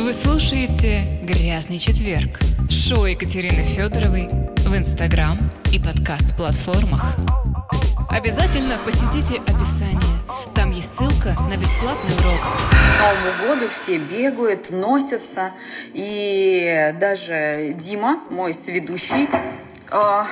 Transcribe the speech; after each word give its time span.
Вы 0.00 0.12
слушаете 0.12 1.02
«Грязный 1.24 1.80
четверг»– 1.80 2.38
шоу 2.70 3.06
Екатерины 3.06 3.64
Федоровой 3.64 4.28
в 4.28 4.76
Инстаграм 4.76 5.36
и 5.72 5.80
подкаст-платформах. 5.80 7.16
Обязательно 8.08 8.78
посетите 8.84 9.40
описание. 9.40 9.98
Там 10.54 10.70
есть 10.70 10.94
ссылка 10.94 11.36
на 11.50 11.56
бесплатный 11.56 12.14
урок. 12.14 12.40
К 12.70 13.00
Новому 13.02 13.48
году 13.48 13.66
все 13.74 13.98
бегают, 13.98 14.70
носятся. 14.70 15.50
И 15.94 16.94
даже 17.00 17.74
Дима, 17.76 18.20
мой 18.30 18.54
сведущий 18.54 19.28
э, 19.90 20.24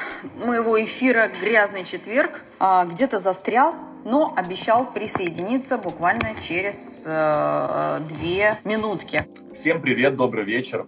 моего 0.47 0.81
эфира 0.81 1.29
«Грязный 1.41 1.83
четверг», 1.83 2.41
э, 2.61 2.87
где-то 2.89 3.19
застрял, 3.19 3.75
но 4.07 4.33
обещал 4.37 4.87
присоединиться 4.87 5.79
буквально 5.79 6.29
через 6.41 7.05
э, 7.09 7.99
две 8.09 8.57
минутки. 8.65 9.25
Всем 9.53 9.83
привет, 9.83 10.15
добрый 10.15 10.45
вечер. 10.45 10.87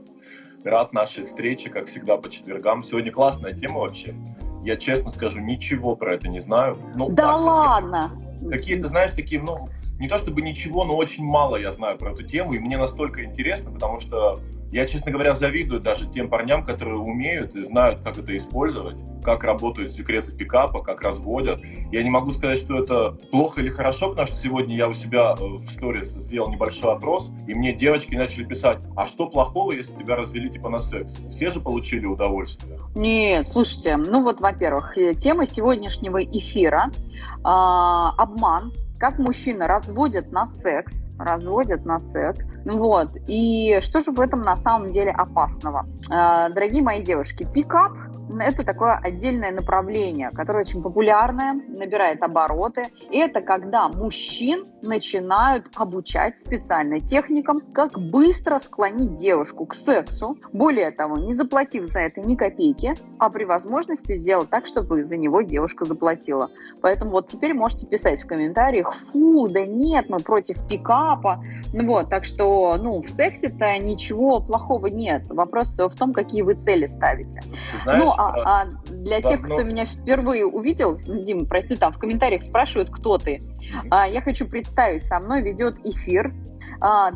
Рад 0.63 0.93
нашей 0.93 1.25
встрече, 1.25 1.69
как 1.69 1.87
всегда, 1.87 2.17
по 2.17 2.31
четвергам. 2.31 2.85
Сегодня 2.85 3.11
классная 3.11 3.55
тема 3.55 3.81
вообще. 3.81 4.15
Я 4.63 4.77
честно 4.77 5.11
скажу, 5.11 5.41
ничего 5.41 5.97
про 5.97 6.15
это 6.15 6.29
не 6.29 6.39
знаю. 6.39 6.77
Ну, 6.95 7.09
да 7.09 7.33
так, 7.33 7.41
ладно! 7.41 8.11
Какие-то, 8.49 8.87
знаешь, 8.87 9.11
такие, 9.11 9.43
ну, 9.43 9.69
не 9.99 10.07
то 10.07 10.17
чтобы 10.17 10.41
ничего, 10.41 10.85
но 10.85 10.97
очень 10.97 11.25
мало 11.25 11.57
я 11.57 11.73
знаю 11.73 11.99
про 11.99 12.13
эту 12.13 12.23
тему, 12.23 12.53
и 12.53 12.61
мне 12.61 12.79
настолько 12.79 13.25
интересно, 13.25 13.73
потому 13.73 13.99
что 13.99 14.39
я, 14.71 14.87
честно 14.87 15.11
говоря, 15.11 15.35
завидую 15.35 15.81
даже 15.81 16.07
тем 16.07 16.29
парням, 16.29 16.65
которые 16.65 16.99
умеют 16.99 17.55
и 17.55 17.61
знают, 17.61 18.03
как 18.03 18.19
это 18.19 18.37
использовать, 18.37 18.97
как 19.23 19.45
работают 19.45 19.93
секреты 19.93 20.33
пикапа, 20.33 20.83
как 20.83 21.03
разводят. 21.03 21.61
Я 21.91 22.03
не 22.03 22.11
могу 22.11 22.33
сказать, 22.33 22.59
что 22.59 22.83
это 22.83 23.13
плохо 23.31 23.61
или 23.61 23.69
хорошо, 23.69 24.11
потому 24.11 24.27
что 24.27 24.37
сегодня 24.37 24.77
я 24.77 24.89
у 24.89 24.93
себя 24.93 25.35
э, 25.39 25.43
в 25.43 25.71
сторис 25.71 26.13
сделал 26.13 26.51
небольшой 26.51 26.93
опрос, 26.93 27.31
и 27.47 27.55
мне 27.55 27.73
девочки 27.73 28.15
начали 28.15 28.45
писать, 28.45 28.79
а 28.97 29.07
что 29.07 29.29
плохого, 29.29 29.73
если 29.73 29.97
тебя 29.97 30.17
развели 30.17 30.51
типа 30.51 30.69
на 30.69 30.81
секс? 30.81 31.17
Все 31.31 31.51
же 31.51 31.61
получили 31.61 32.07
удовольствие. 32.07 32.79
Нет, 32.95 33.49
слушайте, 33.49 33.97
ну 33.97 34.23
вот, 34.23 34.41
во-первых, 34.41 34.97
э, 34.99 35.15
тема 35.15 35.47
сегодняшнего 35.47 36.23
эфира 36.23 36.91
э, 36.91 37.41
обман 37.43 38.73
как 38.99 39.19
мужчина 39.19 39.67
разводят 39.69 40.33
на 40.33 40.47
секс, 40.47 41.07
разводят 41.19 41.85
на 41.85 42.01
секс, 42.01 42.49
вот, 42.65 43.11
и 43.27 43.79
что 43.81 44.01
же 44.01 44.11
в 44.11 44.21
этом 44.21 44.43
на 44.43 44.57
самом 44.57 44.91
деле 44.91 45.11
опасного? 45.11 45.87
Э, 46.11 46.53
дорогие 46.53 46.83
мои 46.83 47.03
девушки, 47.03 47.47
пикап 47.53 47.93
это 48.41 48.65
такое 48.65 48.95
отдельное 48.97 49.53
направление, 49.53 50.31
которое 50.31 50.61
очень 50.61 50.83
популярное, 50.83 51.53
набирает 51.53 52.23
обороты. 52.23 52.85
И 53.11 53.19
это 53.19 53.41
когда 53.41 53.89
мужчин 53.89 54.67
начинают 54.83 55.67
обучать 55.75 56.39
специально 56.39 57.01
техникам, 57.01 57.61
как 57.73 57.99
быстро 57.99 58.59
склонить 58.59 59.15
девушку 59.15 59.67
к 59.67 59.75
сексу. 59.75 60.39
Более 60.53 60.91
того, 60.91 61.17
не 61.17 61.33
заплатив 61.33 61.85
за 61.85 62.01
это 62.01 62.21
ни 62.21 62.37
копейки, 62.37 62.95
а 63.19 63.31
при 63.31 63.45
возможности 63.45 64.17
сделать 64.17 64.51
так, 64.51 64.67
чтобы 64.67 65.05
за 65.05 65.17
него 65.17 65.43
девушка 65.43 65.85
заплатила. 65.85 66.51
Поэтому 66.81 67.13
вот 67.13 67.29
теперь 67.29 67.55
можете 67.55 67.87
писать 67.87 68.23
в 68.23 68.27
комментариях, 68.27 68.95
фу, 68.95 69.49
да 69.49 69.67
нет, 69.67 70.09
мы 70.09 70.19
против 70.19 70.57
пикапа. 70.69 71.43
Ну 71.73 71.87
вот, 71.87 72.09
так 72.09 72.25
что, 72.25 72.77
ну, 72.79 73.03
в 73.03 73.09
сексе-то 73.09 73.79
ничего 73.79 74.41
плохого 74.41 74.87
нет. 74.87 75.25
Вопрос 75.29 75.79
в 75.79 75.95
том, 75.95 76.13
какие 76.13 76.43
вы 76.43 76.55
цели 76.55 76.87
ставите. 76.87 77.41
знаешь, 77.83 78.05
ну, 78.05 78.13
а, 78.17 78.63
а 78.63 78.67
для 78.89 79.21
тех, 79.21 79.43
кто 79.43 79.63
меня 79.63 79.85
впервые 79.87 80.47
увидел, 80.47 80.99
Дим, 80.99 81.47
прости, 81.47 81.77
там 81.77 81.93
в 81.93 81.99
комментариях 81.99 82.43
спрашивают, 82.43 82.91
кто 82.91 83.19
ты. 83.19 83.43
А, 83.91 84.07
я 84.07 84.21
хочу 84.21 84.47
представить, 84.47 85.05
со 85.05 85.21
мной 85.21 85.43
ведет 85.43 85.77
эфир 85.85 86.33
а, 86.33 86.48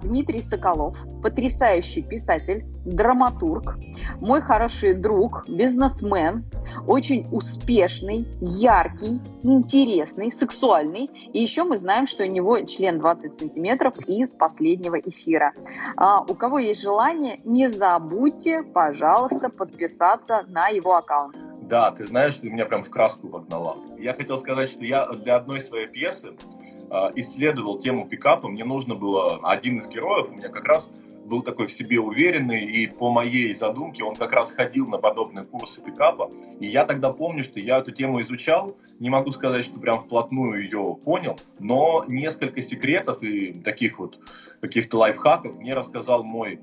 Дмитрий 0.02 0.42
Соколов, 0.42 0.96
потрясающий 1.22 2.02
писатель, 2.02 2.64
драматург, 2.84 3.76
мой 4.20 4.40
хороший 4.40 4.94
друг, 4.94 5.48
бизнесмен, 5.48 6.44
очень 6.86 7.26
успешный, 7.30 8.26
яркий, 8.40 9.20
интересный, 9.42 10.32
сексуальный. 10.32 11.10
И 11.32 11.40
еще 11.40 11.64
мы 11.64 11.76
знаем, 11.76 12.06
что 12.06 12.24
у 12.24 12.26
него 12.26 12.58
член 12.60 12.98
20 12.98 13.34
сантиметров 13.38 13.94
из 14.06 14.32
последнего 14.32 14.96
эфира. 14.96 15.52
А, 15.96 16.22
у 16.22 16.34
кого 16.34 16.58
есть 16.58 16.82
желание, 16.82 17.40
не 17.44 17.68
забудьте, 17.68 18.62
пожалуйста, 18.62 19.48
подписаться 19.48 20.44
на 20.48 20.68
его 20.68 20.96
аккаунт. 20.96 21.36
Да, 21.62 21.90
ты 21.92 22.04
знаешь, 22.04 22.36
ты 22.36 22.50
меня 22.50 22.66
прям 22.66 22.82
в 22.82 22.90
краску 22.90 23.28
вогнала. 23.28 23.76
Я 23.98 24.14
хотел 24.14 24.38
сказать, 24.38 24.68
что 24.68 24.84
я 24.84 25.06
для 25.06 25.36
одной 25.36 25.60
своей 25.60 25.86
пьесы 25.86 26.32
а, 26.32 26.61
исследовал 27.16 27.78
тему 27.78 28.06
пикапа, 28.08 28.48
мне 28.48 28.64
нужно 28.64 28.94
было 28.94 29.40
один 29.42 29.78
из 29.78 29.88
героев, 29.88 30.30
у 30.30 30.34
меня 30.34 30.48
как 30.48 30.64
раз 30.66 30.90
был 31.24 31.42
такой 31.42 31.66
в 31.66 31.72
себе 31.72 31.98
уверенный, 32.00 32.64
и 32.64 32.86
по 32.86 33.10
моей 33.10 33.54
задумке 33.54 34.04
он 34.04 34.14
как 34.14 34.32
раз 34.32 34.52
ходил 34.52 34.86
на 34.88 34.98
подобные 34.98 35.44
курсы 35.44 35.82
пикапа. 35.82 36.30
И 36.60 36.66
я 36.66 36.84
тогда 36.84 37.12
помню, 37.12 37.42
что 37.42 37.60
я 37.60 37.78
эту 37.78 37.92
тему 37.92 38.20
изучал, 38.20 38.76
не 38.98 39.08
могу 39.08 39.32
сказать, 39.32 39.64
что 39.64 39.78
прям 39.78 40.00
вплотную 40.00 40.64
ее 40.64 40.98
понял, 41.02 41.38
но 41.58 42.04
несколько 42.06 42.60
секретов 42.60 43.22
и 43.22 43.52
таких 43.52 43.98
вот 43.98 44.18
каких-то 44.60 44.98
лайфхаков 44.98 45.58
мне 45.58 45.74
рассказал 45.74 46.22
мой 46.22 46.60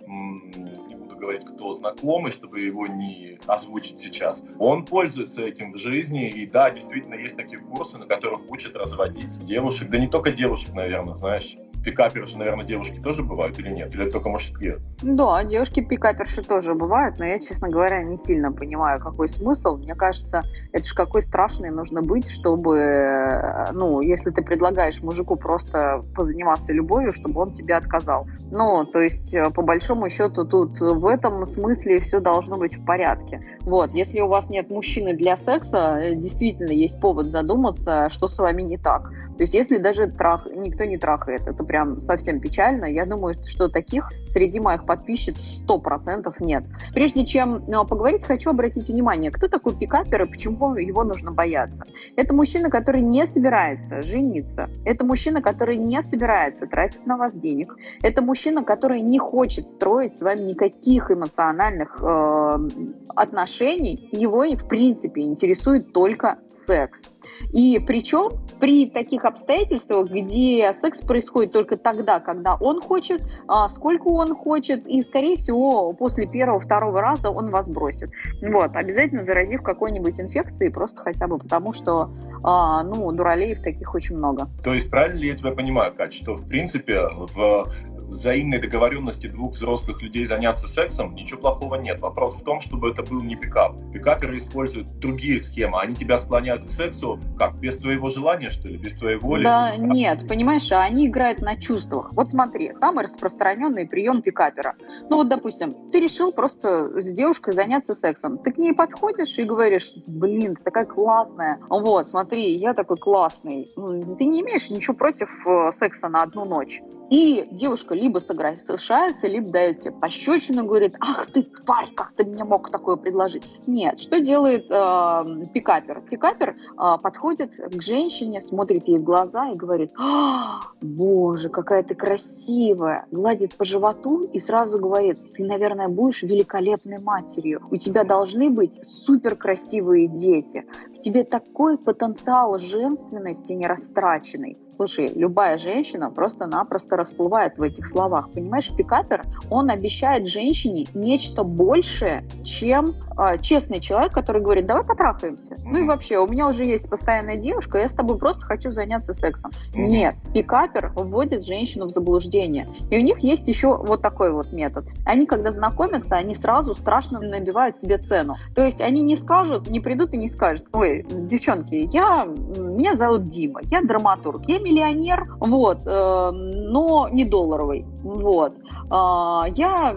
говорить, 1.20 1.46
кто 1.46 1.72
знакомый, 1.72 2.32
чтобы 2.32 2.62
его 2.62 2.88
не 2.88 3.40
озвучить 3.46 4.00
сейчас. 4.00 4.44
Он 4.58 4.86
пользуется 4.86 5.46
этим 5.46 5.74
в 5.74 5.78
жизни, 5.78 6.30
и 6.30 6.46
да, 6.46 6.72
действительно 6.72 7.16
есть 7.16 7.36
такие 7.36 7.60
курсы, 7.60 7.98
на 7.98 8.06
которых 8.06 8.50
учат 8.50 8.76
разводить 8.76 9.40
девушек, 9.46 9.90
да 9.90 9.98
не 9.98 10.08
только 10.08 10.32
девушек, 10.32 10.74
наверное, 10.74 11.16
знаешь, 11.16 11.58
пикаперши, 11.84 12.38
наверное, 12.38 12.66
девушки 12.66 13.00
тоже 13.00 13.24
бывают 13.24 13.58
или 13.60 13.70
нет? 13.70 13.94
Или 13.96 14.10
только 14.10 14.30
мужские? 14.30 14.80
Да, 15.02 15.44
девушки-пикаперши 15.44 16.42
тоже 16.42 16.74
бывают, 16.74 17.20
но 17.20 17.26
я, 17.26 17.40
честно 17.40 17.70
говоря, 17.70 18.04
не 18.04 18.18
сильно 18.18 18.52
понимаю, 18.52 19.00
какой 19.00 19.28
смысл. 19.28 19.78
Мне 19.78 19.96
кажется, 19.96 20.44
это 20.74 20.84
же 20.84 20.94
какой 20.94 21.22
страшный 21.22 21.72
нужно 21.72 22.02
быть, 22.02 22.30
чтобы, 22.30 22.78
э, 22.78 23.72
ну, 23.72 24.02
если 24.02 24.32
ты 24.32 24.42
предлагаешь 24.42 25.02
мужику 25.02 25.36
просто 25.36 26.04
позаниматься 26.16 26.74
любовью, 26.74 27.14
чтобы 27.14 27.42
он 27.42 27.52
тебе 27.52 27.76
отказал. 27.76 28.28
Ну, 28.52 28.86
то 28.86 29.00
есть, 29.00 29.34
э, 29.34 29.50
по 29.52 29.62
большому 29.62 30.10
счету, 30.10 30.46
тут 30.46 30.80
в 30.80 31.06
этом 31.06 31.46
смысле 31.46 32.00
все 32.00 32.20
должно 32.20 32.58
быть 32.58 32.78
в 32.78 32.86
порядке. 32.86 33.42
Вот, 33.62 33.94
если 33.94 34.20
у 34.20 34.28
вас 34.28 34.50
нет 34.50 34.70
мужчины 34.70 35.14
для 35.14 35.36
секса, 35.36 36.00
э, 36.02 36.16
действительно 36.16 36.72
есть 36.72 37.00
повод 37.00 37.28
задуматься, 37.28 38.10
что 38.10 38.28
с 38.28 38.38
вами 38.38 38.64
не 38.64 38.78
так. 38.78 39.10
То 39.38 39.44
есть, 39.44 39.54
если 39.54 39.78
даже 39.78 40.08
трах, 40.08 40.48
никто 40.54 40.84
не 40.84 40.98
трахает, 40.98 41.48
это 41.48 41.64
прям 41.70 42.02
совсем 42.02 42.40
печально. 42.40 42.86
Я 42.86 43.06
думаю, 43.06 43.36
что 43.46 43.70
таких 43.70 44.10
среди 44.30 44.60
моих 44.60 44.86
подписчиц 44.88 45.64
100% 45.68 46.34
нет. 46.40 46.64
Прежде 46.96 47.28
чем 47.28 47.64
ну, 47.68 47.86
поговорить, 47.86 48.26
хочу 48.26 48.50
обратить 48.50 48.90
внимание, 48.90 49.30
кто 49.30 49.48
такой 49.48 49.76
пикапер 49.76 50.24
и 50.24 50.26
почему 50.26 50.76
его 50.76 51.04
нужно 51.04 51.32
бояться. 51.32 51.86
Это 52.16 52.34
мужчина, 52.34 52.72
который 52.72 53.02
не 53.02 53.28
собирается 53.28 54.02
жениться. 54.02 54.68
Это 54.84 55.06
мужчина, 55.06 55.44
который 55.44 55.78
не 55.78 56.02
собирается 56.02 56.66
тратить 56.66 57.06
на 57.06 57.18
вас 57.18 57.36
денег. 57.36 57.76
Это 58.02 58.24
мужчина, 58.24 58.64
который 58.64 59.02
не 59.02 59.20
хочет 59.20 59.68
строить 59.68 60.14
с 60.14 60.24
вами 60.24 60.42
никаких 60.42 61.12
эмоциональных 61.12 62.02
э, 62.02 62.70
отношений. 63.16 64.10
Его, 64.12 64.44
в 64.44 64.68
принципе, 64.68 65.22
интересует 65.22 65.94
только 65.94 66.40
секс. 66.50 67.10
И 67.52 67.80
причем 67.80 68.30
при 68.60 68.88
таких 68.88 69.26
обстоятельствах, 69.26 70.10
где 70.10 70.72
секс 70.74 71.02
происходит 71.02 71.54
только 71.54 71.78
тогда, 71.78 72.20
когда 72.20 72.56
он 72.56 72.82
хочет, 72.82 73.22
а, 73.48 73.70
сколько 73.70 74.08
он 74.08 74.36
хочет, 74.36 74.86
и, 74.88 75.02
скорее 75.02 75.38
всего, 75.38 75.94
после 75.94 76.28
первого-второго 76.28 77.02
раза 77.02 77.30
он 77.30 77.50
вас 77.50 77.70
бросит. 77.70 78.10
Вот, 78.42 78.76
обязательно 78.76 79.22
заразив 79.22 79.64
какой-нибудь 79.64 80.20
инфекцией, 80.20 80.72
просто 80.72 81.02
хотя 81.02 81.28
бы 81.28 81.38
потому, 81.38 81.74
что, 81.74 82.12
а, 82.44 82.84
ну, 82.84 83.12
дуралеев 83.12 83.62
таких 83.62 83.94
очень 83.96 84.18
много. 84.18 84.48
То 84.64 84.74
есть 84.74 84.90
правильно 84.90 85.20
ли 85.20 85.28
я 85.28 85.36
тебя 85.36 85.52
понимаю, 85.52 85.94
Кать, 85.94 86.14
что, 86.14 86.36
в 86.36 86.48
принципе, 86.48 87.08
в 87.10 87.66
взаимной 88.10 88.60
договоренности 88.60 89.28
двух 89.28 89.54
взрослых 89.54 90.02
людей 90.02 90.26
заняться 90.26 90.68
сексом, 90.68 91.16
ничего 91.16 91.40
плохого 91.40 91.76
нет. 91.76 92.00
Вопрос 92.00 92.36
в 92.36 92.44
том, 92.44 92.60
чтобы 92.60 92.90
это 92.90 93.04
был 93.04 93.22
не 93.22 93.36
пикап. 93.36 93.76
Пикаперы 93.94 94.38
используют 94.38 95.00
другие 95.00 95.40
схемы. 95.40 95.80
Они 95.80 95.96
тебя 95.96 96.18
склоняют 96.18 96.66
к 96.66 96.72
сексу 96.72 97.20
как? 97.38 97.56
Без 97.60 97.78
твоего 97.78 98.10
желания, 98.10 98.50
что 98.50 98.68
ли? 98.68 98.78
Без 98.78 98.96
твоей 98.96 99.18
воли? 99.18 99.44
Да, 99.44 99.78
нет, 99.78 100.28
понимаешь, 100.28 100.72
они 100.72 101.08
играют 101.08 101.42
на 101.42 101.56
чувствах. 101.56 102.12
Вот 102.14 102.30
смотри, 102.30 102.74
самый 102.74 103.04
распространенный 103.04 103.88
прием 103.88 104.22
пикапера. 104.22 104.76
Ну 105.10 105.18
вот, 105.18 105.30
допустим, 105.30 105.92
ты 105.92 106.00
решил 106.00 106.32
просто 106.32 107.00
с 107.00 107.12
девушкой 107.12 107.54
заняться 107.54 107.94
сексом. 107.94 108.38
Ты 108.40 108.52
к 108.52 108.58
ней 108.58 108.74
подходишь 108.74 109.38
и 109.38 109.44
говоришь, 109.44 109.94
блин, 110.08 110.56
ты 110.56 110.64
такая 110.64 110.86
классная. 110.86 111.60
Вот, 111.70 112.08
смотри, 112.08 112.58
я 112.58 112.74
такой 112.74 112.98
классный. 112.98 113.72
Ты 113.76 114.26
не 114.26 114.42
имеешь 114.42 114.70
ничего 114.70 114.96
против 114.96 115.30
э, 115.48 115.72
секса 115.72 116.10
на 116.10 116.20
одну 116.20 116.46
ночь. 116.46 116.82
И 117.10 117.48
девушка 117.52 117.96
либо 117.96 118.20
соглашается, 118.20 119.28
либо 119.28 119.50
дает 119.50 119.82
тебе 119.82 119.94
пощечину, 119.94 120.66
говорит, 120.66 120.96
ах 121.00 121.26
ты, 121.28 121.44
тварь, 121.44 121.92
как 121.96 122.14
ты 122.16 122.24
мне 122.24 122.44
мог 122.44 122.70
такое 122.70 122.98
предложить? 122.98 123.50
Нет, 123.66 124.00
что 124.00 124.20
делает 124.20 124.66
э, 124.70 125.46
пикапер? 125.52 126.02
Пикапер 126.02 126.56
э, 126.56 126.98
подходит 127.02 127.52
к 127.56 127.82
женщине, 127.82 128.42
смотрит 128.42 128.88
ей 128.88 129.00
в 129.00 129.04
глаза 129.04 129.50
и 129.50 129.56
говорит, 129.56 129.92
а, 129.98 130.60
боже, 130.82 131.50
какая 131.50 131.82
ты 131.82 131.96
красивая, 131.96 133.08
гладит 133.12 133.56
по 133.56 133.66
животу 133.66 134.26
и 134.26 134.40
сразу 134.40 134.80
говорит, 134.80 135.34
ты, 135.34 135.44
наверное, 135.44 135.88
будешь 135.88 136.22
великолепной 136.22 137.00
матерью, 137.00 137.62
у 137.72 137.78
тебя 137.78 138.04
должны 138.04 138.52
быть 138.52 138.80
супер 138.86 139.36
красивые 139.36 140.08
дети, 140.08 140.66
в 140.96 141.00
тебе 141.00 141.24
такой 141.24 141.78
потенциал 141.78 142.60
женственности 142.60 143.54
не 143.54 143.66
растраченный. 143.66 144.58
Слушай, 144.80 145.12
любая 145.14 145.58
женщина 145.58 146.10
просто-напросто 146.10 146.96
расплывает 146.96 147.58
в 147.58 147.62
этих 147.62 147.86
словах. 147.86 148.32
Понимаешь, 148.32 148.72
пикапер, 148.74 149.24
он 149.50 149.70
обещает 149.70 150.30
женщине 150.30 150.86
нечто 150.94 151.44
большее, 151.44 152.24
чем 152.46 152.94
э, 153.20 153.38
честный 153.40 153.80
человек, 153.80 154.14
который 154.14 154.42
говорит, 154.42 154.66
давай 154.66 154.84
потрахаемся. 154.84 155.54
Mm-hmm. 155.54 155.66
Ну 155.66 155.78
и 155.80 155.84
вообще, 155.84 156.18
у 156.18 156.28
меня 156.28 156.48
уже 156.48 156.64
есть 156.64 156.90
постоянная 156.90 157.38
девушка, 157.38 157.78
я 157.78 157.90
с 157.90 157.94
тобой 157.94 158.18
просто 158.18 158.42
хочу 158.42 158.72
заняться 158.72 159.14
сексом. 159.14 159.52
Mm-hmm. 159.52 159.82
Нет, 159.82 160.16
пикапер 160.34 160.92
вводит 160.96 161.46
женщину 161.46 161.88
в 161.88 161.92
заблуждение. 161.92 162.68
И 162.90 162.98
у 162.98 163.02
них 163.02 163.20
есть 163.20 163.48
еще 163.48 163.78
вот 163.78 164.02
такой 164.02 164.32
вот 164.32 164.52
метод. 164.54 164.86
Они, 165.06 165.26
когда 165.26 165.52
знакомятся, 165.52 166.16
они 166.16 166.34
сразу 166.34 166.76
страшно 166.76 167.20
набивают 167.20 167.76
себе 167.76 167.98
цену. 167.98 168.36
То 168.56 168.64
есть 168.64 168.82
они 168.82 169.02
не 169.02 169.16
скажут, 169.16 169.70
не 169.70 169.80
придут 169.80 170.14
и 170.14 170.18
не 170.18 170.28
скажут, 170.28 170.66
ой, 170.74 171.06
девчонки, 171.10 171.90
я, 171.92 172.26
меня 172.26 172.96
зовут 172.96 173.26
Дима, 173.26 173.62
я 173.66 173.82
драматург, 173.82 174.44
я 174.48 174.60
миллионер, 174.60 175.36
вот, 175.40 175.86
э, 175.86 176.32
но 176.32 177.10
не 177.10 177.26
долларовый, 177.26 177.86
вот. 178.04 178.54
Э, 178.92 179.42
я 179.56 179.96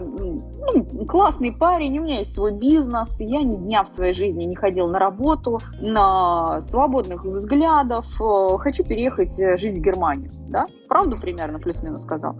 ну, 0.65 1.05
классный 1.05 1.51
парень, 1.51 1.99
у 1.99 2.03
меня 2.03 2.19
есть 2.19 2.33
свой 2.33 2.53
бизнес, 2.53 3.19
я 3.19 3.41
ни 3.41 3.55
дня 3.55 3.83
в 3.83 3.89
своей 3.89 4.13
жизни 4.13 4.43
не 4.43 4.55
ходил 4.55 4.87
на 4.87 4.99
работу, 4.99 5.59
на 5.79 6.61
свободных 6.61 7.25
взглядов, 7.25 8.05
э, 8.21 8.57
хочу 8.57 8.83
переехать 8.83 9.39
э, 9.39 9.57
жить 9.57 9.77
в 9.77 9.81
Германию, 9.81 10.31
да? 10.53 10.67
Правду 10.87 11.17
примерно 11.17 11.59
плюс-минус 11.59 12.03
сказал. 12.03 12.35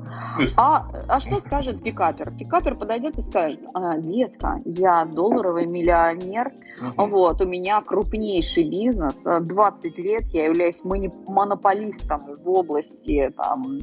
А, 0.56 0.88
а 1.08 1.20
что 1.20 1.40
скажет 1.40 1.84
пикапер? 1.84 2.32
Пикапер 2.32 2.76
подойдет 2.76 3.18
и 3.18 3.22
скажет, 3.22 3.60
а, 3.74 3.98
детка, 3.98 4.62
я 4.66 5.06
долларовый 5.06 5.66
миллионер, 5.66 6.54
угу. 6.80 7.08
вот, 7.08 7.42
у 7.42 7.46
меня 7.46 7.82
крупнейший 7.82 8.70
бизнес, 8.70 9.24
20 9.24 9.98
лет 9.98 10.24
я 10.28 10.46
являюсь 10.46 10.84
монополистом 10.84 12.22
в 12.44 12.50
области 12.50 13.34
там, 13.36 13.80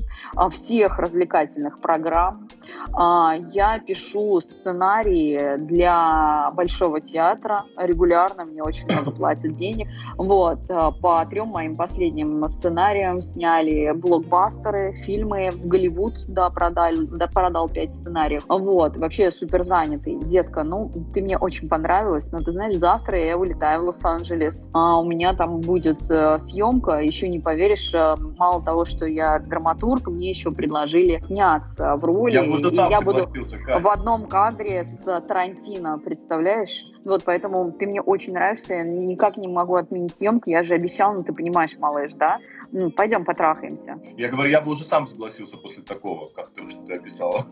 всех 0.51 0.99
развлекательных 0.99 1.81
программ, 1.81 2.49
а, 2.93 3.35
я 3.53 3.79
пишу 3.79 4.41
сценарии 4.41 5.57
для 5.59 6.51
Большого 6.55 7.01
театра 7.01 7.65
регулярно, 7.77 8.45
мне 8.45 8.63
очень 8.63 8.87
много 8.87 9.11
платят 9.11 9.55
денег. 9.55 9.89
Вот, 10.17 10.59
а, 10.69 10.91
по 10.91 11.25
трем 11.27 11.49
моим 11.49 11.77
последним 11.77 12.49
сценариям 12.49 13.21
сняли 13.23 13.93
блокбастеры, 14.21 14.93
фильмы 14.93 15.51
в 15.53 15.67
Голливуд, 15.67 16.13
да, 16.29 16.51
продал, 16.51 16.93
да, 16.97 17.27
продал 17.27 17.69
пять 17.69 17.95
сценариев. 17.95 18.43
Вот, 18.49 18.97
вообще 18.97 19.25
я 19.25 19.31
супер 19.31 19.63
занятый. 19.63 20.19
Детка, 20.21 20.63
ну, 20.63 20.91
ты 21.15 21.23
мне 21.23 21.39
очень 21.39 21.69
понравилась, 21.69 22.31
но 22.33 22.41
ты 22.41 22.53
знаешь, 22.53 22.77
завтра 22.77 23.19
я 23.19 23.37
улетаю 23.37 23.83
в 23.83 23.85
Лос-Анджелес, 23.87 24.69
а 24.73 25.01
у 25.01 25.05
меня 25.05 25.35
там 25.35 25.61
будет 25.61 26.11
э, 26.11 26.39
съемка, 26.39 27.01
еще 27.01 27.29
не 27.29 27.41
поверишь, 27.41 27.93
э, 27.95 28.15
мало 28.37 28.63
того, 28.63 28.85
что 28.85 29.07
я 29.07 29.39
драматург, 29.39 30.09
мне 30.09 30.31
еще 30.31 30.51
предложили 30.51 31.19
сняться 31.19 31.97
в 31.97 32.05
роли. 32.05 32.35
Я 32.35 32.43
уже 32.43 32.71
сам 32.73 32.91
я 32.91 33.01
буду 33.01 33.25
в 33.25 33.89
одном 33.89 34.27
кадре 34.27 34.85
с 34.85 35.05
Тарантино, 35.23 35.99
представляешь? 35.99 36.85
Вот, 37.05 37.25
поэтому 37.25 37.73
ты 37.73 37.87
мне 37.87 38.03
очень 38.03 38.35
нравишься, 38.35 38.75
я 38.75 38.83
никак 38.85 39.37
не 39.37 39.49
могу 39.49 39.77
отменить 39.77 40.15
съемку, 40.15 40.51
я 40.51 40.63
же 40.63 40.75
обещал, 40.75 41.15
ну 41.15 41.23
ты 41.23 41.33
понимаешь, 41.33 41.77
малыш, 41.79 42.13
да? 42.13 42.39
Ну, 42.73 42.91
пойдем 42.91 43.25
потрахаемся. 43.25 44.01
Я 44.17 44.29
говорю, 44.29 44.51
я 44.51 44.61
бы 44.61 44.71
уже 44.71 44.85
сам 44.85 45.07
согласился 45.07 45.57
после 45.57 45.83
такого, 45.83 46.29
как 46.29 46.51
ты, 46.51 46.69
что 46.69 46.83
ты 46.83 46.95
описала. 46.95 47.47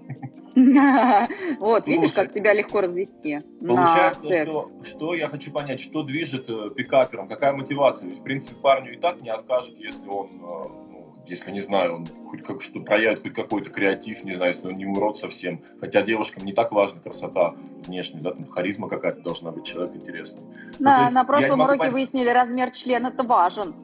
Вот, 1.61 1.87
видишь, 1.87 2.12
как 2.12 2.32
тебя 2.32 2.53
легко 2.53 2.81
развести 2.81 3.43
Получается, 3.61 4.44
что, 4.44 4.70
что 4.82 5.15
я 5.15 5.29
хочу 5.29 5.53
понять, 5.53 5.79
что 5.79 6.03
движет 6.03 6.49
э, 6.49 6.70
пикапером, 6.75 7.29
какая 7.29 7.53
мотивация? 7.53 8.11
в 8.11 8.23
принципе, 8.25 8.56
парню 8.56 8.94
и 8.94 8.97
так 8.97 9.20
не 9.20 9.29
откажет, 9.29 9.76
если 9.79 10.09
он 10.09 10.29
э, 10.43 10.88
если, 11.29 11.50
не 11.50 11.61
знаю, 11.61 11.97
он 11.97 12.06
хоть 12.31 12.43
как 12.43 12.62
что 12.62 12.81
проявит 12.81 13.23
хоть 13.23 13.35
какой-то 13.35 13.70
креатив, 13.70 14.25
не 14.25 14.32
знаю, 14.32 14.53
если 14.53 14.69
он 14.69 14.76
не 14.76 14.87
урод 14.87 15.19
совсем. 15.19 15.61
Хотя 15.79 16.03
девушкам 16.03 16.44
не 16.44 16.53
так 16.53 16.73
важна 16.73 17.00
красота 17.00 17.55
внешняя, 17.87 18.20
да, 18.20 18.32
там 18.32 18.47
харизма 18.49 18.88
какая-то 18.88 19.20
должна 19.20 19.50
быть, 19.50 19.65
человек 19.67 19.94
интересный. 19.94 20.43
Да, 20.79 21.06
ну, 21.09 21.15
на 21.15 21.25
прошлом 21.25 21.61
уроке 21.61 21.79
понять... 21.79 21.93
выяснили, 21.93 22.31
размер 22.31 22.70
члена 22.70 23.09
это 23.09 23.23
важен. 23.23 23.75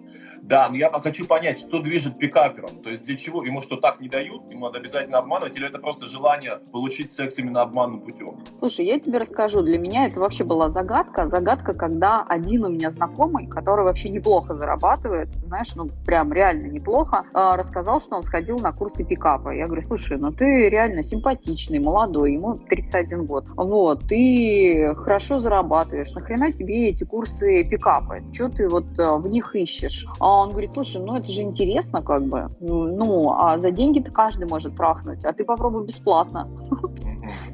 Да, 0.45 0.69
но 0.69 0.77
я 0.77 0.91
хочу 0.91 1.27
понять, 1.27 1.59
что 1.59 1.81
движет 1.81 2.19
пикапером. 2.19 2.83
То 2.83 2.91
есть 2.91 3.05
для 3.07 3.17
чего? 3.17 3.43
Ему 3.43 3.63
что, 3.63 3.77
так 3.77 4.01
не 4.01 4.11
дают? 4.11 4.43
Ему 4.51 4.67
надо 4.67 4.79
обязательно 4.79 5.19
обманывать? 5.19 5.57
Или 5.57 5.69
это 5.69 5.79
просто 5.79 6.05
желание 6.07 6.61
получить 6.71 7.13
секс 7.13 7.39
именно 7.39 7.63
обманным 7.63 8.01
путем? 8.01 8.37
Слушай, 8.55 8.85
я 8.85 9.01
тебе 9.01 9.19
расскажу. 9.19 9.63
Для 9.63 9.79
меня 9.79 10.07
это 10.07 10.21
вообще 10.21 10.45
была 10.45 10.69
загадка. 10.69 11.29
Загадка, 11.29 11.73
когда 11.73 12.23
один 12.29 12.67
у 12.67 12.69
меня 12.69 12.91
знакомый, 12.91 13.47
который 13.47 13.87
вообще 13.87 14.11
неплохо 14.11 14.55
зарабатывает, 14.55 15.29
знаешь, 15.43 15.75
ну 15.77 15.89
прям 16.05 16.31
реально 16.31 16.67
неплохо, 16.67 17.25
а, 17.33 17.57
рассказал, 17.57 18.03
что 18.03 18.17
он 18.17 18.23
сходил 18.23 18.59
на 18.59 18.73
курсы 18.73 19.03
пикапа. 19.03 19.49
Я 19.49 19.65
говорю, 19.65 19.83
слушай, 19.83 20.19
ну 20.19 20.31
ты 20.31 20.69
реально 20.69 21.03
симпатичный, 21.03 21.79
молодой, 21.79 22.35
ему 22.35 22.57
31 22.57 23.25
год. 23.25 23.47
Вот, 23.57 24.07
ты 24.09 24.95
хорошо 24.95 25.41
зарабатываешь. 25.41 26.13
Нахрена 26.13 26.53
тебе 26.53 26.91
эти 26.91 27.05
курсы 27.05 27.65
пикапа? 27.65 28.19
Что 28.35 28.51
ты 28.51 28.69
вот 28.69 28.85
а, 28.99 29.17
в 29.17 29.27
них 29.27 29.57
ищешь? 29.57 30.07
А 30.21 30.34
он 30.41 30.51
говорит, 30.51 30.73
слушай, 30.75 31.01
ну 31.01 31.17
это 31.17 31.31
же 31.31 31.43
интересно 31.43 32.03
как 32.03 32.23
бы. 32.25 32.51
Ну, 32.61 33.33
а 33.33 33.59
за 33.59 33.71
деньги-то 33.71 34.11
каждый 34.11 34.49
может 34.49 34.77
трахнуть, 34.77 35.25
а 35.25 35.33
ты 35.33 35.45
попробуй 35.45 35.85
бесплатно. 35.87 36.49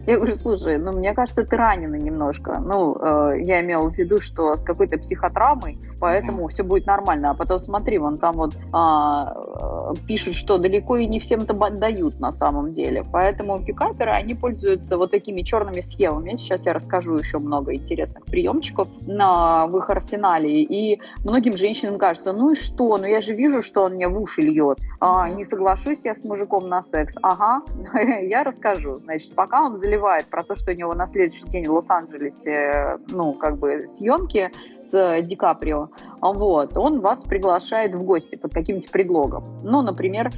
Я 0.07 0.17
говорю, 0.17 0.35
слушай, 0.35 0.79
ну, 0.79 0.93
мне 0.93 1.15
кажется, 1.15 1.45
ты 1.45 1.57
ранена 1.57 1.95
немножко. 1.95 2.59
Ну, 2.61 2.97
э, 2.97 3.43
я 3.43 3.61
имела 3.61 3.91
в 3.91 3.97
виду, 3.97 4.19
что 4.21 4.57
с 4.57 4.63
какой-то 4.63 4.99
психотравмой, 4.99 5.79
поэтому 6.01 6.49
все 6.49 6.63
будет 6.63 6.87
нормально. 6.87 7.31
А 7.31 7.35
потом 7.35 7.59
смотри, 7.59 7.99
вон 7.99 8.19
там 8.19 8.35
вот 8.35 8.57
а, 8.73 9.35
э, 9.35 9.95
пишут, 10.07 10.35
что 10.35 10.59
далеко 10.59 10.97
и 10.97 11.07
не 11.07 11.21
всем-то 11.21 11.55
дают 11.71 12.19
на 12.19 12.33
самом 12.33 12.73
деле. 12.73 13.05
Поэтому 13.13 13.59
пикаперы, 13.59 14.11
они 14.11 14.35
пользуются 14.35 14.97
вот 14.97 15.11
такими 15.11 15.43
черными 15.43 15.81
схемами. 15.81 16.37
Сейчас 16.37 16.67
я 16.67 16.73
расскажу 16.73 17.17
еще 17.17 17.39
много 17.39 17.75
интересных 17.75 18.25
приемчиков 18.25 18.89
на, 19.07 19.67
в 19.67 19.77
их 19.77 19.91
арсенале. 19.91 20.63
И 20.63 21.01
многим 21.25 21.57
женщинам 21.57 21.99
кажется, 21.99 22.33
ну 22.33 22.51
и 22.51 22.55
что? 22.61 22.97
Ну 22.97 23.07
я 23.07 23.21
же 23.21 23.35
вижу, 23.35 23.63
что 23.63 23.83
он 23.83 23.95
мне 23.95 24.09
в 24.09 24.21
уши 24.21 24.43
льет. 24.43 24.79
А, 25.01 25.29
не 25.29 25.45
соглашусь 25.45 26.05
я 26.05 26.15
с 26.15 26.25
мужиком 26.25 26.69
на 26.69 26.83
секс. 26.83 27.17
Ага, 27.23 27.63
я 28.23 28.45
расскажу. 28.45 28.97
Значит, 28.97 29.35
пока 29.35 29.63
он 29.65 29.77
заливает 29.77 30.27
про 30.27 30.43
то, 30.43 30.55
что 30.55 30.73
у 30.73 30.75
него 30.75 30.95
на 30.95 31.07
следующий 31.07 31.47
день 31.47 31.67
в 31.67 31.73
Лос-Анджелесе, 31.73 32.99
ну, 33.11 33.33
как 33.33 33.59
бы 33.59 33.87
съемки 33.87 34.51
с 34.73 35.23
Ди 35.23 35.37
Каприо, 35.37 35.89
вот, 36.21 36.77
он 36.77 37.01
вас 37.01 37.25
приглашает 37.25 37.95
в 37.95 38.03
гости 38.03 38.37
под 38.37 38.53
каким-нибудь 38.53 38.91
предлогом. 38.91 39.45
Ну, 39.63 39.83
например, 39.83 40.31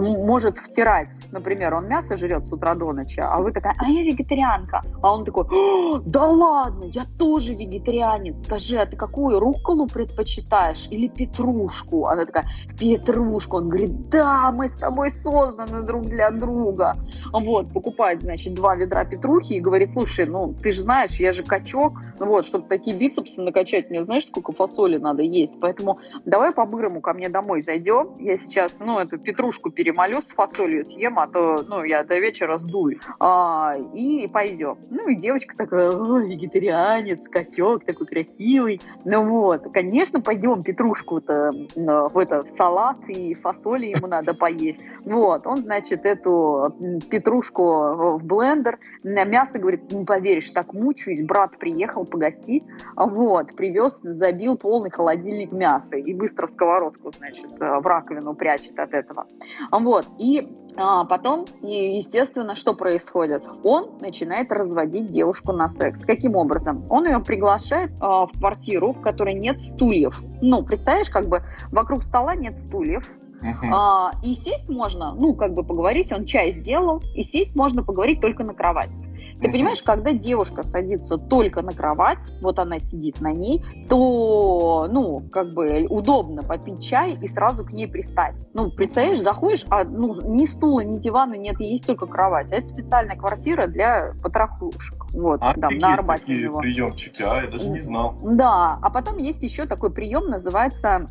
может 0.00 0.58
втирать, 0.58 1.20
например, 1.32 1.74
он 1.74 1.88
мясо 1.88 2.16
жрет 2.16 2.46
с 2.46 2.52
утра 2.52 2.74
до 2.74 2.92
ночи, 2.92 3.20
а 3.20 3.38
вы 3.40 3.52
такая, 3.52 3.74
а 3.78 3.88
я 3.88 4.02
вегетарианка. 4.02 4.82
А 5.02 5.14
он 5.14 5.24
такой, 5.24 5.46
да 6.04 6.26
ладно, 6.26 6.84
я 6.84 7.02
тоже 7.18 7.54
вегетарианец. 7.54 8.44
Скажи, 8.44 8.76
а 8.76 8.86
ты 8.86 8.96
какую 8.96 9.40
рукколу 9.40 9.86
предпочитаешь 9.86 10.88
или 10.90 11.08
петрушку? 11.08 12.06
Она 12.06 12.26
такая, 12.26 12.44
петрушку. 12.78 13.56
Он 13.56 13.68
говорит, 13.68 14.08
да, 14.10 14.52
мы 14.52 14.68
с 14.68 14.76
тобой 14.76 15.10
созданы 15.10 15.82
друг 15.82 16.02
для 16.02 16.30
друга. 16.30 16.94
Вот, 17.32 17.72
покупает, 17.72 18.22
значит, 18.22 18.54
два 18.54 18.76
ведра 18.76 19.04
петрухи 19.04 19.54
и 19.54 19.60
говорит, 19.60 19.90
слушай, 19.90 20.26
ну, 20.26 20.54
ты 20.54 20.72
же 20.72 20.82
знаешь, 20.82 21.12
я 21.12 21.32
же 21.32 21.42
качок, 21.42 22.00
вот, 22.18 22.44
чтобы 22.44 22.68
такие 22.68 22.96
бицепсы 22.96 23.42
накачать, 23.42 23.90
мне 23.90 24.02
знаешь, 24.02 24.26
сколько 24.26 24.52
фасоли 24.52 24.98
надо 24.98 25.22
есть, 25.22 25.58
поэтому 25.60 25.98
давай 26.24 26.52
по-бырому 26.52 27.00
ко 27.00 27.12
мне 27.12 27.28
домой 27.28 27.62
зайдем, 27.62 28.16
я 28.18 28.38
сейчас, 28.38 28.78
ну, 28.80 28.98
эту 28.98 29.18
петрушку 29.18 29.70
перед 29.70 29.85
перемолю 29.86 30.20
с 30.20 30.30
фасолью, 30.30 30.84
съем, 30.84 31.16
а 31.20 31.28
то, 31.28 31.56
ну, 31.68 31.84
я 31.84 32.02
до 32.02 32.18
вечера 32.18 32.58
сдую. 32.58 32.98
А, 33.20 33.76
и 33.94 34.26
пойдем. 34.26 34.78
Ну, 34.90 35.08
и 35.08 35.14
девочка 35.14 35.56
такая, 35.56 35.90
вегетарианец, 35.92 37.20
котек 37.30 37.84
такой 37.84 38.06
красивый. 38.08 38.80
Ну 39.04 39.28
вот, 39.28 39.72
конечно, 39.72 40.20
пойдем 40.20 40.64
петрушку-то 40.64 41.52
в, 41.76 42.18
это, 42.18 42.42
в 42.42 42.48
салат, 42.56 42.96
и 43.08 43.34
фасоли 43.34 43.86
ему 43.86 44.08
надо 44.08 44.34
поесть. 44.34 44.80
Вот, 45.04 45.46
он, 45.46 45.58
значит, 45.58 46.04
эту 46.04 46.74
петрушку 47.08 48.16
в 48.16 48.24
блендер, 48.24 48.80
на 49.04 49.22
мясо, 49.24 49.60
говорит, 49.60 49.92
не 49.92 50.04
поверишь, 50.04 50.50
так 50.50 50.74
мучаюсь, 50.74 51.22
брат 51.24 51.58
приехал 51.58 52.04
погостить, 52.04 52.64
вот, 52.96 53.54
привез, 53.54 54.00
забил 54.02 54.56
полный 54.56 54.90
холодильник 54.90 55.52
мяса 55.52 55.96
и 55.96 56.12
быстро 56.12 56.48
в 56.48 56.50
сковородку, 56.50 57.12
значит, 57.12 57.52
в 57.56 57.86
раковину 57.86 58.34
прячет 58.34 58.76
от 58.80 58.92
этого. 58.94 59.28
Вот, 59.78 60.06
и 60.18 60.48
а 60.78 61.04
потом, 61.04 61.46
естественно, 61.62 62.54
что 62.54 62.74
происходит? 62.74 63.42
Он 63.64 63.92
начинает 64.00 64.52
разводить 64.52 65.08
девушку 65.08 65.52
на 65.52 65.68
секс. 65.68 66.04
Каким 66.04 66.36
образом? 66.36 66.84
Он 66.90 67.06
ее 67.06 67.18
приглашает 67.20 67.92
а, 67.98 68.26
в 68.26 68.32
квартиру, 68.32 68.92
в 68.92 69.00
которой 69.00 69.34
нет 69.34 69.60
стульев. 69.62 70.20
Ну, 70.42 70.62
представляешь, 70.62 71.08
как 71.08 71.28
бы 71.28 71.42
вокруг 71.72 72.02
стола 72.02 72.34
нет 72.34 72.58
стульев, 72.58 73.08
Uh-huh. 73.36 73.68
А, 73.70 74.10
и 74.22 74.34
сесть 74.34 74.70
можно, 74.70 75.14
ну, 75.14 75.34
как 75.34 75.52
бы 75.52 75.62
поговорить, 75.62 76.10
он 76.10 76.24
чай 76.24 76.52
сделал, 76.52 77.02
и 77.14 77.22
сесть 77.22 77.54
можно 77.54 77.82
поговорить 77.82 78.22
только 78.22 78.44
на 78.44 78.54
кровати. 78.54 79.04
Ты 79.40 79.50
понимаешь, 79.50 79.82
когда 79.82 80.12
девушка 80.12 80.62
садится 80.62 81.18
только 81.18 81.62
на 81.62 81.72
кровать, 81.72 82.32
вот 82.40 82.58
она 82.58 82.78
сидит 82.78 83.20
на 83.20 83.32
ней, 83.32 83.62
то, 83.88 84.86
ну, 84.90 85.22
как 85.30 85.52
бы 85.52 85.86
удобно 85.88 86.42
попить 86.42 86.82
чай 86.82 87.18
и 87.20 87.28
сразу 87.28 87.64
к 87.64 87.72
ней 87.72 87.86
пристать. 87.86 88.36
Ну, 88.54 88.70
представляешь, 88.70 89.20
заходишь, 89.20 89.66
а 89.68 89.84
ну, 89.84 90.14
ни 90.22 90.46
стула, 90.46 90.80
ни 90.80 90.98
дивана 90.98 91.34
нет, 91.34 91.60
есть 91.60 91.86
только 91.86 92.06
кровать. 92.06 92.52
А 92.52 92.56
это 92.56 92.66
специальная 92.66 93.16
квартира 93.16 93.66
для 93.66 94.14
потрохушек. 94.22 95.05
Вот, 95.16 95.40
а 95.40 95.54
там, 95.54 95.78
на 95.78 95.94
Арбате 95.94 96.20
такие 96.20 96.44
него. 96.44 96.60
приемчики, 96.60 97.22
а 97.22 97.42
я 97.42 97.48
даже 97.48 97.70
не 97.70 97.80
знал. 97.80 98.18
Да, 98.22 98.78
а 98.82 98.90
потом 98.90 99.16
есть 99.16 99.42
еще 99.42 99.64
такой 99.64 99.90
прием, 99.90 100.28
называется 100.28 101.08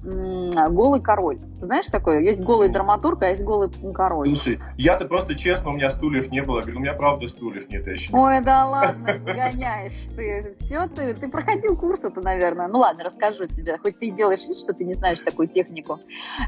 голый 0.69 1.01
король. 1.01 1.39
Знаешь 1.59 1.87
такое? 1.87 2.19
Есть 2.19 2.41
голый 2.41 2.69
драматург, 2.69 3.23
а 3.23 3.29
есть 3.29 3.43
голый 3.43 3.71
король. 3.93 4.27
Слушай, 4.27 4.59
я-то 4.77 5.05
просто 5.05 5.33
честно, 5.33 5.71
у 5.71 5.73
меня 5.73 5.89
стульев 5.89 6.31
не 6.31 6.43
было. 6.43 6.57
Я 6.57 6.61
говорю, 6.61 6.77
у 6.77 6.81
меня 6.81 6.93
правда 6.93 7.27
стульев 7.27 7.67
нет, 7.69 7.87
еще 7.87 8.13
Ой, 8.13 8.41
да 8.43 8.65
ладно, 8.67 9.13
гоняешь 9.25 9.93
ты. 10.15 10.55
Все, 10.59 10.87
ты, 10.87 11.15
ты 11.15 11.27
проходил 11.27 11.75
курс 11.75 12.03
это, 12.03 12.21
наверное. 12.21 12.67
Ну 12.67 12.79
ладно, 12.79 13.05
расскажу 13.05 13.45
тебе. 13.45 13.77
Хоть 13.79 13.97
ты 13.97 14.11
делаешь 14.11 14.45
вид, 14.45 14.57
что 14.57 14.73
ты 14.73 14.83
не 14.83 14.93
знаешь 14.93 15.19
такую 15.21 15.47
технику. 15.47 15.99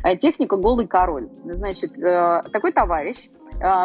Э, 0.03 0.15
техника 0.15 0.57
«Голый 0.57 0.87
король». 0.87 1.29
Значит, 1.43 1.97
э, 1.97 2.43
такой 2.51 2.71
товарищ 2.71 3.29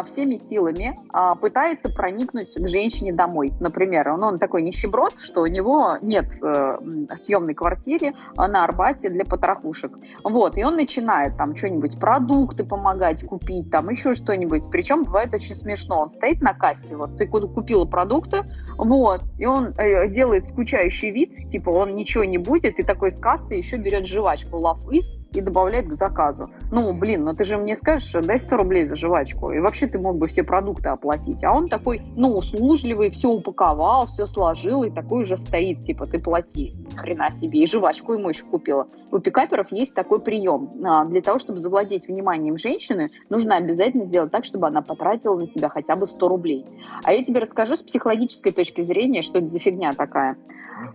всеми 0.05 0.37
силами 0.37 0.97
а, 1.11 1.35
пытается 1.35 1.89
проникнуть 1.89 2.53
к 2.53 2.67
женщине 2.67 3.13
домой. 3.13 3.53
Например, 3.59 4.09
он, 4.09 4.23
он 4.23 4.39
такой 4.39 4.61
нищеброд, 4.61 5.19
что 5.19 5.41
у 5.41 5.47
него 5.47 5.97
нет 6.01 6.37
э, 6.41 6.77
съемной 7.15 7.53
квартиры 7.53 8.13
на 8.35 8.63
Арбате 8.63 9.09
для 9.09 9.25
потрохушек. 9.25 9.97
Вот, 10.23 10.57
и 10.57 10.63
он 10.63 10.75
начинает 10.75 11.37
там 11.37 11.55
что-нибудь, 11.55 11.99
продукты 11.99 12.63
помогать 12.63 13.25
купить, 13.25 13.71
там 13.71 13.89
еще 13.89 14.13
что-нибудь. 14.13 14.69
Причем 14.71 15.03
бывает 15.03 15.33
очень 15.33 15.55
смешно. 15.55 16.01
Он 16.01 16.09
стоит 16.09 16.41
на 16.41 16.53
кассе, 16.53 16.95
вот 16.95 17.17
ты 17.17 17.27
купила 17.27 17.85
продукты, 17.85 18.43
вот, 18.83 19.21
и 19.37 19.45
он 19.45 19.73
э, 19.77 20.07
делает 20.09 20.45
скучающий 20.45 21.11
вид, 21.11 21.49
типа 21.49 21.69
он 21.69 21.95
ничего 21.95 22.23
не 22.23 22.37
будет, 22.37 22.79
и 22.79 22.83
такой 22.83 23.11
с 23.11 23.19
кассы 23.19 23.55
еще 23.55 23.77
берет 23.77 24.05
жвачку 24.05 24.57
Love 24.57 24.87
Is 24.89 25.19
и 25.33 25.41
добавляет 25.41 25.87
к 25.87 25.93
заказу. 25.93 26.49
Ну, 26.71 26.93
блин, 26.93 27.23
ну 27.23 27.35
ты 27.35 27.43
же 27.43 27.57
мне 27.57 27.75
скажешь, 27.75 28.11
дай 28.23 28.39
100 28.39 28.57
рублей 28.57 28.85
за 28.85 28.95
жвачку. 28.95 29.51
И 29.51 29.59
вообще 29.59 29.87
ты 29.87 29.99
мог 29.99 30.17
бы 30.17 30.27
все 30.27 30.43
продукты 30.43 30.89
оплатить. 30.89 31.43
А 31.43 31.53
он 31.53 31.69
такой, 31.69 32.01
ну, 32.15 32.35
услужливый, 32.35 33.09
все 33.09 33.29
упаковал, 33.29 34.07
все 34.07 34.27
сложил, 34.27 34.83
и 34.83 34.91
такой 34.91 35.21
уже 35.21 35.37
стоит, 35.37 35.81
типа, 35.81 36.05
ты 36.05 36.19
плати, 36.19 36.75
хрена 36.95 37.31
себе. 37.31 37.63
И 37.63 37.67
жвачку 37.67 38.13
ему 38.13 38.29
еще 38.29 38.45
купила. 38.45 38.87
У 39.11 39.19
пикаперов 39.19 39.71
есть 39.71 39.93
такой 39.93 40.19
прием. 40.21 40.71
А, 40.83 41.05
для 41.05 41.21
того, 41.21 41.39
чтобы 41.39 41.59
завладеть 41.59 42.07
вниманием 42.07 42.57
женщины, 42.57 43.09
нужно 43.29 43.57
обязательно 43.57 44.05
сделать 44.05 44.31
так, 44.31 44.45
чтобы 44.45 44.67
она 44.67 44.81
потратила 44.81 45.35
на 45.35 45.47
тебя 45.47 45.69
хотя 45.69 45.95
бы 45.95 46.05
100 46.05 46.27
рублей. 46.27 46.65
А 47.03 47.13
я 47.13 47.23
тебе 47.23 47.39
расскажу 47.39 47.75
с 47.75 47.81
психологической 47.81 48.51
точки 48.51 48.72
зрения, 48.81 49.21
что 49.21 49.37
это 49.39 49.47
за 49.47 49.59
фигня 49.59 49.93
такая. 49.93 50.37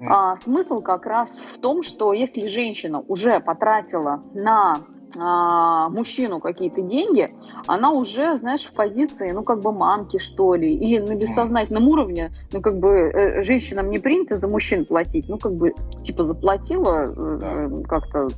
А, 0.07 0.37
смысл 0.37 0.81
как 0.81 1.07
раз 1.07 1.39
в 1.39 1.59
том, 1.59 1.83
что 1.83 2.13
если 2.13 2.49
женщина 2.49 3.01
уже 3.01 3.41
потратила 3.41 4.23
на 4.35 4.77
а, 5.17 5.89
мужчину 5.89 6.41
какие-то 6.41 6.83
деньги, 6.83 7.31
она 7.67 7.91
уже, 7.91 8.37
знаешь, 8.37 8.65
в 8.65 8.73
позиции, 8.73 9.31
ну, 9.33 9.43
как 9.43 9.61
бы 9.61 9.73
мамки, 9.73 10.19
что 10.19 10.55
ли, 10.55 10.73
или 10.73 10.99
на 11.01 11.15
бессознательном 11.15 11.89
уровне, 11.89 12.33
ну, 12.53 12.61
как 12.61 12.79
бы 12.79 12.91
э, 12.91 13.43
женщинам 13.43 13.91
не 13.91 13.99
принято 13.99 14.37
за 14.37 14.49
мужчин 14.49 14.85
платить, 14.85 15.29
ну, 15.29 15.39
как 15.39 15.55
бы, 15.55 15.75
типа, 16.03 16.25
заплатила 16.25 17.07
э, 17.07 17.39
э 17.41 17.81
как-то, 17.89 18.29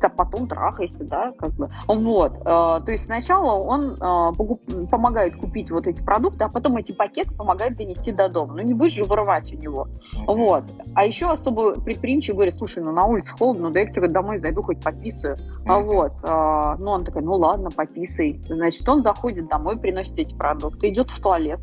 да, 0.00 0.08
потом 0.08 0.48
трахайся, 0.48 1.04
да, 1.04 1.32
как 1.38 1.52
бы, 1.52 1.70
вот, 1.86 2.32
э, 2.34 2.44
то 2.44 2.86
есть 2.88 3.04
сначала 3.04 3.52
он 3.52 3.94
э, 3.94 4.32
покуп, 4.36 4.62
помогает 4.90 5.36
купить 5.36 5.70
вот 5.70 5.86
эти 5.86 6.02
продукты, 6.02 6.44
а 6.44 6.48
потом 6.48 6.76
эти 6.76 6.92
пакеты 6.92 7.32
помогают 7.34 7.76
донести 7.76 8.12
до 8.12 8.28
дома, 8.28 8.54
ну, 8.54 8.62
не 8.62 8.74
будешь 8.74 8.92
же 8.92 9.04
вырывать 9.04 9.52
у 9.52 9.56
него, 9.56 9.88
вот, 10.26 10.64
а 10.94 11.04
еще 11.04 11.30
особо 11.30 11.80
предприимчивый 11.80 12.36
говорит, 12.36 12.54
слушай, 12.54 12.82
ну, 12.82 12.92
на 12.92 13.06
улице 13.06 13.34
холодно, 13.38 13.68
ну, 13.68 13.70
дай 13.70 13.84
я 13.84 13.88
к 13.88 13.92
тебе 13.92 14.08
домой 14.08 14.38
зайду, 14.38 14.62
хоть 14.62 14.82
пописаю, 14.82 15.36
а 15.66 15.78
вот, 15.78 16.12
а, 16.22 16.76
ну 16.78 16.90
он 16.90 17.04
такой, 17.04 17.22
ну 17.22 17.34
ладно, 17.34 17.70
пописай. 17.70 18.40
Значит, 18.48 18.88
он 18.88 19.02
заходит 19.02 19.48
домой, 19.48 19.78
приносит 19.78 20.18
эти 20.18 20.34
продукты, 20.34 20.88
идет 20.88 21.10
в 21.10 21.20
туалет. 21.20 21.60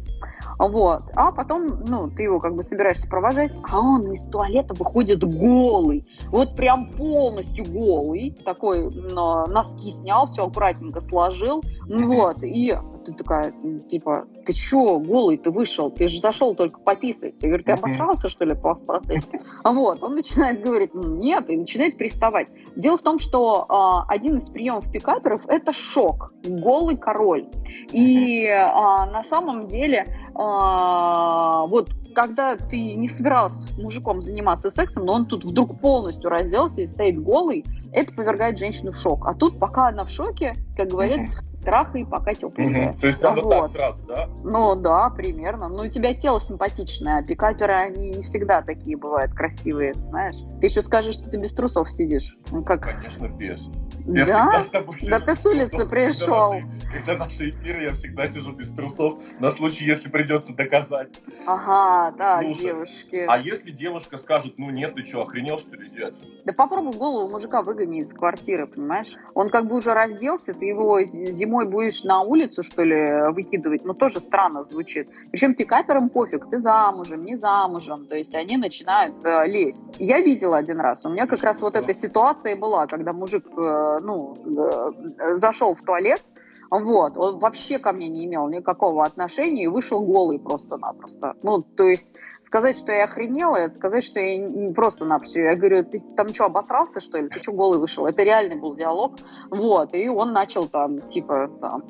Вот. 0.58 1.04
А 1.16 1.32
потом, 1.32 1.68
ну, 1.88 2.10
ты 2.10 2.24
его 2.24 2.40
как 2.40 2.56
бы 2.56 2.64
собираешься 2.64 3.08
провожать, 3.08 3.56
а 3.70 3.80
он 3.80 4.12
из 4.12 4.24
туалета 4.24 4.74
выходит 4.74 5.24
голый. 5.24 6.08
Вот 6.28 6.56
прям 6.56 6.90
полностью 6.92 7.66
голый. 7.72 8.36
Такой 8.44 8.90
но, 9.12 9.46
носки 9.46 9.92
снял, 9.92 10.26
все 10.26 10.46
аккуратненько 10.46 11.00
сложил. 11.00 11.62
Ну 11.86 12.16
вот. 12.16 12.44
И 12.44 12.74
ты 13.08 13.14
такая, 13.14 13.54
типа, 13.90 14.28
ты 14.46 14.52
чё, 14.52 15.00
голый 15.00 15.38
ты 15.38 15.50
вышел? 15.50 15.90
Ты 15.90 16.08
же 16.08 16.20
зашел 16.20 16.56
только 16.56 16.80
пописать. 16.82 17.42
Я 17.42 17.48
говорю, 17.48 17.64
ты 17.64 17.72
обосрался, 17.72 18.28
что 18.28 18.44
ли, 18.44 18.54
по 18.54 18.76
в 18.76 18.84
процессе? 18.84 19.42
А 19.64 19.72
вот, 19.72 20.04
он 20.04 20.16
начинает 20.16 20.62
говорить, 20.62 20.94
нет, 20.94 21.50
и 21.50 21.56
начинает 21.56 21.98
приставать. 21.98 22.48
Дело 22.76 22.98
в 22.98 23.02
том, 23.02 23.18
что 23.20 23.66
э, 23.70 24.14
один 24.14 24.38
из 24.38 24.50
приемов 24.50 24.92
пикаперов– 24.92 25.42
это 25.48 25.72
шок, 25.72 26.34
голый 26.46 26.98
король. 26.98 27.48
И 27.94 28.46
э, 28.46 28.58
на 28.58 29.24
самом 29.24 29.68
деле 29.68 30.06
а, 30.38 31.66
вот 31.66 31.92
когда 32.14 32.58
ты 32.58 32.96
не 32.96 33.08
собирался 33.08 33.68
мужиком 33.80 34.22
заниматься 34.22 34.70
сексом, 34.70 35.06
но 35.06 35.14
он 35.14 35.26
тут 35.26 35.46
вдруг 35.46 35.80
полностью 35.80 36.30
разделся 36.30 36.82
и 36.82 36.88
стоит 36.88 37.22
голый, 37.22 37.64
это 37.92 38.14
повергает 38.14 38.58
женщину 38.58 38.92
в 38.92 38.96
шок. 38.96 39.28
А 39.28 39.34
тут, 39.34 39.60
пока 39.60 39.88
она 39.90 40.04
в 40.04 40.10
шоке, 40.10 40.54
как 40.76 40.90
говорят, 40.90 41.22
трахай, 41.64 42.06
пока 42.06 42.34
тепленькая. 42.34 42.94
То 43.02 43.08
есть 43.08 43.20
прямо 43.20 43.42
вот. 43.42 43.52
так 43.52 43.70
сразу, 43.70 44.02
да? 44.08 44.30
Ну 44.44 44.76
да, 44.76 45.10
примерно. 45.10 45.68
Ну 45.68 45.84
у 45.84 45.90
тебя 45.90 46.14
тело 46.14 46.40
симпатичное, 46.40 47.20
а 47.20 47.24
пикаперы, 47.24 47.74
они 47.74 48.12
не 48.12 48.22
всегда 48.22 48.62
такие 48.62 48.96
бывают 48.96 49.34
красивые, 49.34 49.94
знаешь. 49.94 50.38
Ты 50.62 50.68
еще 50.68 50.82
скажешь, 50.82 51.16
что 51.16 51.30
ты 51.30 51.38
без 51.38 51.54
трусов 51.54 51.92
сидишь. 51.92 52.38
Ну, 52.52 52.64
как... 52.64 52.82
Конечно, 52.82 53.28
без. 53.28 53.70
Я 54.08 54.26
да? 54.26 54.66
Да 55.10 55.20
ты 55.20 55.36
с 55.36 55.46
улицы 55.46 55.86
пришел. 55.86 56.52
Когда 56.52 56.66
наши, 56.66 56.94
когда 56.94 57.26
наши 57.26 57.50
эфиры, 57.50 57.84
я 57.84 57.94
всегда 57.94 58.28
сижу 58.28 58.52
без 58.52 58.72
трусов, 58.72 59.22
на 59.40 59.52
случай, 59.52 59.86
если 59.86 60.10
придется 60.10 60.56
доказать. 60.56 61.20
Ага, 61.46 62.16
да, 62.18 62.42
Слушай, 62.42 62.62
девушки. 62.62 63.26
А 63.28 63.38
если 63.38 63.72
девушка 63.72 64.18
скажет, 64.18 64.54
ну 64.58 64.70
нет, 64.70 64.96
ты 64.96 65.04
что, 65.04 65.24
охренел, 65.24 65.60
что 65.60 65.76
ли, 65.76 65.90
деться? 65.90 66.26
Да 66.46 66.54
попробуй 66.54 66.94
голову 66.94 67.30
мужика 67.30 67.62
выгони 67.62 68.02
из 68.02 68.14
квартиры, 68.14 68.68
понимаешь? 68.68 69.16
Он 69.34 69.50
как 69.50 69.68
бы 69.68 69.76
уже 69.76 69.94
разделся, 69.94 70.54
ты 70.54 70.66
его 70.66 71.02
зимой 71.04 71.58
зимой 71.58 71.66
будешь 71.66 72.04
на 72.04 72.22
улицу, 72.22 72.64
что 72.64 72.84
ли, 72.84 73.32
выкидывать, 73.32 73.86
ну, 73.86 73.94
тоже 73.94 74.20
странно 74.20 74.64
звучит. 74.64 75.10
Причем 75.32 75.56
пикаперам 75.56 76.10
пофиг, 76.10 76.50
ты 76.50 76.60
замужем, 76.60 77.26
не 77.26 77.36
замужем, 77.36 78.06
то 78.06 78.16
есть 78.16 78.36
они 78.36 78.58
начинают 78.58 79.16
э, 79.24 79.48
лезть. 79.48 79.82
Я 80.00 80.22
видела 80.22 80.58
один 80.58 80.80
раз, 80.80 81.06
у 81.06 81.10
меня 81.10 81.26
как 81.28 81.44
раз 81.44 81.62
вот 81.62 81.76
эта 81.76 81.94
ситуация 81.94 82.56
была, 82.56 82.88
когда 82.88 83.14
мужик, 83.14 83.46
э, 83.58 83.97
ну, 84.00 84.36
э, 84.46 85.36
зашел 85.36 85.74
в 85.74 85.82
туалет, 85.82 86.22
вот, 86.70 87.18
он 87.18 87.40
вообще 87.40 87.80
ко 87.80 87.94
мне 87.94 88.10
не 88.10 88.26
имел 88.26 88.50
никакого 88.50 89.04
отношения 89.06 89.64
и 89.64 89.68
вышел 89.68 90.02
голый 90.02 90.40
просто-напросто. 90.40 91.36
Ну, 91.42 91.62
то 91.62 91.84
есть 91.84 92.08
сказать, 92.42 92.78
что 92.78 92.92
я 92.92 93.06
охренела, 93.06 93.56
это 93.56 93.76
сказать, 93.76 94.04
что 94.04 94.20
я 94.20 94.74
просто-напросто. 94.74 95.42
Я 95.42 95.56
говорю, 95.56 95.84
ты 95.86 96.04
там 96.16 96.30
что, 96.30 96.46
обосрался, 96.46 97.00
что 97.00 97.20
ли? 97.20 97.30
Ты 97.30 97.40
что, 97.40 97.54
голый 97.54 97.80
вышел? 97.80 98.06
Это 98.06 98.24
реальный 98.24 98.56
был 98.58 98.76
диалог. 98.76 99.16
Вот, 99.50 99.94
и 99.94 100.10
он 100.10 100.34
начал 100.34 100.66
там, 100.66 101.00
типа, 101.00 101.50
там, 101.62 101.84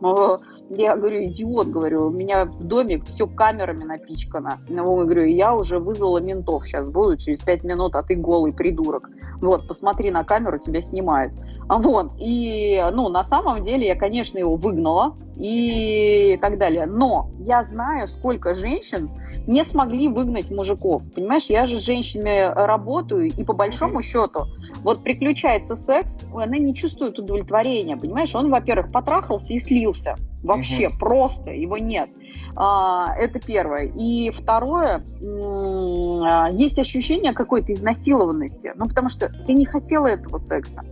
я 0.69 0.95
говорю, 0.95 1.23
идиот, 1.25 1.67
говорю, 1.67 2.07
у 2.07 2.11
меня 2.11 2.45
в 2.45 2.63
доме 2.63 2.99
все 3.01 3.27
камерами 3.27 3.83
напичкано. 3.83 4.59
Ну, 4.69 4.83
говорю, 4.83 5.25
я 5.25 5.55
уже 5.55 5.79
вызвала 5.79 6.19
ментов, 6.19 6.67
сейчас 6.67 6.89
буду 6.89 7.17
через 7.17 7.41
пять 7.41 7.63
минут, 7.63 7.95
а 7.95 8.03
ты 8.03 8.15
голый 8.15 8.53
придурок. 8.53 9.09
Вот, 9.41 9.67
посмотри 9.67 10.11
на 10.11 10.23
камеру, 10.23 10.59
тебя 10.59 10.81
снимают. 10.81 11.33
Вот, 11.69 12.13
и, 12.17 12.81
ну, 12.93 13.09
на 13.09 13.23
самом 13.23 13.61
деле 13.61 13.87
я, 13.87 13.95
конечно, 13.95 14.37
его 14.37 14.55
выгнала 14.55 15.15
и 15.35 16.37
так 16.41 16.57
далее. 16.57 16.85
Но 16.85 17.29
я 17.39 17.63
знаю, 17.63 18.07
сколько 18.07 18.55
женщин 18.55 19.09
не 19.47 19.63
смогли 19.63 20.07
выгнать 20.07 20.49
мужиков. 20.49 21.01
Понимаешь, 21.13 21.45
я 21.45 21.67
же 21.67 21.79
с 21.79 21.83
женщинами 21.83 22.53
работаю, 22.53 23.27
и 23.27 23.43
по 23.43 23.53
большому 23.53 24.01
счету, 24.01 24.45
вот 24.81 25.03
приключается 25.03 25.75
секс, 25.75 26.23
она 26.33 26.57
не 26.57 26.73
чувствует 26.73 27.19
удовлетворения, 27.19 27.97
понимаешь? 27.97 28.33
Он, 28.33 28.49
во-первых, 28.49 28.91
потрахался 28.91 29.53
и 29.53 29.59
слился. 29.59 30.15
Вообще, 30.43 30.87
угу. 30.87 30.97
просто, 30.99 31.51
его 31.51 31.77
нет. 31.77 32.09
А, 32.55 33.13
это 33.17 33.39
первое. 33.39 33.87
И 33.87 34.29
второе, 34.31 35.03
а, 35.21 36.49
есть 36.49 36.79
ощущение 36.79 37.33
какой-то 37.33 37.73
изнасилованности. 37.73 38.71
Ну, 38.75 38.87
потому 38.87 39.09
что 39.09 39.29
ты 39.45 39.53
не 39.53 39.65
хотела 39.65 40.07
этого 40.07 40.37
секса 40.37 40.83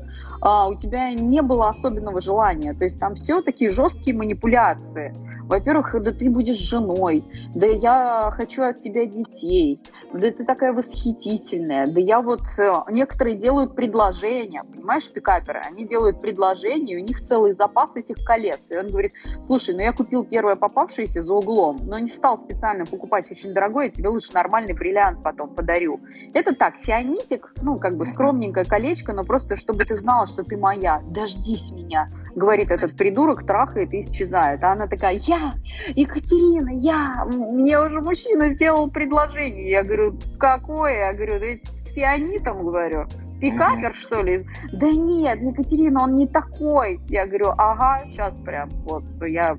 а, 0.45 0.67
у 0.67 0.75
тебя 0.75 1.11
не 1.11 1.41
было 1.41 1.69
особенного 1.69 2.21
желания. 2.21 2.75
То 2.75 2.83
есть 2.83 2.99
там 2.99 3.15
все 3.15 3.41
такие 3.41 3.71
жесткие 3.71 4.15
манипуляции. 4.15 5.11
Во-первых, 5.47 6.01
да 6.01 6.11
ты 6.11 6.29
будешь 6.29 6.57
женой, 6.57 7.23
да 7.53 7.67
я 7.67 8.33
хочу 8.35 8.63
от 8.63 8.79
тебя 8.79 9.05
детей, 9.05 9.79
да 10.11 10.31
ты 10.31 10.43
такая 10.43 10.73
восхитительная, 10.73 11.87
да 11.87 11.99
я 11.99 12.21
вот... 12.21 12.41
Э, 12.57 12.73
некоторые 12.89 13.35
делают 13.35 13.75
предложения, 13.75 14.63
понимаешь, 14.63 15.09
пикаперы, 15.09 15.61
они 15.63 15.87
делают 15.87 16.19
предложения, 16.19 16.97
у 16.97 17.03
них 17.03 17.21
целый 17.21 17.53
запас 17.53 17.95
этих 17.95 18.23
колец. 18.25 18.61
И 18.69 18.77
он 18.77 18.87
говорит, 18.87 19.13
слушай, 19.43 19.75
ну 19.75 19.81
я 19.81 19.93
купил 19.93 20.23
первое 20.23 20.55
попавшееся 20.55 21.21
за 21.21 21.33
углом, 21.33 21.77
но 21.83 21.99
не 21.99 22.09
стал 22.09 22.39
специально 22.39 22.85
покупать 22.85 23.29
очень 23.29 23.53
дорогое, 23.53 23.89
тебе 23.89 24.09
лучше 24.09 24.33
нормальный 24.33 24.73
бриллиант 24.73 25.21
потом 25.21 25.53
подарю. 25.53 25.99
Это 26.33 26.55
так, 26.55 26.75
фианитик, 26.81 27.53
ну 27.61 27.77
как 27.77 27.97
бы 27.97 28.05
скромненькое 28.05 28.65
колечко, 28.65 29.13
но 29.13 29.23
просто 29.23 29.55
чтобы 29.55 29.85
ты 29.85 29.99
знала, 29.99 30.25
что 30.25 30.43
ты 30.43 30.57
моя, 30.57 31.01
дождись 31.07 31.71
меня 31.71 32.09
говорит 32.36 32.70
этот 32.70 32.96
придурок, 32.96 33.46
трахает 33.46 33.94
и 33.94 34.01
исчезает. 34.01 34.63
А 34.63 34.74
она 34.74 34.88
такая, 34.88 35.15
я, 35.24 35.54
Екатерина, 35.96 36.70
я, 36.70 37.25
мне 37.34 37.80
уже 37.80 38.01
мужчина 38.01 38.50
сделал 38.50 38.89
предложение. 38.89 39.70
Я 39.70 39.84
говорю, 39.84 40.18
какое? 40.38 41.08
Я 41.08 41.13
говорю, 41.13 41.39
да 41.39 41.72
с 41.72 41.88
фианитом, 41.94 42.63
говорю. 42.63 43.08
Пикапер, 43.39 43.94
что 43.96 44.22
ли? 44.22 44.46
Да 44.72 44.88
нет, 44.88 45.42
Екатерина, 45.42 46.04
он 46.04 46.15
не 46.15 46.27
такой. 46.27 47.00
Я 47.10 47.25
говорю, 47.25 47.50
ага, 47.58 48.06
сейчас 48.10 48.36
прям, 48.36 48.70
вот, 48.86 49.04
я, 49.22 49.58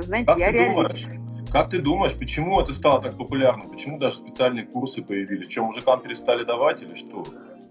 знаете, 0.00 0.26
как 0.26 0.38
я 0.38 0.50
реально... 0.50 0.74
Думаешь? 0.74 1.08
Как 1.50 1.70
ты 1.70 1.78
думаешь, 1.78 2.18
почему 2.18 2.60
это 2.60 2.72
стало 2.72 3.00
так 3.00 3.16
популярным? 3.16 3.68
Почему 3.68 3.98
даже 3.98 4.16
специальные 4.16 4.66
курсы 4.66 5.02
появились? 5.02 5.52
Что, 5.52 5.64
мужикам 5.64 6.00
перестали 6.00 6.42
давать 6.42 6.82
или 6.82 6.94
что? 6.94 7.22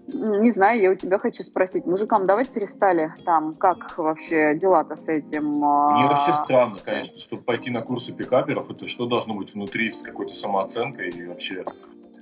Не 0.06 0.50
знаю, 0.50 0.82
я 0.82 0.90
у 0.90 0.94
тебя 0.94 1.18
хочу 1.18 1.42
спросить. 1.42 1.86
Мужикам 1.86 2.26
давать 2.26 2.50
перестали? 2.50 3.14
Там, 3.24 3.54
как 3.54 3.96
вообще 3.96 4.54
дела-то 4.54 4.96
с 4.96 5.08
этим? 5.08 5.64
А? 5.64 5.98
Мне 5.98 6.06
вообще 6.06 6.32
странно, 6.44 6.76
конечно, 6.84 7.18
чтобы 7.18 7.42
пойти 7.42 7.70
на 7.70 7.80
курсы 7.80 8.12
пикаперов, 8.12 8.70
это 8.70 8.86
что 8.86 9.06
должно 9.06 9.34
быть 9.34 9.54
внутри 9.54 9.90
с 9.90 10.02
какой-то 10.02 10.34
самооценкой 10.34 11.08
и 11.08 11.26
вообще... 11.26 11.64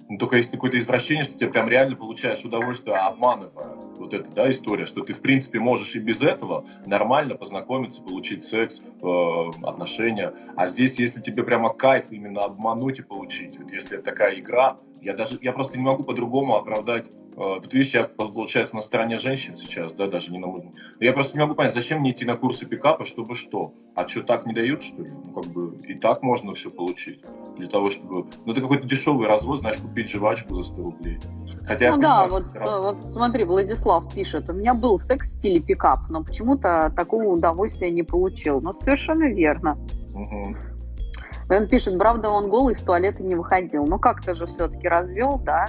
Ну, 0.09 0.19
только 0.19 0.37
есть 0.37 0.51
какое-то 0.51 0.79
извращение, 0.79 1.25
что 1.25 1.39
ты 1.39 1.49
прям 1.49 1.69
реально 1.69 1.97
получаешь 1.97 2.45
удовольствие, 2.45 2.97
обманывая 2.97 3.69
вот 3.97 4.13
эта 4.13 4.31
да, 4.31 4.51
история, 4.51 4.85
что 4.85 5.03
ты, 5.03 5.13
в 5.13 5.21
принципе, 5.21 5.59
можешь 5.59 5.95
и 5.97 6.01
без 6.01 6.23
этого 6.23 6.65
нормально 6.85 7.35
познакомиться, 7.35 8.03
получить 8.03 8.45
секс, 8.45 8.83
э, 8.83 9.51
отношения. 9.63 10.35
А 10.57 10.67
здесь, 10.67 10.99
если 10.99 11.21
тебе 11.21 11.45
прямо 11.45 11.73
кайф 11.73 12.07
именно 12.11 12.43
обмануть 12.43 12.99
и 12.99 13.03
получить, 13.03 13.59
вот 13.59 13.73
если 13.73 13.99
это 13.99 14.05
такая 14.05 14.39
игра, 14.39 14.77
я 15.03 15.15
даже, 15.15 15.39
я 15.43 15.53
просто 15.53 15.79
не 15.79 15.85
могу 15.85 16.05
по-другому 16.05 16.57
оправдать 16.57 17.07
а, 17.37 17.61
Тут, 17.61 17.73
видишь, 17.73 17.95
я, 17.95 18.05
получается, 18.05 18.77
на 18.77 18.83
стороне 18.83 19.19
женщин 19.19 19.57
сейчас, 19.57 19.93
да, 19.95 20.07
даже 20.07 20.33
не 20.33 20.39
на 20.39 20.49
мужчин. 20.49 20.73
Я 21.01 21.13
просто 21.13 21.37
не 21.37 21.43
могу 21.43 21.55
понять, 21.55 21.75
зачем 21.75 22.01
мне 22.01 22.13
идти 22.13 22.25
на 22.25 22.37
курсы 22.37 22.67
пикапа, 22.67 23.07
чтобы 23.07 23.35
что? 23.35 23.73
А 23.95 24.07
что, 24.07 24.23
так 24.23 24.47
не 24.47 24.53
дают, 24.53 24.83
что 24.83 25.03
ли? 25.03 25.11
Ну, 25.11 25.33
как 25.33 25.51
бы, 25.51 25.77
и 25.87 25.95
так 25.95 26.23
можно 26.23 26.55
все 26.55 26.71
получить. 26.71 27.23
Для 27.57 27.69
того, 27.69 27.91
чтобы... 27.91 28.27
Ну, 28.45 28.53
это 28.53 28.61
какой-то 28.61 28.87
дешевый 28.87 29.29
развод, 29.29 29.61
знаешь, 29.61 29.79
купить 29.79 30.11
жвачку 30.11 30.55
за 30.55 30.63
100 30.63 30.83
рублей. 30.83 31.19
Хотя, 31.65 31.95
ну 31.95 32.03
да, 32.03 32.27
вот, 32.27 32.45
вот 32.61 33.01
смотри, 33.01 33.45
Владислав 33.45 34.13
пишет, 34.13 34.51
у 34.51 34.53
меня 34.53 34.75
был 34.75 34.99
секс 34.99 35.29
в 35.29 35.33
стиле 35.39 35.63
пикап, 35.63 36.01
но 36.11 36.25
почему-то 36.25 36.93
такого 36.95 37.25
удовольствия 37.25 37.91
не 37.91 38.03
получил. 38.03 38.61
Ну, 38.61 38.75
совершенно 38.81 39.25
верно. 39.25 39.79
Угу. 40.13 40.57
Он 41.57 41.69
пишет, 41.69 41.99
правда, 41.99 42.29
он 42.29 42.49
голый 42.49 42.75
из 42.75 42.81
туалета 42.81 43.23
не 43.23 43.35
выходил. 43.35 43.85
Ну, 43.87 43.99
как-то 43.99 44.35
же 44.35 44.47
все-таки 44.47 44.89
развел, 44.89 45.39
да? 45.39 45.67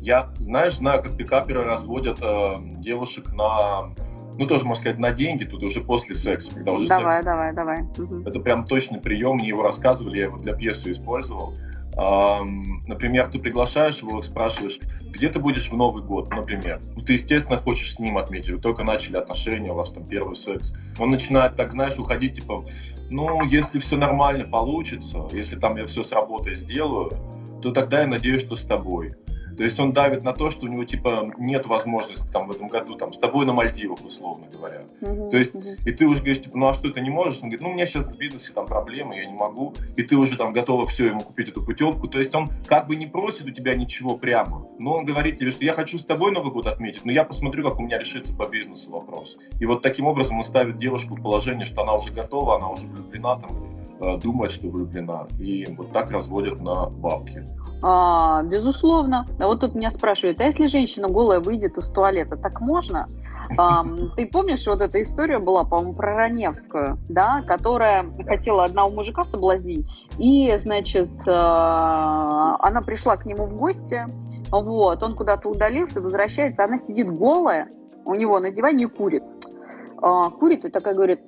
Я, 0.00 0.30
знаешь, 0.34 0.74
знаю, 0.74 1.02
как 1.02 1.16
пикаперы 1.16 1.62
разводят 1.62 2.18
э, 2.20 2.54
девушек 2.78 3.32
на, 3.32 3.92
ну, 4.38 4.46
тоже, 4.46 4.64
можно 4.64 4.80
сказать, 4.80 4.98
на 4.98 5.12
деньги, 5.12 5.44
тут 5.44 5.62
уже 5.62 5.80
после 5.80 6.14
секса, 6.14 6.54
когда 6.54 6.72
уже 6.72 6.88
давай, 6.88 7.14
секс. 7.14 7.24
Давай, 7.24 7.52
давай, 7.54 7.84
давай. 7.86 8.24
Это 8.26 8.40
прям 8.40 8.64
точный 8.64 9.00
прием, 9.00 9.36
мне 9.36 9.48
его 9.48 9.62
рассказывали, 9.62 10.18
я 10.18 10.24
его 10.24 10.38
для 10.38 10.54
пьесы 10.54 10.92
использовал. 10.92 11.54
Например, 11.94 13.28
ты 13.28 13.38
приглашаешь 13.38 14.00
его, 14.00 14.22
спрашиваешь, 14.22 14.78
где 15.10 15.28
ты 15.28 15.38
будешь 15.38 15.70
в 15.70 15.76
Новый 15.76 16.02
год, 16.02 16.30
например. 16.30 16.80
Ну, 16.96 17.02
ты, 17.02 17.14
естественно, 17.14 17.60
хочешь 17.60 17.94
с 17.94 17.98
ним 17.98 18.16
отметить, 18.16 18.50
вы 18.50 18.58
только 18.58 18.82
начали 18.82 19.16
отношения, 19.16 19.72
у 19.72 19.74
вас 19.74 19.92
там 19.92 20.06
первый 20.06 20.34
секс. 20.34 20.74
Он 20.98 21.10
начинает, 21.10 21.56
так, 21.56 21.72
знаешь, 21.72 21.98
уходить, 21.98 22.34
типа, 22.36 22.64
ну, 23.10 23.44
если 23.44 23.78
все 23.78 23.96
нормально 23.96 24.44
получится, 24.44 25.26
если 25.32 25.58
там 25.58 25.76
я 25.76 25.84
все 25.84 26.02
с 26.02 26.12
работой 26.12 26.54
сделаю, 26.54 27.12
то 27.60 27.70
тогда 27.72 28.00
я 28.00 28.06
надеюсь, 28.06 28.42
что 28.42 28.56
с 28.56 28.64
тобой. 28.64 29.14
То 29.56 29.64
есть 29.64 29.78
он 29.80 29.92
давит 29.92 30.22
на 30.22 30.32
то, 30.32 30.50
что 30.50 30.66
у 30.66 30.68
него 30.68 30.84
типа 30.84 31.32
нет 31.38 31.66
возможности 31.66 32.26
там 32.30 32.46
в 32.46 32.50
этом 32.50 32.68
году 32.68 32.94
там 32.94 33.12
с 33.12 33.18
тобой 33.18 33.46
на 33.46 33.52
Мальдивах, 33.52 34.04
условно 34.04 34.46
говоря. 34.52 34.82
Uh-huh, 35.00 35.30
то 35.30 35.36
есть, 35.36 35.54
uh-huh. 35.54 35.76
и 35.84 35.92
ты 35.92 36.06
уже 36.06 36.20
говоришь, 36.20 36.42
типа, 36.42 36.58
ну 36.58 36.66
а 36.66 36.74
что 36.74 36.90
ты 36.90 37.00
не 37.00 37.10
можешь? 37.10 37.36
Он 37.42 37.48
говорит, 37.48 37.60
ну 37.60 37.70
у 37.70 37.74
меня 37.74 37.86
сейчас 37.86 38.04
в 38.04 38.16
бизнесе 38.16 38.52
там 38.52 38.66
проблемы, 38.66 39.16
я 39.16 39.26
не 39.26 39.34
могу. 39.34 39.74
И 39.96 40.02
ты 40.02 40.16
уже 40.16 40.36
там 40.36 40.52
готова 40.52 40.86
все 40.86 41.06
ему 41.06 41.20
купить 41.20 41.48
эту 41.48 41.62
путевку. 41.62 42.08
То 42.08 42.18
есть 42.18 42.34
он 42.34 42.48
как 42.66 42.86
бы 42.86 42.96
не 42.96 43.06
просит 43.06 43.46
у 43.46 43.50
тебя 43.50 43.74
ничего 43.74 44.16
прямо, 44.16 44.66
но 44.78 44.94
он 44.94 45.04
говорит 45.04 45.38
тебе, 45.38 45.50
что 45.50 45.64
я 45.64 45.72
хочу 45.72 45.98
с 45.98 46.04
тобой 46.04 46.32
Новый 46.32 46.52
год 46.52 46.66
отметить, 46.66 47.04
но 47.04 47.12
я 47.12 47.24
посмотрю, 47.24 47.68
как 47.68 47.78
у 47.78 47.82
меня 47.82 47.98
решится 47.98 48.36
по 48.36 48.48
бизнесу 48.48 48.90
вопрос. 48.90 49.38
И 49.60 49.66
вот 49.66 49.82
таким 49.82 50.06
образом 50.06 50.38
он 50.38 50.44
ставит 50.44 50.78
девушку 50.78 51.14
в 51.14 51.22
положение, 51.22 51.66
что 51.66 51.82
она 51.82 51.94
уже 51.94 52.10
готова, 52.12 52.56
она 52.56 52.70
уже 52.70 52.86
влюблена 52.86 53.36
там, 53.36 53.50
э, 54.00 54.18
думает, 54.18 54.52
что 54.52 54.68
влюблена. 54.68 55.26
И 55.38 55.66
вот 55.76 55.92
так 55.92 56.10
разводят 56.10 56.60
на 56.60 56.86
бабки. 56.86 57.44
А, 57.82 58.42
безусловно. 58.44 59.26
А 59.38 59.46
вот 59.46 59.60
тут 59.60 59.74
меня 59.74 59.90
спрашивают, 59.90 60.40
а 60.40 60.44
если 60.44 60.66
женщина 60.66 61.08
голая 61.08 61.40
выйдет 61.40 61.76
из 61.76 61.88
туалета, 61.88 62.36
так 62.36 62.60
можно? 62.60 63.08
А, 63.58 63.84
ты 64.16 64.26
помнишь, 64.26 64.66
вот 64.66 64.80
эта 64.80 65.02
история 65.02 65.40
была, 65.40 65.64
по-моему, 65.64 65.94
про 65.94 66.14
Раневскую, 66.14 66.98
да, 67.08 67.42
которая 67.46 68.06
хотела 68.26 68.64
одного 68.64 68.90
мужика 68.90 69.24
соблазнить, 69.24 69.90
и, 70.18 70.56
значит, 70.58 71.10
а, 71.26 72.56
она 72.60 72.82
пришла 72.82 73.16
к 73.16 73.26
нему 73.26 73.46
в 73.46 73.56
гости, 73.56 74.06
вот, 74.50 75.02
он 75.02 75.16
куда-то 75.16 75.48
удалился, 75.48 76.00
возвращается, 76.00 76.62
она 76.62 76.78
сидит 76.78 77.10
голая, 77.10 77.68
у 78.04 78.14
него 78.14 78.38
на 78.38 78.50
диване 78.50 78.84
и 78.84 78.88
курит. 78.88 79.24
А, 80.00 80.30
курит 80.30 80.64
и 80.64 80.70
такая 80.70 80.94
говорит, 80.94 81.20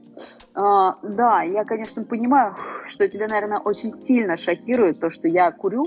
а, 0.55 0.97
да, 1.03 1.43
я, 1.43 1.65
конечно, 1.65 2.05
понимаю, 2.05 2.55
что 2.91 3.09
тебя, 3.09 3.27
наверное, 3.29 3.59
очень 3.59 3.91
сильно 3.91 4.37
шокирует 4.37 5.01
то, 5.01 5.11
что 5.11 5.29
я 5.29 5.51
курю, 5.51 5.87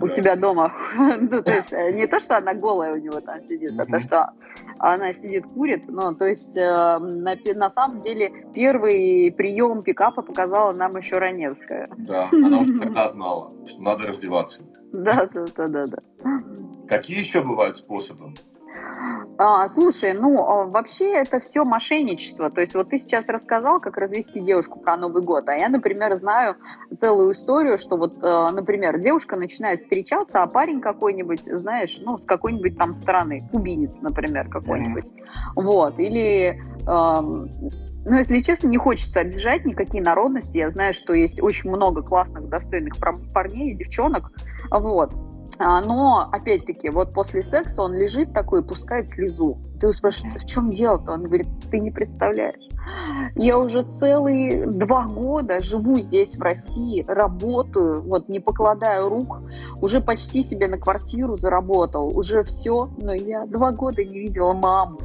у 0.00 0.08
тебя 0.08 0.36
дома. 0.36 0.72
ну, 0.96 1.42
то 1.42 1.52
есть 1.52 1.72
э, 1.72 1.92
не 1.92 2.06
то, 2.06 2.20
что 2.20 2.36
она 2.36 2.54
голая 2.54 2.92
у 2.94 2.96
него 2.96 3.20
там 3.20 3.40
сидит, 3.42 3.72
а 3.78 3.86
то, 3.86 4.00
что 4.00 4.30
она 4.78 5.12
сидит, 5.12 5.44
курит. 5.46 5.84
Ну, 5.88 6.14
то 6.14 6.26
есть 6.26 6.56
э, 6.56 6.98
на, 6.98 7.36
на 7.54 7.70
самом 7.70 8.00
деле 8.00 8.32
первый 8.52 9.32
прием 9.32 9.82
пикапа 9.82 10.22
показала 10.22 10.72
нам 10.72 10.96
еще 10.96 11.16
Раневская. 11.16 11.88
Да, 11.98 12.28
она 12.32 12.58
уже 12.58 12.78
тогда 12.78 13.08
знала, 13.08 13.52
что 13.66 13.82
надо 13.82 14.08
раздеваться. 14.08 14.62
Да, 14.92 15.28
да, 15.32 15.66
да, 15.66 15.86
да. 15.86 15.98
Какие 16.88 17.18
еще 17.18 17.42
бывают 17.42 17.76
способы? 17.76 18.34
А, 19.36 19.66
слушай, 19.68 20.12
ну 20.12 20.38
а, 20.38 20.64
вообще 20.64 21.12
это 21.12 21.40
все 21.40 21.64
мошенничество. 21.64 22.50
То 22.50 22.60
есть 22.60 22.74
вот 22.74 22.90
ты 22.90 22.98
сейчас 22.98 23.28
рассказал, 23.28 23.80
как 23.80 23.96
развести 23.96 24.40
девушку 24.40 24.78
про 24.78 24.96
Новый 24.96 25.22
год, 25.22 25.48
а 25.48 25.54
я, 25.54 25.68
например, 25.68 26.14
знаю 26.16 26.56
целую 26.96 27.32
историю, 27.32 27.78
что 27.78 27.96
вот, 27.96 28.14
а, 28.22 28.50
например, 28.52 28.98
девушка 28.98 29.36
начинает 29.36 29.80
встречаться, 29.80 30.42
а 30.42 30.46
парень 30.46 30.80
какой-нибудь, 30.80 31.42
знаешь, 31.44 31.98
ну 32.00 32.18
с 32.18 32.24
какой-нибудь 32.24 32.78
там 32.78 32.94
страны, 32.94 33.48
кубинец, 33.52 34.00
например, 34.00 34.48
какой-нибудь, 34.48 35.12
mm-hmm. 35.12 35.62
вот, 35.62 35.98
или 35.98 36.62
ну, 38.06 38.18
если 38.18 38.42
честно, 38.42 38.68
не 38.68 38.76
хочется 38.76 39.20
обижать 39.20 39.64
никакие 39.64 40.02
народности. 40.02 40.58
Я 40.58 40.70
знаю, 40.70 40.92
что 40.92 41.14
есть 41.14 41.42
очень 41.42 41.70
много 41.70 42.02
классных, 42.02 42.50
достойных 42.50 42.94
парней 43.32 43.72
и 43.72 43.74
девчонок. 43.74 44.30
Вот. 44.70 45.14
А, 45.58 45.80
но, 45.82 46.28
опять-таки, 46.32 46.90
вот 46.90 47.12
после 47.12 47.42
секса 47.42 47.82
он 47.82 47.94
лежит 47.94 48.32
такой 48.32 48.60
и 48.60 48.64
пускает 48.64 49.10
слезу. 49.10 49.58
Ты 49.78 49.86
его 49.86 49.92
спрашиваешь, 49.92 50.42
в 50.42 50.46
чем 50.46 50.70
дело-то? 50.70 51.12
Он 51.12 51.24
говорит, 51.24 51.46
ты 51.70 51.78
не 51.78 51.90
представляешь. 51.90 52.68
Я 53.34 53.58
уже 53.58 53.82
целые 53.82 54.66
два 54.66 55.06
года 55.06 55.60
живу 55.60 55.96
здесь, 55.96 56.36
в 56.36 56.42
России, 56.42 57.04
работаю, 57.06 58.02
вот 58.02 58.28
не 58.28 58.40
покладая 58.40 59.08
рук, 59.08 59.38
уже 59.80 60.00
почти 60.00 60.42
себе 60.42 60.68
на 60.68 60.78
квартиру 60.78 61.36
заработал, 61.36 62.16
уже 62.16 62.44
все, 62.44 62.90
но 63.00 63.14
я 63.14 63.46
два 63.46 63.72
года 63.72 64.04
не 64.04 64.20
видела 64.20 64.52
маму. 64.52 64.98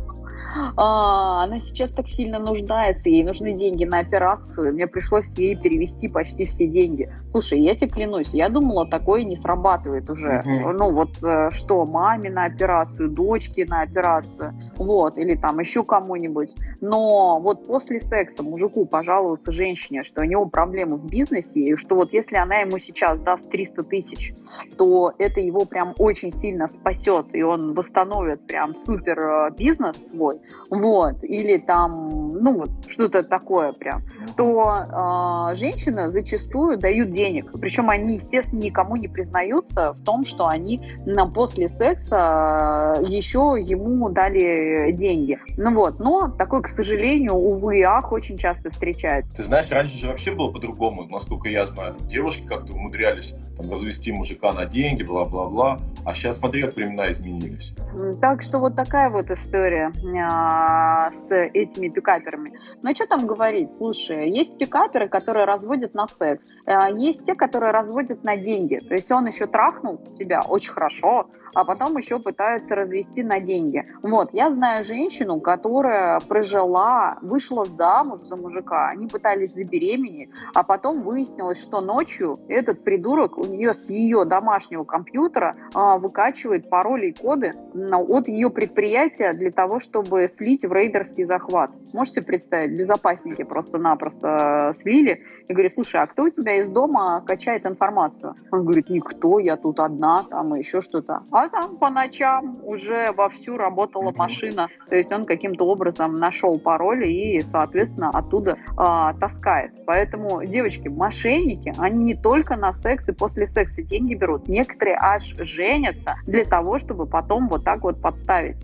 А, 0.76 1.44
она 1.44 1.60
сейчас 1.60 1.92
так 1.92 2.08
сильно 2.08 2.40
нуждается, 2.40 3.10
ей 3.10 3.24
нужны 3.24 3.54
деньги 3.54 3.86
на 3.86 4.00
операцию, 4.00 4.74
мне 4.74 4.88
пришлось 4.88 5.34
ей 5.38 5.56
перевести 5.56 6.08
почти 6.08 6.46
все 6.46 6.68
деньги. 6.68 7.12
Слушай, 7.32 7.60
я 7.60 7.76
тебе 7.76 7.90
клянусь, 7.90 8.34
я 8.34 8.50
думала, 8.50 8.88
такое 8.88 9.24
не 9.24 9.36
срабатывает 9.36 10.10
уже. 10.10 10.44
Угу. 10.46 10.72
Ну 10.72 10.92
вот 10.92 11.24
э, 11.24 11.50
что, 11.52 11.86
маме 11.86 12.30
на 12.30 12.46
операцию, 12.46 13.10
дочке 13.10 13.66
на 13.66 13.82
операцию, 13.82 14.54
вот, 14.78 15.18
или 15.18 15.36
там 15.36 15.60
еще 15.60 15.84
кому-нибудь. 15.84 16.56
Но 16.82 17.40
вот 17.40 17.68
после 17.68 18.00
секса 18.00 18.44
мужику 18.44 18.86
пожаловаться 18.86 19.52
женщине, 19.52 20.04
что 20.04 20.22
у 20.22 20.26
него 20.26 20.46
проблемы 20.48 20.98
в 20.98 21.06
бизнесе, 21.06 21.60
и 21.60 21.76
что 21.76 21.96
вот 21.96 22.14
если 22.14 22.38
она 22.38 22.58
ему 22.58 22.80
сейчас 22.80 23.20
даст 23.20 23.50
300 23.50 23.84
тысяч, 23.84 24.34
то 24.78 25.14
это 25.18 25.40
его 25.40 25.62
прям 25.62 25.94
очень 25.98 26.32
сильно 26.32 26.68
спасет, 26.68 27.28
и 27.34 27.44
он 27.44 27.74
восстановит 27.74 28.46
прям 28.48 28.74
супер 28.74 29.20
э, 29.20 29.52
бизнес 29.58 30.10
свой, 30.10 30.39
вот, 30.70 31.24
или 31.24 31.58
там, 31.58 32.34
ну, 32.34 32.60
вот 32.60 32.70
что-то 32.88 33.24
такое 33.24 33.74
прям, 33.74 34.04
то 34.38 35.52
э, 35.52 35.56
женщины 35.56 36.12
зачастую 36.12 36.78
дают 36.78 37.12
денег. 37.12 37.52
Причем 37.60 37.90
они, 37.90 38.16
естественно, 38.16 38.60
никому 38.60 38.96
не 38.96 39.08
признаются 39.08 39.94
в 39.94 40.04
том, 40.04 40.26
что 40.26 40.48
они 40.48 40.82
на, 41.06 41.28
после 41.28 41.70
секса 41.70 42.96
э, 42.98 43.04
еще 43.06 43.56
ему 43.60 44.10
дали 44.10 44.92
деньги. 44.92 45.40
Ну 45.58 45.74
вот, 45.74 46.00
но 46.00 46.30
такое, 46.30 46.62
к 46.62 46.68
сожалению, 46.68 47.34
увы 47.34 47.80
и 47.80 47.82
ах, 47.82 48.12
очень 48.12 48.38
часто 48.38 48.70
встречается. 48.70 49.36
Ты 49.36 49.44
знаешь, 49.44 49.72
раньше 49.72 49.98
же 49.98 50.08
вообще 50.08 50.32
было 50.32 50.52
по-другому, 50.52 51.06
насколько 51.06 51.50
я 51.50 51.64
знаю. 51.64 51.96
Девушки 52.02 52.46
как-то 52.48 52.74
умудрялись 52.74 53.36
там, 53.58 53.72
развести 53.72 54.12
мужика 54.12 54.52
на 54.52 54.66
деньги, 54.66 55.04
бла-бла-бла. 55.04 55.80
А 56.06 56.14
сейчас 56.14 56.40
смотри, 56.40 56.62
как 56.62 56.76
времена 56.76 57.12
изменились. 57.12 57.74
Так 58.22 58.42
что 58.42 58.60
вот 58.60 58.76
такая 58.76 59.10
вот 59.10 59.32
история 59.32 59.92
а, 60.32 61.12
с 61.12 61.32
этими 61.32 61.90
пикаперами. 61.90 62.54
Ну, 62.82 62.94
что 62.94 63.08
там 63.08 63.26
говорить? 63.26 63.74
Слушай, 63.74 64.30
есть 64.30 64.58
пикаперы, 64.58 65.10
которые 65.10 65.46
разводят 65.46 65.94
на 65.94 66.08
секс. 66.08 66.52
А, 66.66 66.90
есть 66.90 67.24
те, 67.24 67.36
которые 67.36 67.72
разводят 67.72 68.24
на 68.24 68.38
деньги. 68.38 68.78
То 68.78 68.94
есть 68.94 69.12
он 69.12 69.26
еще 69.26 69.48
трахнул 69.48 69.98
тебя 70.18 70.42
очень 70.48 70.72
хорошо, 70.72 71.30
а 71.54 71.66
потом 71.66 71.98
еще 71.98 72.20
пытаются 72.20 72.76
развести 72.76 73.24
на 73.24 73.40
деньги. 73.40 73.86
Вот, 74.02 74.34
я 74.34 74.52
знаю 74.52 74.84
женщину, 74.84 75.40
которая 75.40 76.20
прожила, 76.22 77.18
вышла 77.22 77.66
замуж 77.66 78.22
за 78.22 78.36
мужика, 78.36 78.90
они 78.90 79.08
пытались 79.08 79.54
забеременеть, 79.54 80.30
а 80.54 80.64
потом 80.64 81.02
выяснилось, 81.02 81.62
что 81.62 81.82
ночью 81.82 82.40
этот 82.48 82.84
придурок 82.84 83.38
у 83.38 83.44
нее 83.44 83.74
с 83.74 83.90
ее 83.90 84.26
домашнего 84.26 84.84
компьютера 84.84 85.56
а, 85.74 85.98
выкачивает 85.98 86.70
пароли 86.70 87.08
и 87.08 87.14
коды 87.14 87.54
от 87.74 88.28
ее 88.28 88.50
предприятия 88.50 89.34
для 89.34 89.52
того, 89.52 89.80
чтобы 89.80 90.28
слить 90.28 90.66
в 90.66 90.74
рейдерский 90.74 91.24
захват. 91.24 91.72
Можете 91.94 92.22
представить, 92.22 92.78
безопасники 92.78 93.44
просто-напросто 93.44 94.72
слили 94.76 95.24
и 95.48 95.54
говорит, 95.54 95.74
слушай, 95.74 96.02
а 96.02 96.08
кто 96.08 96.24
у 96.24 96.30
тебя 96.30 96.62
из 96.62 96.70
дома 96.70 97.24
качает 97.26 97.66
информацию? 97.66 98.36
Он 98.52 98.64
говорит, 98.64 98.90
никто, 98.90 99.40
я 99.40 99.58
тут 99.58 99.80
одна, 99.80 100.24
там 100.30 100.56
и 100.56 100.60
еще 100.60 100.82
что-то. 100.82 101.24
Там 101.48 101.78
по 101.78 101.90
ночам 101.90 102.60
уже 102.64 103.12
вовсю 103.16 103.56
работала 103.58 104.12
машина. 104.16 104.68
То 104.90 104.96
есть 104.96 105.12
он 105.12 105.26
каким-то 105.26 105.66
образом 105.66 106.16
нашел 106.16 106.60
пароль 106.60 107.08
и, 107.08 107.42
соответственно, 107.42 108.10
оттуда 108.10 108.58
э, 108.78 109.20
таскает. 109.20 109.72
Поэтому, 109.86 110.44
девочки, 110.44 110.88
мошенники, 110.88 111.74
они 111.78 112.04
не 112.04 112.16
только 112.16 112.56
на 112.56 112.74
секс 112.74 113.08
и 113.10 113.12
после 113.12 113.48
секса 113.48 113.84
деньги 113.84 114.16
берут. 114.16 114.48
Некоторые 114.48 114.98
аж 115.00 115.36
женятся 115.40 116.16
для 116.26 116.46
того, 116.46 116.80
чтобы 116.80 117.06
потом 117.06 117.48
вот 117.48 117.64
так 117.64 117.84
вот 117.84 118.02
подставить. 118.02 118.58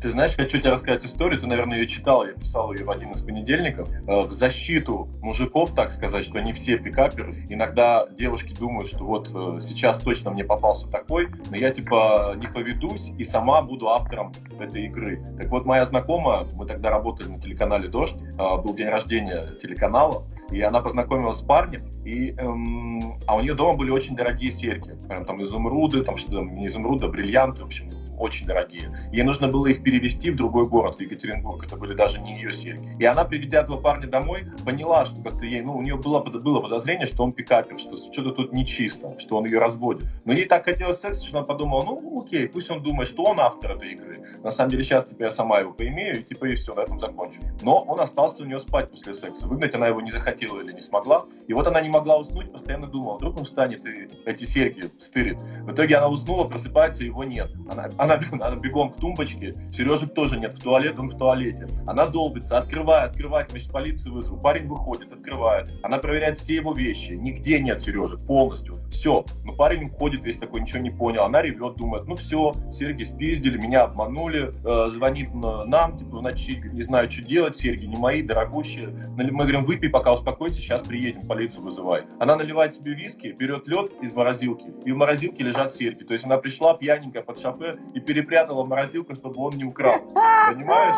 Ты 0.00 0.08
знаешь, 0.08 0.36
хочу 0.36 0.58
тебе 0.58 0.70
рассказать 0.70 1.04
историю. 1.04 1.40
Ты, 1.40 1.46
наверное, 1.46 1.78
ее 1.78 1.86
читал. 1.86 2.26
Я 2.26 2.32
писал 2.32 2.72
ее 2.72 2.84
в 2.84 2.90
один 2.90 3.10
из 3.10 3.22
понедельников. 3.22 3.88
Э, 4.06 4.20
в 4.20 4.32
защиту 4.32 5.08
мужиков, 5.22 5.74
так 5.74 5.90
сказать, 5.90 6.24
что 6.24 6.40
не 6.40 6.52
все 6.52 6.78
пикаперы. 6.78 7.34
Иногда 7.48 8.06
девушки 8.10 8.52
думают, 8.52 8.88
что 8.88 9.04
вот 9.04 9.30
э, 9.34 9.60
сейчас 9.60 9.98
точно 9.98 10.30
мне 10.30 10.44
попался 10.44 10.88
такой, 10.90 11.28
но 11.50 11.56
я 11.56 11.70
типа 11.70 12.19
не 12.36 12.46
поведусь 12.52 13.12
и 13.18 13.24
сама 13.24 13.62
буду 13.62 13.88
автором 13.88 14.32
этой 14.58 14.86
игры. 14.86 15.22
Так 15.38 15.50
вот, 15.50 15.64
моя 15.64 15.84
знакомая, 15.84 16.44
мы 16.54 16.66
тогда 16.66 16.90
работали 16.90 17.28
на 17.28 17.40
телеканале 17.40 17.88
«Дождь», 17.88 18.18
а, 18.38 18.56
был 18.56 18.74
день 18.74 18.88
рождения 18.88 19.54
телеканала, 19.60 20.26
и 20.50 20.60
она 20.60 20.80
познакомилась 20.80 21.38
с 21.38 21.42
парнем, 21.42 21.82
и, 22.04 22.32
эм, 22.32 23.00
а 23.26 23.36
у 23.36 23.40
нее 23.40 23.54
дома 23.54 23.76
были 23.76 23.90
очень 23.90 24.16
дорогие 24.16 24.50
серьги, 24.50 24.96
прям 25.08 25.24
там 25.24 25.42
изумруды, 25.42 26.02
там 26.02 26.16
что-то, 26.16 26.42
не 26.42 26.66
изумруды, 26.66 27.06
а 27.06 27.08
бриллианты, 27.08 27.62
в 27.62 27.66
общем, 27.66 27.90
очень 28.20 28.46
дорогие. 28.46 28.96
Ей 29.12 29.22
нужно 29.22 29.48
было 29.48 29.66
их 29.66 29.82
перевести 29.82 30.30
в 30.30 30.36
другой 30.36 30.68
город, 30.68 30.96
в 30.96 31.00
Екатеринбург. 31.00 31.64
Это 31.64 31.76
были 31.76 31.94
даже 31.94 32.20
не 32.20 32.36
ее 32.36 32.52
серьги. 32.52 32.96
И 32.98 33.04
она, 33.04 33.24
приведя 33.24 33.62
этого 33.62 33.80
парня 33.80 34.06
домой, 34.06 34.44
поняла, 34.64 35.06
что 35.06 35.22
как-то 35.22 35.44
ей, 35.44 35.62
ну, 35.62 35.76
у 35.76 35.82
нее 35.82 35.96
было, 35.96 36.20
было 36.20 36.60
подозрение, 36.60 37.06
что 37.06 37.24
он 37.24 37.32
пикапер, 37.32 37.78
что 37.78 37.96
что-то 37.96 38.32
тут 38.32 38.52
нечисто, 38.52 39.18
что 39.18 39.36
он 39.38 39.46
ее 39.46 39.58
разводит. 39.58 40.06
Но 40.24 40.32
ей 40.32 40.44
так 40.44 40.64
хотелось 40.64 41.00
секса, 41.00 41.24
что 41.24 41.38
она 41.38 41.46
подумала, 41.46 41.82
ну, 41.84 42.22
окей, 42.22 42.48
пусть 42.48 42.70
он 42.70 42.82
думает, 42.82 43.08
что 43.08 43.24
он 43.24 43.40
автор 43.40 43.72
этой 43.72 43.92
игры. 43.92 44.26
На 44.42 44.50
самом 44.50 44.70
деле 44.70 44.84
сейчас 44.84 45.06
типа 45.06 45.24
я 45.24 45.30
сама 45.30 45.60
его 45.60 45.72
поимею, 45.72 46.20
и 46.20 46.22
типа 46.22 46.46
и 46.46 46.54
все, 46.54 46.74
на 46.74 46.80
этом 46.80 46.98
закончу. 47.00 47.40
Но 47.62 47.78
он 47.78 48.00
остался 48.00 48.42
у 48.42 48.46
нее 48.46 48.60
спать 48.60 48.90
после 48.90 49.14
секса. 49.14 49.48
Выгнать 49.48 49.74
она 49.74 49.88
его 49.88 50.00
не 50.00 50.10
захотела 50.10 50.60
или 50.60 50.72
не 50.72 50.82
смогла. 50.82 51.26
И 51.48 51.54
вот 51.54 51.66
она 51.66 51.80
не 51.80 51.88
могла 51.88 52.18
уснуть, 52.18 52.52
постоянно 52.52 52.86
думала, 52.86 53.16
вдруг 53.16 53.38
он 53.38 53.44
встанет 53.44 53.84
и 53.86 54.08
эти 54.26 54.44
серьги 54.44 54.90
стырит. 54.98 55.38
В 55.62 55.72
итоге 55.72 55.96
она 55.96 56.08
уснула, 56.08 56.46
просыпается, 56.46 57.04
его 57.04 57.24
нет. 57.24 57.50
Она, 57.70 57.90
она 57.96 58.09
она, 58.10 58.46
она 58.46 58.56
бегом 58.56 58.92
к 58.92 58.96
тумбочке, 58.96 59.54
Сережек 59.72 60.14
тоже 60.14 60.38
нет, 60.38 60.52
в 60.52 60.60
туалет, 60.60 60.98
он 60.98 61.08
в 61.08 61.16
туалете. 61.16 61.68
Она 61.86 62.06
долбится, 62.06 62.58
открывает, 62.58 63.10
открывает, 63.10 63.50
значит, 63.50 63.70
полицию 63.70 64.14
вызову. 64.14 64.40
Парень 64.40 64.66
выходит, 64.66 65.12
открывает. 65.12 65.70
Она 65.82 65.98
проверяет 65.98 66.38
все 66.38 66.56
его 66.56 66.72
вещи, 66.72 67.12
нигде 67.12 67.60
нет 67.60 67.80
Сережек, 67.80 68.20
полностью. 68.26 68.78
Все. 68.90 69.24
Но 69.44 69.52
парень 69.52 69.86
уходит 69.86 70.24
весь 70.24 70.38
такой, 70.38 70.60
ничего 70.60 70.80
не 70.80 70.90
понял. 70.90 71.24
Она 71.24 71.42
ревет, 71.42 71.76
думает, 71.76 72.06
ну 72.06 72.14
все, 72.14 72.52
Серги 72.70 73.04
спиздили, 73.04 73.58
меня 73.58 73.84
обманули, 73.84 74.52
э, 74.64 74.90
звонит 74.90 75.32
нам, 75.34 75.96
типа, 75.96 76.18
в 76.18 76.22
ночи, 76.22 76.60
не 76.72 76.82
знаю, 76.82 77.10
что 77.10 77.22
делать, 77.22 77.56
серьги 77.56 77.86
не 77.86 77.96
мои, 77.96 78.22
дорогущие. 78.22 78.88
Мы 79.16 79.24
говорим, 79.24 79.64
выпей, 79.64 79.88
пока 79.90 80.12
успокойся, 80.12 80.56
сейчас 80.56 80.82
приедем, 80.82 81.26
полицию 81.26 81.64
вызывай. 81.64 82.04
Она 82.18 82.36
наливает 82.36 82.74
себе 82.74 82.94
виски, 82.94 83.34
берет 83.38 83.68
лед 83.68 83.92
из 84.02 84.14
морозилки, 84.14 84.72
и 84.84 84.92
в 84.92 84.96
морозилке 84.96 85.44
лежат 85.44 85.72
серьги. 85.72 86.04
То 86.04 86.12
есть 86.12 86.24
она 86.24 86.38
пришла 86.38 86.74
пьяненькая 86.74 87.22
под 87.22 87.38
шофе 87.38 87.78
и 87.94 87.99
перепрятала 88.00 88.64
в 88.64 88.68
морозилку, 88.68 89.14
чтобы 89.14 89.40
он 89.42 89.52
не 89.54 89.64
украл. 89.64 90.00
Понимаешь? 90.00 90.96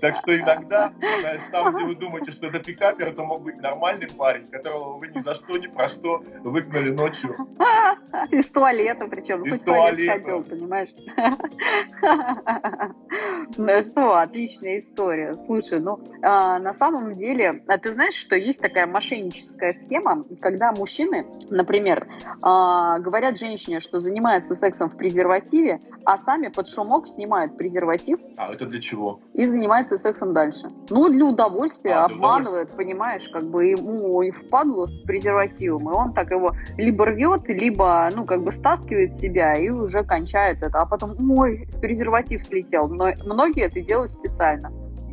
Так 0.00 0.16
что 0.16 0.38
иногда, 0.38 0.92
там, 1.52 1.74
где 1.74 1.84
вы 1.84 1.94
думаете, 1.94 2.32
что 2.32 2.46
это 2.46 2.60
пикапер, 2.60 3.08
это 3.08 3.22
мог 3.22 3.42
быть 3.42 3.56
нормальный 3.58 4.08
парень, 4.08 4.46
которого 4.46 4.98
вы 4.98 5.08
ни 5.08 5.18
за 5.20 5.34
что, 5.34 5.56
ни 5.56 5.66
про 5.66 5.88
что 5.88 6.22
выгнали 6.42 6.90
ночью. 6.90 7.34
Из 8.30 8.46
туалета 8.46 9.06
причем. 9.08 9.42
Из 9.42 9.60
туалета. 9.60 10.12
Хотел, 10.12 10.42
понимаешь? 10.44 10.90
Ну 13.56 13.82
что, 13.88 14.16
отличная 14.16 14.78
история. 14.78 15.34
Слушай, 15.46 15.80
ну, 15.80 16.00
а, 16.22 16.58
на 16.58 16.72
самом 16.72 17.14
деле, 17.14 17.62
а 17.68 17.78
ты 17.78 17.92
знаешь, 17.92 18.14
что 18.14 18.36
есть 18.36 18.60
такая 18.60 18.86
мошенническая 18.86 19.72
схема, 19.72 20.24
когда 20.40 20.72
мужчины, 20.72 21.26
например, 21.50 22.08
а, 22.42 22.98
говорят 22.98 23.38
женщине, 23.38 23.80
что 23.80 24.00
занимается 24.00 24.54
сексом 24.54 24.90
в 24.90 24.96
презервативе, 24.96 25.23
а 26.04 26.16
сами 26.16 26.48
под 26.48 26.68
шумок 26.68 27.08
снимают 27.08 27.56
презерватив. 27.56 28.18
А 28.36 28.52
это 28.52 28.66
для 28.66 28.80
чего? 28.80 29.20
И 29.32 29.44
занимаются 29.44 29.96
сексом 29.98 30.34
дальше. 30.34 30.70
Ну, 30.90 31.08
для 31.08 31.24
удовольствия, 31.24 31.94
а, 31.94 32.04
обманывает, 32.04 32.68
для 32.68 32.76
понимаешь, 32.76 33.28
как 33.28 33.44
бы 33.44 33.66
ему 33.66 34.22
и 34.22 34.30
впадло 34.30 34.86
с 34.86 35.00
презервативом, 35.00 35.90
и 35.90 35.94
он 35.94 36.12
так 36.12 36.30
его 36.30 36.52
либо 36.76 37.06
рвет, 37.06 37.48
либо, 37.48 38.08
ну, 38.14 38.24
как 38.24 38.42
бы 38.42 38.52
стаскивает 38.52 39.14
себя 39.14 39.54
и 39.54 39.70
уже 39.70 40.04
кончает 40.04 40.62
это. 40.62 40.80
А 40.80 40.86
потом, 40.86 41.16
мой 41.18 41.66
презерватив 41.80 42.42
слетел. 42.42 42.88
Но 42.88 43.12
многие 43.24 43.64
это 43.64 43.80
делают 43.80 44.10
специально. 44.10 44.70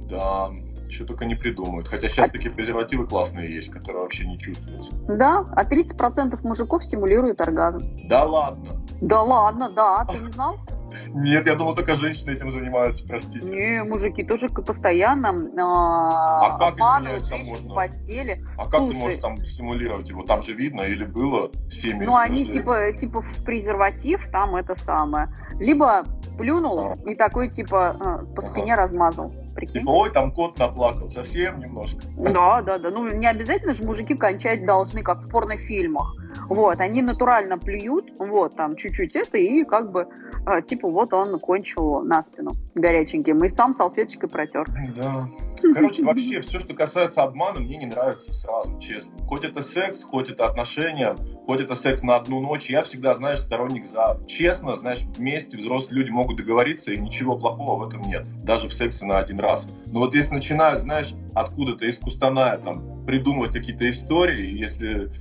Да, 0.09 0.51
что 0.89 1.05
только 1.05 1.25
не 1.25 1.35
придумают. 1.35 1.87
Хотя 1.87 2.09
сейчас 2.09 2.27
а... 2.27 2.31
такие 2.31 2.51
презервативы 2.51 3.07
классные 3.07 3.53
есть, 3.53 3.71
которые 3.71 4.03
вообще 4.03 4.27
не 4.27 4.37
чувствуются. 4.37 4.93
Да, 5.07 5.45
а 5.55 5.63
30% 5.63 6.39
мужиков 6.43 6.83
стимулируют 6.83 7.39
оргазм. 7.41 7.79
Да 8.07 8.25
ладно? 8.25 8.81
Да 9.01 9.21
ладно, 9.21 9.69
да, 9.71 10.05
ты 10.05 10.19
не 10.19 10.29
знал? 10.29 10.59
Нет, 11.07 11.47
я 11.47 11.55
думал, 11.55 11.75
только 11.75 11.95
женщины 11.95 12.31
этим 12.31 12.51
занимаются, 12.51 13.07
простите. 13.07 13.45
Не, 13.45 13.83
мужики 13.83 14.23
тоже 14.23 14.49
постоянно 14.49 15.29
а, 15.57 16.55
а 16.55 16.57
как, 16.57 16.73
обманывают 16.73 17.25
женщин 17.25 17.55
в 17.55 17.73
постели. 17.73 18.45
А 18.57 18.65
как 18.65 18.81
Слушай, 18.81 18.93
ты 18.93 18.99
можешь 18.99 19.19
там 19.19 19.37
стимулировать 19.37 20.09
его? 20.09 20.23
Там 20.23 20.41
же 20.41 20.53
видно 20.53 20.81
или 20.81 21.05
было 21.05 21.49
семьи? 21.69 22.05
Ну, 22.05 22.15
они 22.15 22.45
типа, 22.45 22.91
типа 22.93 23.21
в 23.21 23.43
презерватив, 23.43 24.21
там 24.31 24.55
это 24.55 24.75
самое. 24.75 25.29
Либо 25.59 26.03
плюнул 26.37 26.95
и 27.05 27.15
такой, 27.15 27.49
типа, 27.49 27.95
а, 27.99 28.25
по 28.35 28.41
спине 28.41 28.75
размазал. 28.75 29.33
Прикинь? 29.55 29.81
Типа, 29.81 29.89
ой, 29.89 30.11
там 30.11 30.31
кот 30.31 30.57
наплакал, 30.59 31.09
совсем 31.09 31.59
немножко. 31.59 32.01
Да, 32.17 32.61
да, 32.61 32.77
да. 32.77 32.89
Ну, 32.89 33.07
не 33.13 33.27
обязательно 33.27 33.73
же 33.73 33.83
мужики 33.83 34.15
кончать 34.15 34.65
должны, 34.65 35.03
как 35.03 35.23
в 35.23 35.29
порнофильмах. 35.29 36.15
Вот, 36.47 36.79
они 36.79 37.01
натурально 37.01 37.57
плюют, 37.57 38.11
вот, 38.17 38.55
там 38.55 38.75
чуть-чуть 38.75 39.15
это, 39.15 39.37
и 39.37 39.63
как 39.63 39.91
бы, 39.91 40.07
э, 40.47 40.61
типа, 40.61 40.89
вот 40.89 41.13
он 41.13 41.39
кончил 41.39 42.01
на 42.01 42.23
спину 42.23 42.51
горяченьким, 42.75 43.43
и 43.43 43.49
сам 43.49 43.73
салфеточкой 43.73 44.29
протер. 44.29 44.65
Да. 44.95 45.27
Короче, 45.73 46.03
вообще, 46.03 46.41
все, 46.41 46.59
что 46.59 46.73
касается 46.73 47.23
обмана, 47.23 47.59
мне 47.59 47.77
не 47.77 47.85
нравится 47.85 48.33
сразу, 48.33 48.79
честно. 48.79 49.17
Хоть 49.25 49.43
это 49.43 49.61
секс, 49.61 50.03
хоть 50.03 50.29
это 50.29 50.45
отношения, 50.47 51.15
хоть 51.45 51.61
это 51.61 51.75
секс 51.75 52.01
на 52.01 52.15
одну 52.15 52.39
ночь, 52.39 52.69
я 52.69 52.81
всегда, 52.81 53.13
знаешь, 53.13 53.39
сторонник 53.39 53.85
за. 53.85 54.19
Честно, 54.27 54.75
знаешь, 54.77 55.03
вместе 55.17 55.57
взрослые 55.57 55.99
люди 56.01 56.11
могут 56.11 56.37
договориться, 56.37 56.93
и 56.93 56.97
ничего 56.97 57.37
плохого 57.37 57.85
в 57.85 57.87
этом 57.87 58.01
нет, 58.01 58.25
даже 58.43 58.69
в 58.69 58.73
сексе 58.73 59.05
на 59.05 59.19
один 59.19 59.39
раз. 59.41 59.69
Но 59.87 59.99
вот 59.99 60.15
если 60.15 60.33
начинают, 60.33 60.81
знаешь, 60.81 61.13
откуда-то 61.33 61.85
из 61.85 61.99
кустаная 61.99 62.57
там 62.57 63.00
придумывать 63.11 63.51
какие-то 63.51 63.89
истории, 63.89 64.57
если 64.57 65.11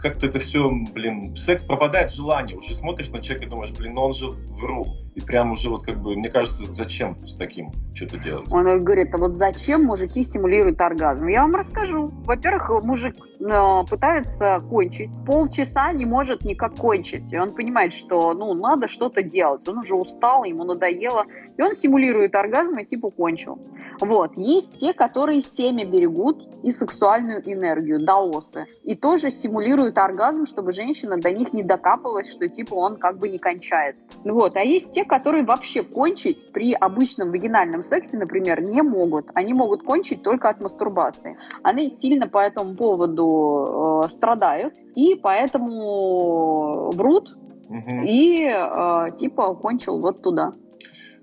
как-то 0.00 0.26
это 0.26 0.38
все, 0.38 0.68
блин, 0.92 1.34
секс 1.34 1.64
пропадает 1.64 2.12
желание, 2.12 2.56
уже 2.56 2.76
смотришь 2.76 3.10
на 3.10 3.20
человека 3.20 3.46
и 3.46 3.50
думаешь, 3.50 3.72
блин, 3.76 3.94
ну 3.94 4.02
он 4.02 4.12
же 4.12 4.28
вру. 4.30 4.86
И 5.16 5.20
прям 5.20 5.50
уже 5.50 5.70
вот 5.70 5.82
как 5.82 5.96
бы, 5.96 6.14
мне 6.14 6.28
кажется, 6.28 6.64
зачем 6.76 7.16
с 7.26 7.34
таким 7.34 7.72
что-то 7.94 8.18
делать? 8.18 8.46
Он 8.52 8.84
говорит, 8.84 9.12
а 9.12 9.18
вот 9.18 9.32
зачем 9.32 9.84
мужики 9.84 10.22
симулируют 10.22 10.80
оргазм? 10.80 11.26
Я 11.26 11.42
вам 11.42 11.56
расскажу. 11.56 12.12
Во-первых, 12.26 12.84
мужик 12.84 13.16
э, 13.40 13.84
пытается 13.90 14.62
кончить, 14.68 15.10
полчаса 15.24 15.90
не 15.92 16.04
может 16.04 16.44
никак 16.44 16.76
кончить. 16.76 17.32
И 17.32 17.38
он 17.38 17.54
понимает, 17.54 17.94
что, 17.94 18.34
ну, 18.34 18.52
надо 18.54 18.88
что-то 18.88 19.22
делать. 19.22 19.66
Он 19.68 19.78
уже 19.78 19.96
устал, 19.96 20.44
ему 20.44 20.64
надоело. 20.64 21.24
И 21.56 21.62
он 21.62 21.74
симулирует 21.74 22.34
оргазм 22.34 22.78
и 22.78 22.84
типа 22.84 23.08
кончил. 23.08 23.58
Вот. 24.00 24.36
Есть 24.36 24.78
те, 24.78 24.92
которые 24.92 25.40
семя 25.40 25.86
берегут 25.86 26.46
и 26.62 26.70
сексуальную 27.16 27.42
энергию, 27.44 28.04
даосы. 28.04 28.66
И 28.84 28.94
тоже 28.94 29.30
симулируют 29.30 29.98
оргазм, 29.98 30.46
чтобы 30.46 30.72
женщина 30.72 31.16
до 31.18 31.32
них 31.32 31.52
не 31.52 31.62
докапалась, 31.62 32.30
что 32.30 32.48
типа 32.48 32.74
он 32.74 32.96
как 32.96 33.18
бы 33.18 33.28
не 33.28 33.38
кончает. 33.38 33.96
Вот. 34.24 34.56
А 34.56 34.60
есть 34.60 34.92
те, 34.92 35.04
которые 35.04 35.44
вообще 35.44 35.82
кончить 35.82 36.52
при 36.52 36.72
обычном 36.72 37.30
вагинальном 37.30 37.82
сексе, 37.82 38.18
например, 38.18 38.62
не 38.62 38.82
могут. 38.82 39.30
Они 39.34 39.52
могут 39.52 39.82
кончить 39.82 40.22
только 40.22 40.48
от 40.48 40.60
мастурбации. 40.60 41.36
Они 41.62 41.90
сильно 41.90 42.28
по 42.28 42.38
этому 42.38 42.74
поводу 42.74 44.02
э, 44.04 44.08
страдают 44.08 44.74
и 44.94 45.14
поэтому 45.14 46.90
врут 46.94 47.36
угу. 47.68 48.02
и 48.04 48.48
э, 48.48 49.06
типа 49.16 49.54
кончил 49.54 50.00
вот 50.00 50.22
туда. 50.22 50.52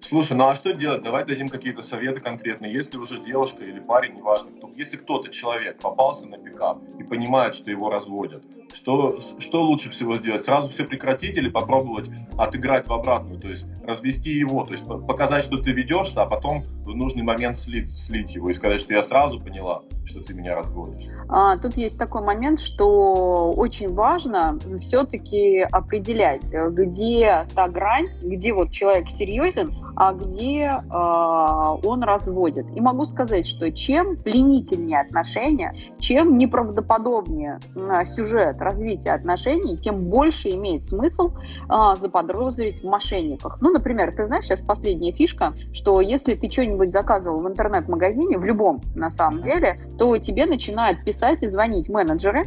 Слушай, 0.04 0.36
ну 0.36 0.50
а 0.50 0.54
что 0.54 0.74
делать? 0.74 1.02
Давай 1.02 1.24
дадим 1.24 1.48
какие-то 1.48 1.82
советы 1.82 2.20
конкретные. 2.20 2.74
Если 2.74 2.98
уже 2.98 3.22
девушка 3.22 3.64
или 3.64 3.80
парень, 3.80 4.16
неважно, 4.16 4.52
кто, 4.52 4.70
если 4.76 4.98
кто-то, 4.98 5.30
человек, 5.30 5.80
попался 5.80 6.28
на 6.28 6.38
пикап 6.38 6.84
и 7.00 7.04
понимает, 7.04 7.56
что 7.56 7.72
его 7.72 7.90
разводят, 7.90 8.44
что, 8.74 9.20
что 9.40 9.64
лучше 9.64 9.90
всего 9.90 10.16
сделать? 10.16 10.44
Сразу 10.44 10.70
все 10.70 10.84
прекратить 10.84 11.38
или 11.38 11.50
попробовать 11.50 12.10
отыграть 12.38 12.88
в 12.88 12.94
обратную? 12.94 13.40
То 13.40 13.48
есть 13.48 13.68
развести 13.86 14.32
его, 14.32 14.64
то 14.66 14.72
есть 14.72 14.86
показать, 14.86 15.44
что 15.44 15.58
ты 15.58 15.72
ведешься, 15.72 16.24
а 16.24 16.26
потом 16.26 16.64
в 16.84 16.96
нужный 16.96 17.24
момент 17.24 17.56
слить, 17.56 17.96
слить 17.96 18.36
его 18.36 18.50
и 18.50 18.54
сказать, 18.54 18.80
что 18.80 18.94
я 18.94 19.04
сразу 19.04 19.40
поняла, 19.40 19.84
что 20.06 20.22
ты 20.22 20.34
меня 20.34 20.56
разводишь. 20.56 21.06
А, 21.30 21.58
тут 21.58 21.78
есть 21.78 21.98
такой 21.98 22.22
момент, 22.22 22.60
что 22.60 23.52
очень 23.52 23.94
важно 23.94 24.58
все-таки 24.82 25.60
определять, 25.60 26.44
где 26.44 27.46
та 27.56 27.70
грань, 27.70 28.08
где 28.22 28.54
вот 28.54 28.72
человек 28.72 29.10
серьезен, 29.10 29.74
а 29.96 30.14
где 30.14 30.62
э, 30.62 31.88
он 31.88 32.04
разводит. 32.04 32.66
И 32.76 32.82
могу 32.82 33.06
сказать, 33.06 33.48
что 33.48 33.72
чем 33.72 34.18
пленительнее 34.18 35.02
отношения, 35.02 35.76
чем 36.00 36.38
неправдоподобнее 36.38 37.60
э, 37.76 38.06
сюжет 38.06 38.60
развития 38.64 39.12
отношений, 39.12 39.78
тем 39.78 40.06
больше 40.06 40.50
имеет 40.50 40.84
смысл 40.84 41.32
э, 41.70 41.96
заподозрить 41.96 42.82
в 42.84 42.88
мошенниках. 42.88 43.58
Ну, 43.62 43.72
например, 43.72 44.14
ты 44.16 44.26
знаешь, 44.26 44.46
сейчас 44.46 44.62
последняя 44.62 45.12
фишка, 45.12 45.54
что 45.74 46.02
если 46.02 46.36
ты 46.36 46.50
что-нибудь 46.50 46.92
заказывал 46.92 47.42
в 47.42 47.48
интернет-магазине, 47.48 48.38
в 48.38 48.44
любом 48.44 48.82
на 48.96 49.10
самом 49.10 49.42
деле, 49.42 49.80
то 49.98 50.18
тебе 50.18 50.46
начинают 50.46 51.04
писать 51.04 51.44
и 51.44 51.48
звонить 51.48 51.90
менеджеры, 51.90 52.44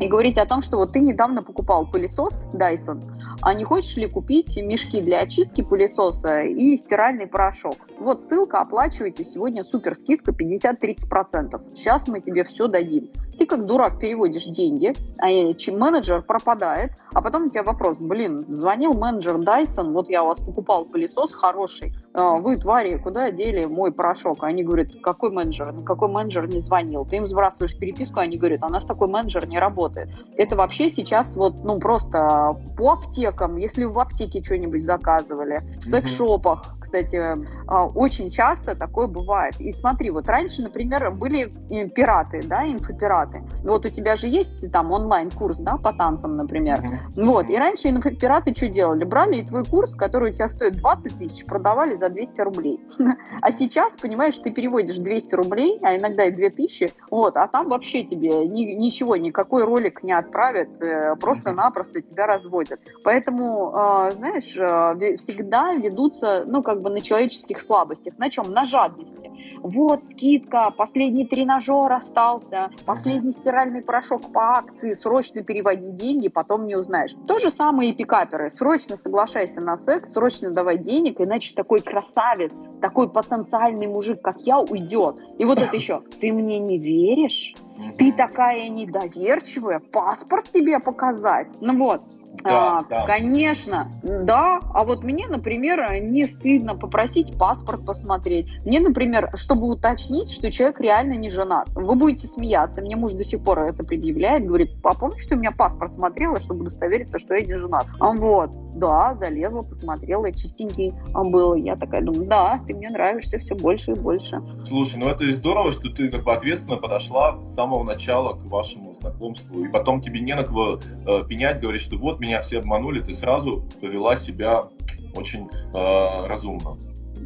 и 0.00 0.08
говорить 0.08 0.38
о 0.38 0.46
том, 0.46 0.62
что 0.62 0.76
вот 0.76 0.92
ты 0.92 1.00
недавно 1.00 1.42
покупал 1.42 1.86
пылесос 1.86 2.46
Dyson, 2.52 3.02
а 3.42 3.54
не 3.54 3.64
хочешь 3.64 3.96
ли 3.96 4.06
купить 4.06 4.56
мешки 4.62 5.00
для 5.00 5.20
очистки 5.20 5.62
пылесоса 5.62 6.42
и 6.42 6.76
стиральный 6.76 7.26
порошок? 7.26 7.76
Вот 7.98 8.22
ссылка, 8.22 8.60
оплачивайте 8.60 9.24
сегодня 9.24 9.64
супер 9.64 9.94
скидка 9.94 10.32
50-30%. 10.32 11.74
Сейчас 11.74 12.08
мы 12.08 12.20
тебе 12.20 12.44
все 12.44 12.66
дадим. 12.66 13.10
Ты 13.40 13.46
как 13.46 13.64
дурак 13.64 13.98
переводишь 13.98 14.44
деньги, 14.44 14.92
а 15.18 15.30
менеджер 15.72 16.20
пропадает, 16.20 16.92
а 17.14 17.22
потом 17.22 17.46
у 17.46 17.48
тебя 17.48 17.62
вопрос, 17.62 17.96
блин, 17.98 18.44
звонил 18.48 18.92
менеджер 18.92 19.36
Dyson, 19.36 19.92
вот 19.92 20.10
я 20.10 20.24
у 20.24 20.26
вас 20.26 20.40
покупал 20.40 20.84
пылесос 20.84 21.34
хороший, 21.34 21.94
а, 22.12 22.38
вы, 22.38 22.56
твари, 22.56 22.98
куда 22.98 23.30
дели 23.30 23.66
мой 23.66 23.92
порошок? 23.92 24.42
Они 24.42 24.64
говорят, 24.64 24.88
какой 25.02 25.30
менеджер? 25.30 25.72
Никакой 25.72 26.08
менеджер 26.08 26.48
не 26.48 26.60
звонил. 26.60 27.06
Ты 27.06 27.16
им 27.16 27.28
сбрасываешь 27.28 27.76
переписку, 27.78 28.18
они 28.18 28.36
говорят, 28.36 28.62
«А 28.62 28.66
у 28.66 28.70
нас 28.70 28.84
такой 28.84 29.06
менеджер 29.06 29.46
не 29.46 29.58
работает. 29.58 30.08
Это 30.36 30.56
вообще 30.56 30.90
сейчас 30.90 31.36
вот, 31.36 31.62
ну, 31.62 31.78
просто 31.78 32.56
по 32.76 32.92
аптекам, 32.92 33.56
если 33.56 33.84
в 33.84 33.98
аптеке 33.98 34.42
что-нибудь 34.42 34.82
заказывали, 34.82 35.62
в 35.78 35.84
секс-шопах, 35.84 36.76
кстати, 36.80 37.22
а, 37.68 37.86
очень 37.86 38.30
часто 38.30 38.74
такое 38.74 39.06
бывает. 39.06 39.60
И 39.60 39.72
смотри, 39.72 40.10
вот 40.10 40.26
раньше, 40.26 40.62
например, 40.62 41.12
были 41.12 41.52
э, 41.70 41.88
пираты, 41.88 42.40
да, 42.44 42.66
инфопираты. 42.66 43.29
Вот 43.64 43.84
у 43.84 43.88
тебя 43.88 44.16
же 44.16 44.26
есть 44.26 44.70
там 44.72 44.90
онлайн-курс, 44.90 45.60
да, 45.60 45.76
по 45.76 45.92
танцам, 45.92 46.36
например. 46.36 47.00
Вот, 47.16 47.48
и 47.48 47.56
раньше 47.56 47.88
инфопираты 47.88 48.54
что 48.54 48.68
делали? 48.68 49.04
Брали 49.04 49.42
и 49.42 49.46
твой 49.46 49.64
курс, 49.64 49.94
который 49.94 50.30
у 50.30 50.34
тебя 50.34 50.48
стоит 50.48 50.76
20 50.76 51.18
тысяч, 51.18 51.44
продавали 51.46 51.96
за 51.96 52.08
200 52.08 52.40
рублей. 52.40 52.80
А 53.42 53.52
сейчас, 53.52 53.96
понимаешь, 53.96 54.36
ты 54.38 54.50
переводишь 54.50 54.96
200 54.96 55.34
рублей, 55.34 55.78
а 55.82 55.96
иногда 55.96 56.24
и 56.24 56.30
2000, 56.30 56.90
вот, 57.10 57.36
а 57.36 57.46
там 57.48 57.68
вообще 57.68 58.04
тебе 58.04 58.46
ни, 58.46 58.62
ничего, 58.74 59.16
никакой 59.16 59.64
ролик 59.64 60.02
не 60.02 60.12
отправят, 60.12 60.68
э, 60.82 61.16
просто-напросто 61.16 62.02
тебя 62.02 62.26
разводят. 62.26 62.80
Поэтому, 63.02 63.72
э, 63.74 64.10
знаешь, 64.12 64.56
э, 64.56 65.16
всегда 65.16 65.74
ведутся, 65.74 66.44
ну, 66.46 66.62
как 66.62 66.82
бы 66.82 66.90
на 66.90 67.00
человеческих 67.00 67.62
слабостях. 67.62 68.18
На 68.18 68.30
чем? 68.30 68.52
На 68.52 68.64
жадности. 68.64 69.30
Вот, 69.62 70.04
скидка, 70.04 70.70
последний 70.76 71.26
тренажер 71.26 71.92
остался, 71.92 72.70
последний 72.84 73.19
стиральный 73.32 73.82
порошок 73.82 74.32
по 74.32 74.52
акции, 74.52 74.94
срочно 74.94 75.42
переводи 75.44 75.90
деньги, 75.90 76.28
потом 76.28 76.66
не 76.66 76.76
узнаешь. 76.76 77.14
То 77.28 77.38
же 77.38 77.50
самое 77.50 77.90
и 77.90 77.94
пикаперы. 77.94 78.50
Срочно 78.50 78.96
соглашайся 78.96 79.60
на 79.60 79.76
секс, 79.76 80.12
срочно 80.12 80.50
давай 80.50 80.78
денег, 80.78 81.20
иначе 81.20 81.54
такой 81.54 81.80
красавец, 81.80 82.52
такой 82.80 83.10
потенциальный 83.10 83.86
мужик, 83.86 84.22
как 84.22 84.40
я, 84.40 84.58
уйдет. 84.58 85.16
И 85.38 85.44
вот 85.44 85.60
это 85.60 85.76
еще, 85.76 86.02
ты 86.20 86.32
мне 86.32 86.58
не 86.58 86.78
веришь? 86.78 87.54
Ты 87.98 88.12
такая 88.12 88.68
недоверчивая, 88.68 89.78
паспорт 89.78 90.48
тебе 90.48 90.80
показать? 90.80 91.48
Ну 91.60 91.78
вот, 91.78 92.02
да, 92.42 92.78
а, 92.78 92.84
да. 92.88 93.06
Конечно, 93.06 93.92
да. 94.02 94.60
А 94.72 94.84
вот 94.84 95.02
мне, 95.02 95.26
например, 95.28 95.84
не 96.00 96.24
стыдно 96.24 96.74
попросить 96.74 97.36
паспорт 97.38 97.84
посмотреть. 97.84 98.48
Мне, 98.64 98.80
например, 98.80 99.30
чтобы 99.34 99.68
уточнить, 99.68 100.32
что 100.32 100.50
человек 100.50 100.80
реально 100.80 101.14
не 101.14 101.30
женат. 101.30 101.68
Вы 101.74 101.94
будете 101.94 102.26
смеяться. 102.26 102.82
Мне 102.82 102.96
муж 102.96 103.12
до 103.12 103.24
сих 103.24 103.42
пор 103.42 103.60
это 103.60 103.84
предъявляет. 103.84 104.46
Говорит, 104.46 104.70
а 104.82 104.94
помнишь, 104.94 105.22
что 105.22 105.36
у 105.36 105.38
меня 105.38 105.52
паспорт 105.52 105.92
смотрела, 105.92 106.40
чтобы 106.40 106.60
удостовериться, 106.60 107.18
что 107.18 107.34
я 107.34 107.44
не 107.44 107.54
женат? 107.54 107.86
А 107.98 108.12
вот, 108.12 108.50
да, 108.74 109.14
залезла, 109.14 109.62
посмотрела, 109.62 110.32
чистенький 110.32 110.94
был. 111.14 111.54
Я 111.54 111.76
такая 111.76 112.02
думаю, 112.02 112.26
да, 112.26 112.60
ты 112.66 112.74
мне 112.74 112.88
нравишься 112.90 113.38
все 113.38 113.54
больше 113.54 113.92
и 113.92 113.94
больше. 113.98 114.40
Слушай, 114.64 115.00
ну 115.02 115.10
это 115.10 115.30
здорово, 115.30 115.72
что 115.72 115.90
ты 115.90 116.08
как 116.10 116.24
бы 116.24 116.32
ответственно 116.32 116.76
подошла 116.76 117.44
с 117.44 117.54
самого 117.54 117.82
начала 117.82 118.34
к 118.34 118.44
вашему 118.44 118.89
знакомству. 119.00 119.64
И 119.64 119.68
потом 119.68 120.00
тебе 120.00 120.20
не 120.20 120.34
на 120.34 120.44
кого 120.44 120.78
э, 120.78 121.24
пенять, 121.28 121.60
говорить, 121.60 121.82
что 121.82 121.96
вот 121.96 122.20
меня 122.20 122.40
все 122.40 122.58
обманули, 122.58 123.00
ты 123.00 123.14
сразу 123.14 123.64
повела 123.80 124.16
себя 124.16 124.68
очень 125.16 125.48
э, 125.48 126.26
разумно. 126.26 126.78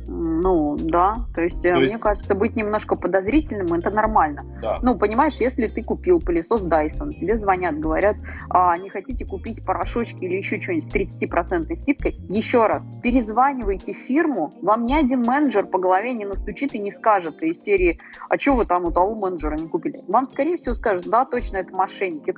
Ну, 0.06 0.76
да. 0.78 1.16
То 1.34 1.42
есть, 1.42 1.62
То 1.62 1.72
мне 1.72 1.82
есть- 1.82 2.00
кажется, 2.00 2.34
быть 2.34 2.56
немножко 2.56 2.96
подозрительным 2.96 3.66
это 3.74 3.90
нормально. 3.90 4.44
Да. 4.60 4.78
Ну, 4.82 4.98
понимаешь, 4.98 5.34
если 5.36 5.66
ты 5.68 5.82
купил 5.82 6.20
пылесос 6.20 6.66
Dyson, 6.66 7.12
тебе 7.14 7.36
звонят, 7.36 7.78
говорят, 7.78 8.16
а, 8.50 8.76
не 8.76 8.90
хотите 8.90 9.24
купить 9.24 9.64
порошочки 9.64 10.24
или 10.24 10.36
еще 10.36 10.60
что-нибудь 10.60 10.84
с 10.84 10.88
30% 10.88 11.78
скидкой, 11.78 12.18
еще 12.28 12.66
раз, 12.66 12.86
перезванивайте 13.02 13.92
фирму, 13.92 14.52
вам 14.62 14.84
ни 14.84 14.94
один 14.94 15.22
менеджер 15.26 15.66
по 15.66 15.78
голове 15.78 16.12
не 16.12 16.24
настучит 16.24 16.74
и 16.74 16.78
не 16.78 16.90
скажет 16.90 17.42
из 17.42 17.62
серии, 17.62 17.98
а 18.28 18.38
что 18.38 18.54
вы 18.54 18.66
там 18.66 18.84
у 18.84 18.90
того 18.90 19.14
менеджера 19.14 19.56
не 19.56 19.68
купили? 19.68 20.00
Вам, 20.08 20.26
скорее 20.26 20.56
всего, 20.56 20.74
скажут, 20.74 21.06
да, 21.08 21.24
точно, 21.24 21.58
это 21.58 21.74
мошенники. 21.74 22.34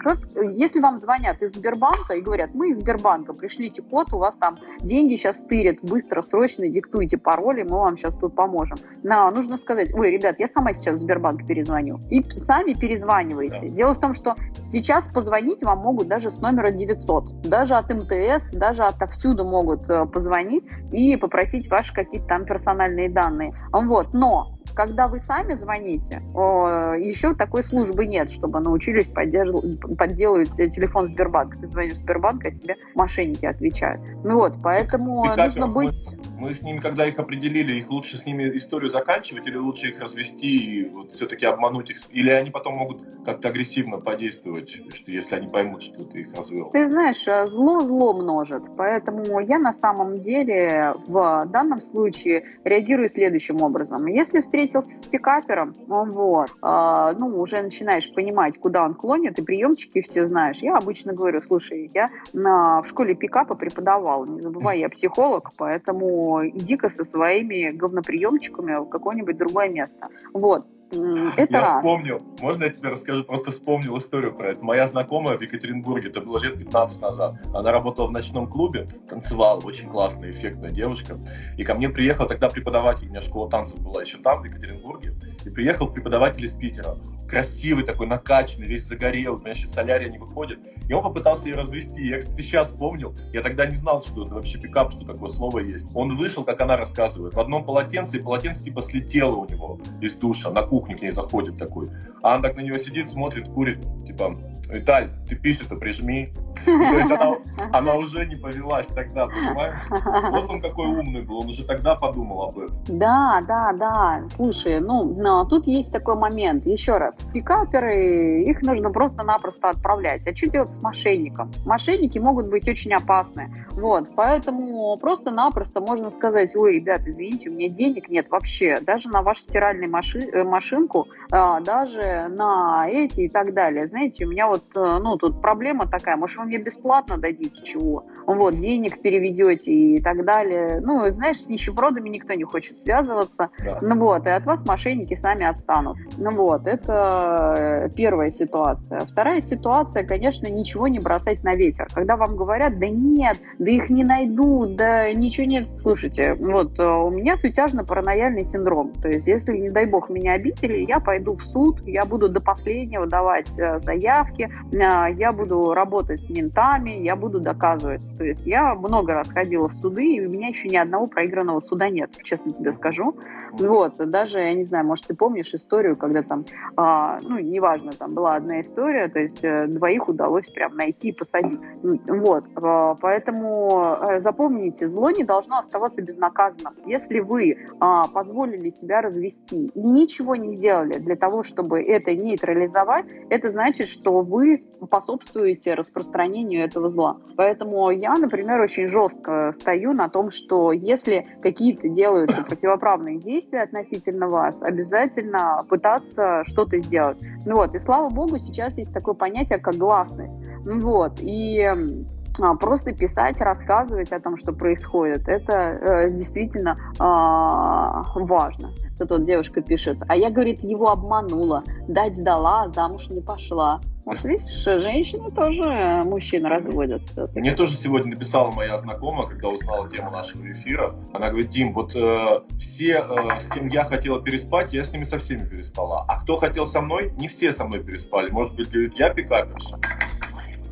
Если 0.57 0.81
вам 0.81 0.96
звонят 0.98 1.42
из 1.42 1.55
Сбербанка 1.55 2.14
и 2.14 2.20
говорят, 2.22 2.50
мы 2.55 2.70
из 2.70 2.79
Сбербанка, 2.79 3.33
пришлите 3.33 3.83
код, 3.83 4.12
у 4.12 4.18
вас 4.18 4.37
там 4.37 4.57
деньги 4.81 5.14
сейчас 5.14 5.40
стырят, 5.40 5.79
быстро, 5.83 6.22
срочно 6.22 6.68
диктуйте 6.68 7.18
пароли, 7.57 7.69
мы 7.69 7.79
вам 7.79 7.97
сейчас 7.97 8.14
тут 8.14 8.35
поможем. 8.35 8.77
На, 9.03 9.31
нужно 9.31 9.57
сказать, 9.57 9.92
ой, 9.95 10.11
ребят, 10.11 10.37
я 10.38 10.47
сама 10.47 10.73
сейчас 10.73 10.99
в 10.99 11.03
Сбербанк 11.03 11.47
перезвоню. 11.47 11.99
И 12.11 12.23
сами 12.31 12.75
перезваниваете. 12.75 13.69
Да. 13.69 13.69
Дело 13.69 13.95
в 13.95 14.01
том, 14.01 14.14
что 14.14 14.35
сейчас 14.59 15.09
позвонить 15.09 15.62
вам 15.62 15.79
могут 15.79 16.09
даже 16.09 16.31
с 16.31 16.38
номера 16.38 16.71
900. 16.71 17.42
Даже 17.42 17.75
от 17.75 17.88
МТС, 17.90 18.53
даже 18.53 18.83
отовсюду 18.83 19.45
могут 19.45 19.88
э, 19.88 20.07
позвонить 20.07 20.64
и 20.92 21.16
попросить 21.16 21.71
ваши 21.71 21.95
какие-то 21.95 22.27
там 22.27 22.45
персональные 22.45 23.09
данные. 23.09 23.55
Вот, 23.73 24.12
но 24.12 24.57
когда 24.77 25.09
вы 25.09 25.19
сами 25.19 25.55
звоните, 25.55 26.21
еще 26.37 27.35
такой 27.35 27.62
службы 27.62 28.07
нет, 28.07 28.31
чтобы 28.31 28.61
научились 28.61 29.07
подделывать 29.07 30.51
телефон 30.51 31.07
Сбербанка. 31.07 31.59
Ты 31.59 31.69
звонишь 31.69 31.95
в 31.95 31.97
Сбербанк, 31.97 32.45
а 32.45 32.51
тебе 32.51 32.77
мошенники 32.95 33.47
отвечают. 33.47 34.03
Ну 34.23 34.37
вот, 34.37 34.59
поэтому 34.62 35.23
Пикаперов 35.23 35.45
нужно 35.47 35.69
быть... 35.69 36.14
Мы 36.36 36.36
с 36.53 36.62
ними, 36.62 36.81
когда 36.81 37.07
их 37.07 37.18
определили, 37.18 37.75
их 37.75 37.90
лучше 37.90 38.18
с 38.18 38.27
ними 38.27 38.57
историю 38.57 38.90
заканчивать 38.90 39.46
или 39.46 39.57
лучше 39.57 39.88
их 39.88 40.01
развести 40.01 40.57
и 40.57 40.88
вот 40.88 41.12
все-таки 41.14 41.46
обмануть 41.46 41.90
их? 41.90 41.96
Или 42.11 42.31
они 42.31 42.51
потом 42.51 42.75
могут 42.75 43.03
как-то 43.25 43.49
агрессивно 43.49 43.99
подействовать, 43.99 44.70
что 44.94 45.11
если 45.11 45.37
они 45.37 45.49
поймут, 45.49 45.83
что 45.83 46.05
ты 46.05 46.20
их 46.20 46.35
развел? 46.35 46.70
Ты 46.70 46.88
знаешь, 46.88 47.27
э, 47.27 47.46
зло 47.46 47.81
зло 47.81 48.12
множит, 48.12 48.62
поэтому 48.77 49.40
я 49.40 49.59
на 49.59 49.72
самом 49.72 50.18
деле 50.18 50.94
в 51.07 51.46
данном 51.46 51.81
случае 51.81 52.44
реагирую 52.64 53.09
следующим 53.09 53.62
образом. 53.62 54.07
Если 54.07 54.40
встретился 54.40 54.96
с 54.96 55.07
пикапером, 55.07 55.75
вот, 55.87 56.51
а, 56.62 57.12
ну, 57.12 57.40
уже 57.40 57.62
начинаешь 57.62 58.12
понимать, 58.12 58.59
куда 58.59 58.85
он 58.85 58.94
клонит, 58.94 59.38
и 59.38 59.42
приемчики 59.42 60.01
все 60.01 60.27
знаешь, 60.27 60.59
я 60.59 60.77
обычно 60.77 61.12
говорю, 61.12 61.40
слушай, 61.42 61.90
я 61.94 62.11
на, 62.33 62.83
в 62.83 62.88
школе 62.88 63.14
пикапа 63.14 63.55
преподавал, 63.55 64.27
не 64.27 64.40
забывай, 64.40 64.81
я 64.81 64.88
психолог, 64.88 65.51
поэтому 65.57 66.25
иди-ка 66.44 66.90
со 66.90 67.04
своими 67.04 67.70
говноприемчиками 67.70 68.80
в 68.84 68.88
какое-нибудь 68.88 69.36
другое 69.36 69.68
место. 69.68 70.08
Вот. 70.32 70.66
Это 70.90 71.53
я 71.53 71.61
раз. 71.61 71.77
вспомнил, 71.77 72.22
можно 72.40 72.64
я 72.64 72.70
тебе 72.70 72.90
расскажу, 72.90 73.25
просто 73.25 73.51
вспомнил 73.51 73.99
историю 73.99 74.33
про 74.33 74.51
это. 74.51 74.64
Моя 74.64 74.87
знакомая 74.87 75.37
в 75.37 75.40
Екатеринбурге, 75.40 76.11
это 76.11 76.20
было 76.20 76.38
лет 76.38 76.59
15 76.59 77.03
назад, 77.03 77.35
она 77.53 77.72
работала 77.72 78.07
в 78.07 78.12
ночном 78.12 78.49
клубе, 78.49 78.88
танцевала, 79.09 79.61
очень 79.64 79.88
классная, 79.88 80.31
эффектная 80.31 80.70
девушка. 80.70 81.18
И 81.57 81.64
ко 81.64 81.75
мне 81.75 81.88
приехал 81.88 82.27
тогда 82.27 82.49
преподаватель, 82.49 83.07
у 83.07 83.11
меня 83.11 83.20
школа 83.20 83.51
танцев 83.51 83.81
была 83.81 84.03
еще 84.03 84.18
там, 84.18 84.42
в 84.42 84.44
Екатеринбурге, 84.44 85.14
и 85.44 85.51
приехал 85.51 85.88
преподаватель 85.88 86.44
из 86.44 86.53
Питера. 86.53 86.96
Красивый 87.29 87.85
такой, 87.85 88.07
накачанный, 88.07 88.68
весь 88.68 88.85
загорелый, 88.85 89.38
понимаешь, 89.38 89.64
из 89.64 89.72
солярия 89.72 90.09
не 90.09 90.18
выходит. 90.18 90.61
И 90.88 90.92
он 90.92 91.03
попытался 91.03 91.49
ее 91.49 91.57
развести. 91.57 92.07
Я, 92.07 92.20
кстати, 92.20 92.40
сейчас 92.42 92.68
вспомнил, 92.68 93.16
я 93.33 93.42
тогда 93.42 93.66
не 93.66 93.75
знал, 93.75 94.01
что 94.01 94.25
это 94.25 94.35
вообще 94.35 94.59
пикап, 94.59 94.92
что 94.92 95.05
такое 95.05 95.29
слово 95.29 95.59
есть. 95.59 95.88
Он 95.94 96.14
вышел, 96.14 96.44
как 96.44 96.61
она 96.61 96.77
рассказывает, 96.77 97.35
в 97.35 97.40
одном 97.40 97.64
полотенце, 97.64 98.18
и 98.18 98.22
полотенце 98.22 98.62
типа 98.62 98.83
слетело 98.83 99.35
у 99.35 99.46
него 99.46 99.81
из 100.01 100.14
душа, 100.14 100.51
на 100.51 100.62
кухню 100.62 100.75
к 100.80 100.88
ней 100.88 101.10
заходит 101.10 101.58
такой. 101.58 101.90
А 102.22 102.36
он 102.36 102.42
так 102.42 102.56
на 102.56 102.60
него 102.60 102.78
сидит, 102.78 103.10
смотрит, 103.10 103.48
курит, 103.48 103.80
типа, 104.04 104.36
Виталь, 104.68 105.10
ты 105.28 105.36
писю-то 105.36 105.76
прижми. 105.76 106.28
То 106.64 106.70
есть 106.70 107.10
она, 107.10 107.36
она 107.72 107.94
уже 107.94 108.26
не 108.26 108.34
повелась 108.34 108.86
тогда, 108.86 109.26
понимаешь? 109.26 109.80
Вот 109.88 110.50
он 110.50 110.60
какой 110.60 110.88
умный 110.88 111.22
был, 111.22 111.38
он 111.38 111.50
уже 111.50 111.64
тогда 111.64 111.94
подумал 111.94 112.48
об 112.48 112.58
этом. 112.58 112.76
Да, 112.88 113.44
да, 113.46 113.72
да. 113.72 114.24
Слушай, 114.30 114.80
ну, 114.80 115.04
но 115.04 115.44
тут 115.44 115.66
есть 115.68 115.92
такой 115.92 116.16
момент. 116.16 116.66
Еще 116.66 116.96
раз, 116.96 117.20
пикаперы, 117.32 118.42
их 118.42 118.62
нужно 118.62 118.90
просто-напросто 118.90 119.70
отправлять. 119.70 120.26
А 120.26 120.34
что 120.34 120.48
делать 120.48 120.72
с 120.72 120.82
мошенником? 120.82 121.52
Мошенники 121.64 122.18
могут 122.18 122.48
быть 122.48 122.66
очень 122.68 122.92
опасны. 122.92 123.66
Вот, 123.72 124.08
поэтому 124.16 124.96
просто-напросто 124.96 125.80
можно 125.80 126.10
сказать, 126.10 126.56
ой, 126.56 126.76
ребят, 126.76 127.02
извините, 127.06 127.50
у 127.50 127.52
меня 127.52 127.68
денег 127.68 128.08
нет 128.08 128.30
вообще, 128.30 128.78
даже 128.80 129.10
на 129.10 129.22
вашу 129.22 129.42
стиральную 129.42 129.90
маши- 129.90 130.28
э, 130.32 130.42
машинку, 130.66 131.09
а, 131.31 131.61
даже 131.61 132.29
на 132.29 132.87
эти 132.88 133.22
и 133.22 133.29
так 133.29 133.55
далее. 133.55 133.87
Знаете, 133.87 134.26
у 134.26 134.31
меня 134.31 134.48
вот, 134.48 134.64
э, 134.74 134.98
ну, 135.00 135.16
тут 135.16 135.40
проблема 135.40 135.87
такая, 135.87 136.16
может, 136.16 136.38
вы 136.38 136.44
мне 136.44 136.59
бесплатно 136.59 137.18
дадите 137.18 137.62
чего? 137.64 138.05
Вот, 138.26 138.57
денег 138.57 139.00
переведете 139.00 139.70
и 139.70 140.02
так 140.02 140.24
далее. 140.24 140.81
Ну, 140.81 141.09
знаешь, 141.11 141.40
с 141.40 141.48
нищебродами 141.48 142.09
никто 142.09 142.35
не 142.35 142.44
хочет 142.44 142.76
связываться. 142.76 143.50
Да. 143.64 143.79
Ну 143.81 143.98
вот, 143.98 144.26
и 144.26 144.31
от 144.31 144.44
вас 144.44 144.66
мошенники 144.66 145.14
сами 145.14 145.44
отстанут. 145.44 145.96
Ну 146.18 146.33
вот, 146.33 146.66
это 146.66 147.55
э, 147.57 147.88
первая 147.94 148.31
ситуация. 148.31 149.00
Вторая 149.00 149.40
ситуация, 149.40 150.05
конечно, 150.05 150.48
ничего 150.48 150.88
не 150.88 150.98
бросать 150.98 151.44
на 151.44 151.55
ветер. 151.55 151.87
Когда 151.94 152.16
вам 152.16 152.37
говорят, 152.37 152.79
да 152.79 152.88
нет, 152.88 153.38
да 153.59 153.70
их 153.70 153.90
не 153.90 154.05
найдут, 154.05 154.76
да 154.76 155.12
ничего 155.12 155.46
нет. 155.46 155.68
Слушайте, 155.83 156.35
вот 156.35 156.79
э, 156.79 156.85
у 156.85 157.11
меня 157.11 157.37
сутяжно-паранояльный 157.37 158.44
синдром. 158.44 158.92
То 159.00 159.09
есть, 159.09 159.26
если, 159.26 159.57
не 159.57 159.70
дай 159.70 159.87
бог, 159.87 160.11
меня 160.11 160.33
обидели, 160.57 160.87
я 160.87 161.01
пойду 161.01 161.35
в 161.37 161.42
суд, 161.42 161.81
я 161.87 162.05
буду 162.05 162.29
до 162.29 162.40
последнего 162.40 163.07
давать 163.07 163.51
э, 163.57 163.79
заявки, 163.79 164.51
э, 164.73 165.14
я 165.14 165.33
буду 165.33 165.75
работать 165.75 166.23
с 166.23 166.31
ментами, 166.31 166.90
я 166.90 167.16
буду 167.16 167.40
доказывать. 167.40 168.03
То 168.16 168.25
есть, 168.25 168.47
я 168.47 168.75
много 168.75 169.14
раз 169.14 169.31
ходила 169.31 169.69
в 169.69 169.75
суды, 169.75 170.14
и 170.14 170.27
у 170.27 170.31
меня 170.31 170.49
еще 170.49 170.69
ни 170.69 170.77
одного 170.77 171.07
проигранного 171.07 171.61
суда 171.61 171.88
нет, 171.88 172.11
честно 172.23 172.53
тебе 172.53 172.73
скажу. 172.73 173.14
Вот, 173.53 173.97
даже, 173.97 174.38
я 174.38 174.55
не 174.55 174.64
знаю, 174.64 174.87
может, 174.87 175.07
ты 175.07 175.14
помнишь 175.14 175.55
историю, 175.55 175.97
когда 175.97 176.23
там, 176.23 176.45
а, 176.77 177.21
ну, 177.23 177.38
неважно, 177.38 177.92
там 177.92 178.14
была 178.14 178.35
одна 178.37 178.61
история, 178.61 179.09
то 179.09 179.19
есть 179.19 179.42
э, 179.42 179.66
двоих 179.69 180.09
удалось 180.09 180.49
прям 180.49 180.77
найти 180.77 181.09
и 181.09 181.12
посадить. 181.12 181.61
М, 181.83 182.01
Вот, 182.07 182.45
а, 182.57 182.95
поэтому 182.95 183.99
запомните, 184.19 184.88
зло 184.88 185.11
не 185.11 185.25
должно 185.25 185.59
оставаться 185.59 186.03
безнаказанным. 186.03 186.75
Если 186.87 187.21
вы 187.21 187.66
а, 187.81 188.09
позволили 188.09 188.71
себя 188.71 189.01
развести 189.01 189.66
и 189.75 189.81
ничего 189.81 190.37
не 190.37 190.45
сделали 190.52 190.98
для 190.98 191.16
того, 191.16 191.42
чтобы 191.42 191.82
это 191.82 192.14
нейтрализовать, 192.14 193.12
это 193.30 193.50
значит, 193.50 193.88
что 193.88 194.22
вы 194.22 194.56
способствуете 194.56 195.74
распространению 195.74 196.64
этого 196.64 196.90
зла. 196.90 197.18
Поэтому 197.37 197.90
я, 197.90 198.14
например, 198.14 198.61
очень 198.61 198.88
жестко 198.88 199.52
стою 199.52 199.92
на 199.92 200.09
том, 200.09 200.30
что 200.30 200.72
если 200.72 201.26
какие-то 201.42 201.88
делаются 201.88 202.44
противоправные 202.48 203.18
действия 203.18 203.62
относительно 203.62 204.28
вас, 204.28 204.62
обязательно 204.62 205.64
пытаться 205.68 206.42
что-то 206.44 206.78
сделать. 206.80 207.18
Ну 207.44 207.56
вот, 207.56 207.74
и 207.74 207.78
слава 207.78 208.09
богу, 208.09 208.38
сейчас 208.38 208.78
есть 208.78 208.92
такое 208.92 209.14
понятие, 209.14 209.59
как 209.59 209.74
гласность. 209.76 210.38
Ну 210.64 210.80
вот, 210.80 211.20
и 211.20 212.06
а, 212.40 212.55
просто 212.55 212.92
писать, 212.92 213.40
рассказывать 213.40 214.12
о 214.12 214.20
том, 214.20 214.37
что 214.37 214.53
происходит, 214.53 215.29
это 215.29 215.55
э, 215.55 216.11
действительно 216.11 216.79
а, 216.99 218.03
важно. 218.14 218.70
Тут 218.99 219.11
вот 219.11 219.25
девушка 219.25 219.61
пишет, 219.61 219.99
а 220.09 220.16
я, 220.16 220.31
говорит, 220.31 220.62
его 220.62 220.90
обманула, 220.90 221.62
дать 221.88 222.22
дала, 222.22 222.64
а 222.64 222.68
замуж 222.70 223.09
не 223.11 223.20
пошла. 223.20 223.81
Вот 224.07 224.25
видишь, 224.25 224.64
женщины 224.83 225.33
тоже 225.33 226.05
мужчин 226.05 226.46
разводят 226.46 227.03
все-таки. 227.07 227.40
Мне 227.40 227.53
тоже 227.53 227.72
сегодня 227.72 228.11
написала 228.11 228.53
моя 228.53 228.79
знакомая, 228.79 229.27
когда 229.27 229.49
узнала 229.49 229.90
тему 229.90 230.12
нашего 230.12 230.51
эфира. 230.51 230.94
Она 231.12 231.29
говорит, 231.29 231.51
Дим, 231.51 231.75
вот 231.75 231.96
э, 231.96 232.40
все, 232.57 233.05
э, 233.05 233.40
с 233.40 233.49
кем 233.49 233.66
я 233.66 233.83
хотела 233.83 234.22
переспать, 234.22 234.72
я 234.72 234.85
с 234.85 234.92
ними 234.92 235.03
со 235.03 235.18
всеми 235.18 235.49
переспала. 235.49 236.05
А 236.07 236.20
кто 236.20 236.37
хотел 236.37 236.68
со 236.68 236.81
мной, 236.81 237.12
не 237.18 237.27
все 237.27 237.51
со 237.51 237.64
мной 237.64 237.83
переспали. 237.83 238.31
Может 238.31 238.55
быть, 238.55 238.70
говорит, 238.70 238.94
я 238.94 239.11
пикаперша. 239.11 239.77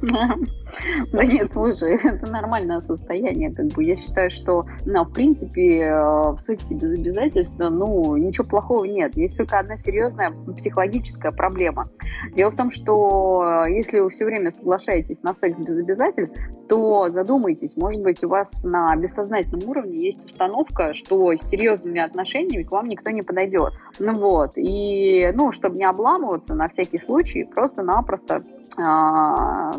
Да 1.12 1.24
нет, 1.24 1.52
слушай, 1.52 1.98
это 2.02 2.30
нормальное 2.30 2.80
состояние. 2.80 3.52
Как 3.52 3.66
бы 3.68 3.84
я 3.84 3.96
считаю, 3.96 4.30
что, 4.30 4.66
ну, 4.84 5.04
в 5.04 5.12
принципе, 5.12 5.80
э, 5.82 6.32
в 6.32 6.38
сексе 6.38 6.74
без 6.74 6.98
обязательства, 6.98 7.68
ну, 7.68 8.16
ничего 8.16 8.46
плохого 8.46 8.84
нет. 8.84 9.16
Есть 9.16 9.38
только 9.38 9.58
одна 9.58 9.78
серьезная 9.78 10.32
психологическая 10.56 11.32
проблема. 11.32 11.88
Дело 12.34 12.50
в 12.50 12.56
том, 12.56 12.70
что 12.70 13.64
э, 13.66 13.72
если 13.72 14.00
вы 14.00 14.10
все 14.10 14.24
время 14.24 14.50
соглашаетесь 14.50 15.22
на 15.22 15.34
секс 15.34 15.58
без 15.58 15.78
обязательств, 15.78 16.40
то 16.68 17.08
задумайтесь, 17.08 17.76
может 17.76 18.02
быть, 18.02 18.24
у 18.24 18.28
вас 18.28 18.64
на 18.64 18.94
бессознательном 18.96 19.68
уровне 19.68 19.98
есть 19.98 20.24
установка, 20.24 20.94
что 20.94 21.32
с 21.32 21.40
серьезными 21.42 22.00
отношениями 22.00 22.62
к 22.62 22.72
вам 22.72 22.87
никто 22.87 23.10
не 23.10 23.22
подойдет. 23.22 23.74
Ну 23.98 24.14
вот, 24.14 24.52
и, 24.56 25.30
ну, 25.34 25.52
чтобы 25.52 25.76
не 25.76 25.84
обламываться 25.84 26.54
на 26.54 26.68
всякий 26.68 26.98
случай, 26.98 27.44
просто-напросто 27.44 28.42
а, 28.76 29.70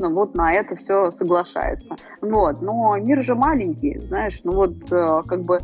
женщина 0.00 0.10
вот 0.10 0.34
на 0.34 0.52
это 0.52 0.76
все 0.76 1.10
соглашается. 1.10 1.96
Вот. 2.20 2.62
Но 2.62 2.96
мир 2.98 3.22
же 3.22 3.34
маленький, 3.34 3.98
знаешь, 3.98 4.40
ну 4.44 4.52
вот 4.52 4.74
э, 4.90 5.22
как 5.26 5.42
бы 5.42 5.58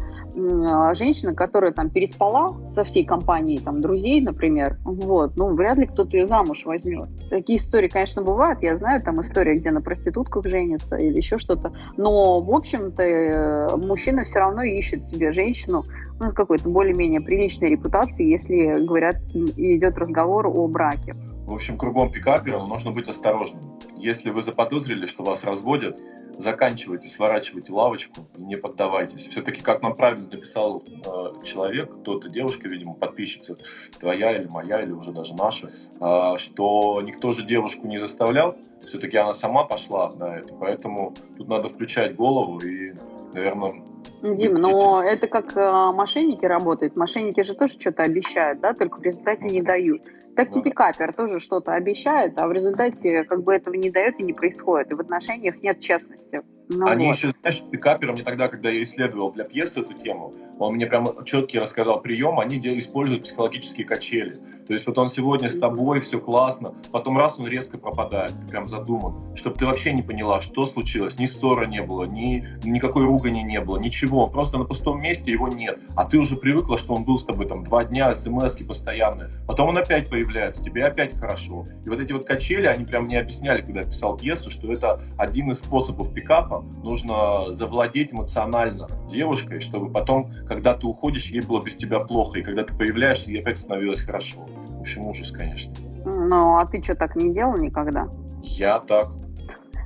женщина, 0.94 1.35
которая 1.35 1.72
там 1.72 1.88
переспала 1.88 2.66
со 2.66 2.85
всей 2.85 3.07
компанией 3.07 3.59
там 3.59 3.81
друзей, 3.81 4.20
например, 4.20 4.77
вот, 4.85 5.35
ну 5.37 5.55
вряд 5.55 5.79
ли 5.79 5.87
кто-то 5.87 6.14
ее 6.14 6.27
замуж 6.27 6.66
возьмет. 6.66 7.09
Такие 7.31 7.59
истории, 7.59 7.88
конечно, 7.88 8.22
бывают. 8.22 8.62
Я 8.62 8.77
знаю 8.77 9.03
там 9.03 9.20
история, 9.22 9.55
где 9.55 9.70
на 9.70 9.81
проститутках 9.81 10.44
женится 10.44 10.96
или 10.96 11.16
еще 11.16 11.38
что-то. 11.38 11.72
Но, 11.96 12.40
в 12.42 12.55
общем-то, 12.55 13.03
э, 13.03 13.77
мужчина 13.77 14.25
все 14.25 14.40
равно 14.40 14.62
ищет 14.62 15.01
себе 15.01 15.33
женщину, 15.33 15.85
ну, 16.20 16.33
какой-то 16.33 16.68
более-менее 16.68 17.20
приличной 17.20 17.70
репутации, 17.70 18.25
если 18.25 18.85
говорят, 18.85 19.16
идет 19.35 19.96
разговор 19.99 20.46
о 20.46 20.66
браке. 20.66 21.14
В 21.46 21.53
общем, 21.53 21.79
кругом 21.79 22.11
пикапером 22.11 22.68
нужно 22.68 22.90
быть 22.90 23.09
осторожным. 23.09 23.75
Если 24.07 24.31
вы 24.31 24.40
заподозрили, 24.40 25.07
что 25.07 25.25
вас 25.25 25.42
разводят, 25.42 25.99
заканчивайте, 26.38 27.09
сворачивайте 27.09 27.73
лавочку 27.73 28.29
и 28.38 28.40
не 28.40 28.55
поддавайтесь. 28.55 29.27
Все-таки, 29.27 29.61
как 29.62 29.83
нам 29.83 29.97
правильно 29.97 30.29
написал 30.31 30.81
э, 30.87 31.45
человек, 31.45 31.90
кто-то, 32.03 32.29
девушка, 32.29 32.69
видимо, 32.69 32.95
подписчица, 32.95 33.57
твоя 33.99 34.31
или 34.31 34.47
моя, 34.47 34.81
или 34.81 34.92
уже 34.92 35.11
даже 35.11 35.35
наша, 35.35 35.66
э, 35.66 36.38
что 36.38 37.03
никто 37.03 37.33
же 37.33 37.45
девушку 37.45 37.88
не 37.88 37.99
заставлял, 37.99 38.57
все-таки 38.87 39.16
она 39.16 39.35
сама 39.35 39.64
пошла 39.64 40.12
на 40.12 40.37
это, 40.37 40.55
поэтому 40.55 41.12
тут 41.37 41.49
надо 41.49 41.66
включать 41.69 42.14
голову 42.14 42.61
и, 42.61 42.94
наверное, 43.35 43.83
Дим, 44.23 44.54
но 44.54 45.02
это 45.02 45.27
как 45.27 45.57
э, 45.57 45.92
мошенники 45.92 46.44
работают. 46.46 46.96
Мошенники 46.96 47.42
же 47.42 47.54
тоже 47.54 47.75
что-то 47.79 48.04
обещают, 48.04 48.61
да, 48.61 48.73
только 48.73 48.98
в 48.98 49.02
результате 49.02 49.48
не 49.48 49.63
дают. 49.63 50.02
Так 50.37 50.54
и 50.54 50.60
пикапер 50.60 51.14
тоже 51.14 51.40
что-то 51.40 51.72
обещает, 51.72 52.38
а 52.40 52.46
в 52.46 52.52
результате 52.52 53.24
как 53.24 53.42
бы 53.42 53.54
этого 53.54 53.74
не 53.74 53.90
дает 53.90 54.20
и 54.20 54.22
не 54.22 54.34
происходит. 54.34 54.92
И 54.92 54.94
в 54.94 55.00
отношениях 55.00 55.62
нет 55.62 55.80
честности. 55.80 56.42
Ну, 56.69 56.87
Они 56.87 57.06
вот. 57.06 57.17
еще, 57.17 57.33
знаешь, 57.40 57.62
пикаперы, 57.71 58.12
мне 58.12 58.23
тогда, 58.23 58.48
когда 58.48 58.71
я 58.71 58.83
исследовал 58.83 59.33
для 59.33 59.44
пьесы 59.44 59.81
эту 59.81 59.92
тему, 59.94 60.35
он 60.58 60.75
мне 60.75 60.87
прям 60.87 61.06
четкий 61.25 61.58
рассказал 61.58 62.00
прием, 62.00 62.40
они 62.40 62.58
используют 62.58 63.25
психологические 63.25 63.87
качели. 63.87 64.37
То 64.67 64.73
есть 64.73 64.85
вот 64.87 64.98
он 64.98 65.08
сегодня 65.08 65.48
с 65.48 65.58
тобой, 65.58 66.00
все 66.00 66.19
классно, 66.19 66.75
потом 66.90 67.17
раз 67.17 67.38
он 67.38 67.46
резко 67.46 67.79
пропадает, 67.79 68.33
прям 68.50 68.67
задуман, 68.67 69.37
чтобы 69.37 69.56
ты 69.56 69.64
вообще 69.64 69.92
не 69.92 70.02
поняла, 70.02 70.40
что 70.40 70.67
случилось, 70.67 71.21
ни 71.21 71.27
ссоры 71.27 71.69
не 71.69 71.83
было, 71.83 72.04
ни 72.04 72.44
никакой 72.64 73.04
ругани 73.04 73.42
не 73.42 73.60
было, 73.60 73.79
ничего, 73.79 74.27
просто 74.27 74.58
на 74.58 74.64
пустом 74.64 75.00
месте 75.00 75.31
его 75.31 75.46
нет, 75.46 75.79
а 75.94 76.04
ты 76.04 76.19
уже 76.19 76.37
привыкла, 76.37 76.79
что 76.79 76.94
он 76.94 77.04
был 77.04 77.17
с 77.17 77.25
тобой 77.25 77.46
там 77.46 77.62
два 77.62 77.85
дня, 77.85 78.12
смс 78.14 78.56
постоянные, 78.67 79.31
потом 79.46 79.69
он 79.69 79.79
опять 79.79 80.10
появляется, 80.10 80.64
тебе 80.64 80.85
опять 80.85 81.17
хорошо. 81.17 81.67
И 81.85 81.88
вот 81.88 82.00
эти 82.00 82.12
вот 82.12 82.27
качели, 82.27 82.67
они 82.67 82.85
прям 82.85 83.04
мне 83.04 83.21
объясняли, 83.21 83.62
когда 83.62 83.81
я 83.81 83.87
писал 83.87 84.17
пьесу, 84.17 84.50
что 84.50 84.73
это 84.73 85.00
один 85.17 85.50
из 85.52 85.60
способов 85.60 86.12
пикапа, 86.12 86.56
нужно 86.83 87.52
завладеть 87.52 88.13
эмоционально 88.13 88.88
девушкой, 89.11 89.61
чтобы 89.61 89.90
потом, 89.92 90.31
когда 90.46 90.75
ты 90.75 90.87
уходишь, 90.87 91.31
ей 91.31 91.40
было 91.40 91.63
без 91.63 91.77
тебя 91.77 92.00
плохо, 92.00 92.38
и 92.38 92.42
когда 92.42 92.65
ты 92.65 92.75
появляешься, 92.75 93.31
ей 93.31 93.40
опять 93.40 93.59
становилось 93.59 94.02
хорошо. 94.02 94.46
В 94.69 94.81
общем, 94.81 95.07
ужас, 95.07 95.31
конечно. 95.31 95.75
Ну, 96.04 96.57
а 96.57 96.67
ты 96.67 96.83
что, 96.83 96.94
так 96.94 97.17
не 97.17 97.33
делал 97.33 97.57
никогда? 97.57 98.09
Я 98.42 98.81
так, 98.81 99.09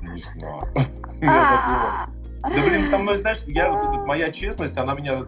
не 0.01 0.21
знаю. 0.21 0.61
Я 1.21 1.61
задумался. 1.63 2.21
Да, 2.41 2.67
блин, 2.67 2.83
со 2.85 2.97
мной, 2.97 3.17
знаешь, 3.17 3.43
я, 3.45 3.71
моя 4.05 4.31
честность, 4.31 4.75
она 4.75 4.95
меня 4.95 5.25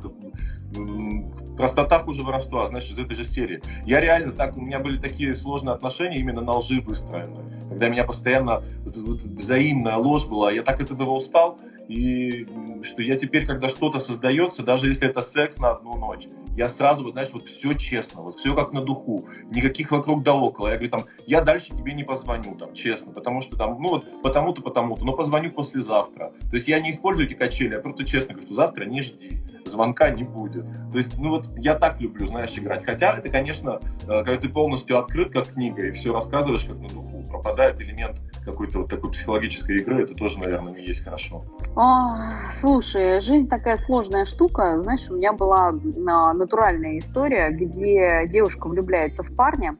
простота 1.55 1.99
хуже 1.99 2.23
воровства, 2.23 2.65
знаешь, 2.67 2.89
из 2.89 2.97
этой 2.97 3.15
же 3.15 3.23
серии. 3.23 3.61
Я 3.85 3.99
реально 3.99 4.31
так, 4.31 4.57
у 4.57 4.61
меня 4.61 4.79
были 4.79 4.97
такие 4.97 5.35
сложные 5.35 5.75
отношения 5.75 6.17
именно 6.17 6.41
на 6.41 6.53
лжи 6.53 6.81
выстроены. 6.81 7.62
Когда 7.83 7.95
меня 7.95 8.05
постоянно 8.05 8.63
взаимная 8.85 9.97
ложь 9.97 10.25
была, 10.27 10.53
я 10.53 10.63
так 10.63 10.79
от 10.79 10.91
этого 10.91 11.09
устал, 11.09 11.59
и 11.89 12.47
что 12.81 13.01
я 13.01 13.17
теперь, 13.17 13.45
когда 13.45 13.67
что-то 13.67 13.99
создается, 13.99 14.63
даже 14.63 14.87
если 14.87 15.05
это 15.05 15.19
секс 15.19 15.57
на 15.57 15.71
одну 15.71 15.97
ночь, 15.97 16.29
я 16.55 16.69
сразу, 16.69 17.03
вот, 17.03 17.11
знаешь, 17.11 17.31
вот 17.33 17.49
все 17.49 17.73
честно, 17.73 18.21
вот 18.21 18.35
все 18.35 18.55
как 18.55 18.71
на 18.71 18.81
духу, 18.81 19.27
никаких 19.53 19.91
вокруг 19.91 20.23
да 20.23 20.33
около. 20.33 20.69
Я 20.69 20.75
говорю, 20.75 20.91
там, 20.91 21.01
я 21.27 21.41
дальше 21.41 21.75
тебе 21.75 21.91
не 21.91 22.05
позвоню, 22.05 22.55
там, 22.55 22.73
честно, 22.73 23.11
потому 23.11 23.41
что 23.41 23.57
там, 23.57 23.81
ну 23.81 23.89
вот, 23.89 24.05
потому-то, 24.21 24.61
потому-то, 24.61 25.03
но 25.03 25.11
позвоню 25.11 25.51
послезавтра. 25.51 26.31
То 26.39 26.55
есть 26.55 26.69
я 26.69 26.79
не 26.79 26.91
использую 26.91 27.27
эти 27.27 27.33
качели, 27.33 27.73
я 27.73 27.79
просто 27.79 28.05
честно 28.05 28.29
говорю, 28.29 28.47
что 28.47 28.55
завтра 28.55 28.85
не 28.85 29.01
жди, 29.01 29.41
звонка 29.65 30.09
не 30.09 30.23
будет. 30.23 30.65
То 30.91 30.97
есть, 30.97 31.17
ну 31.17 31.29
вот, 31.29 31.49
я 31.57 31.75
так 31.75 31.99
люблю, 32.01 32.27
знаешь, 32.27 32.57
играть. 32.57 32.85
Хотя 32.85 33.17
это, 33.17 33.29
конечно, 33.29 33.79
э, 34.03 34.05
когда 34.23 34.37
ты 34.37 34.49
полностью 34.49 34.99
открыт, 34.99 35.31
как 35.31 35.53
книга, 35.53 35.87
и 35.87 35.91
все 35.91 36.13
рассказываешь 36.13 36.65
как 36.65 36.77
на 36.77 36.87
духу, 36.87 37.22
пропадает 37.33 37.81
элемент 37.81 38.17
какой-то 38.45 38.79
вот 38.79 38.89
такой 38.89 39.11
психологической 39.11 39.77
игры, 39.77 40.03
это 40.03 40.13
тоже, 40.13 40.39
наверное, 40.39 40.73
не 40.73 40.85
есть 40.85 41.03
хорошо. 41.03 41.43
О, 41.75 42.17
слушай, 42.51 43.21
жизнь 43.21 43.47
такая 43.49 43.77
сложная 43.77 44.25
штука. 44.25 44.77
Знаешь, 44.77 45.09
у 45.09 45.15
меня 45.15 45.33
была 45.33 45.69
а, 45.69 46.33
натуральная 46.33 46.97
история, 46.97 47.49
где 47.51 48.27
девушка 48.27 48.67
влюбляется 48.67 49.23
в 49.23 49.33
парня, 49.35 49.77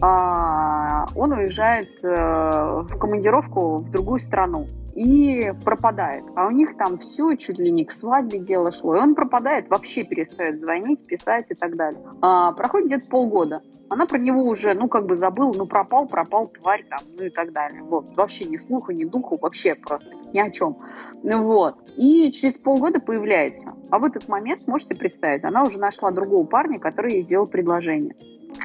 а, 0.00 1.06
он 1.14 1.32
уезжает 1.32 1.88
э, 2.02 2.08
в 2.08 2.98
командировку 2.98 3.78
в 3.78 3.90
другую 3.90 4.20
страну 4.20 4.66
и 4.96 5.52
пропадает. 5.62 6.24
А 6.34 6.46
у 6.46 6.50
них 6.50 6.76
там 6.76 6.98
все 6.98 7.36
чуть 7.36 7.58
ли 7.58 7.70
не 7.70 7.84
к 7.84 7.92
свадьбе 7.92 8.38
дело 8.38 8.72
шло. 8.72 8.96
И 8.96 8.98
он 8.98 9.14
пропадает, 9.14 9.68
вообще 9.68 10.04
перестает 10.04 10.62
звонить, 10.62 11.06
писать 11.06 11.46
и 11.50 11.54
так 11.54 11.76
далее. 11.76 12.00
А, 12.22 12.52
проходит 12.52 12.86
где-то 12.86 13.10
полгода. 13.10 13.62
Она 13.88 14.06
про 14.06 14.18
него 14.18 14.42
уже, 14.42 14.74
ну, 14.74 14.88
как 14.88 15.06
бы 15.06 15.14
забыла, 15.14 15.52
ну, 15.54 15.66
пропал, 15.66 16.08
пропал, 16.08 16.48
тварь 16.48 16.84
там, 16.88 16.98
ну 17.16 17.24
и 17.26 17.30
так 17.30 17.52
далее. 17.52 17.82
Вот, 17.82 18.16
вообще 18.16 18.46
ни 18.46 18.56
слуха, 18.56 18.92
ни 18.94 19.04
духу, 19.04 19.38
вообще 19.40 19.74
просто 19.74 20.08
ни 20.32 20.40
о 20.40 20.50
чем. 20.50 20.78
Ну, 21.22 21.44
вот. 21.44 21.76
И 21.96 22.32
через 22.32 22.56
полгода 22.56 22.98
появляется. 22.98 23.74
А 23.90 23.98
в 23.98 24.04
этот 24.04 24.28
момент, 24.28 24.66
можете 24.66 24.96
представить, 24.96 25.44
она 25.44 25.62
уже 25.62 25.78
нашла 25.78 26.10
другого 26.10 26.46
парня, 26.46 26.80
который 26.80 27.12
ей 27.12 27.22
сделал 27.22 27.46
предложение. 27.46 28.16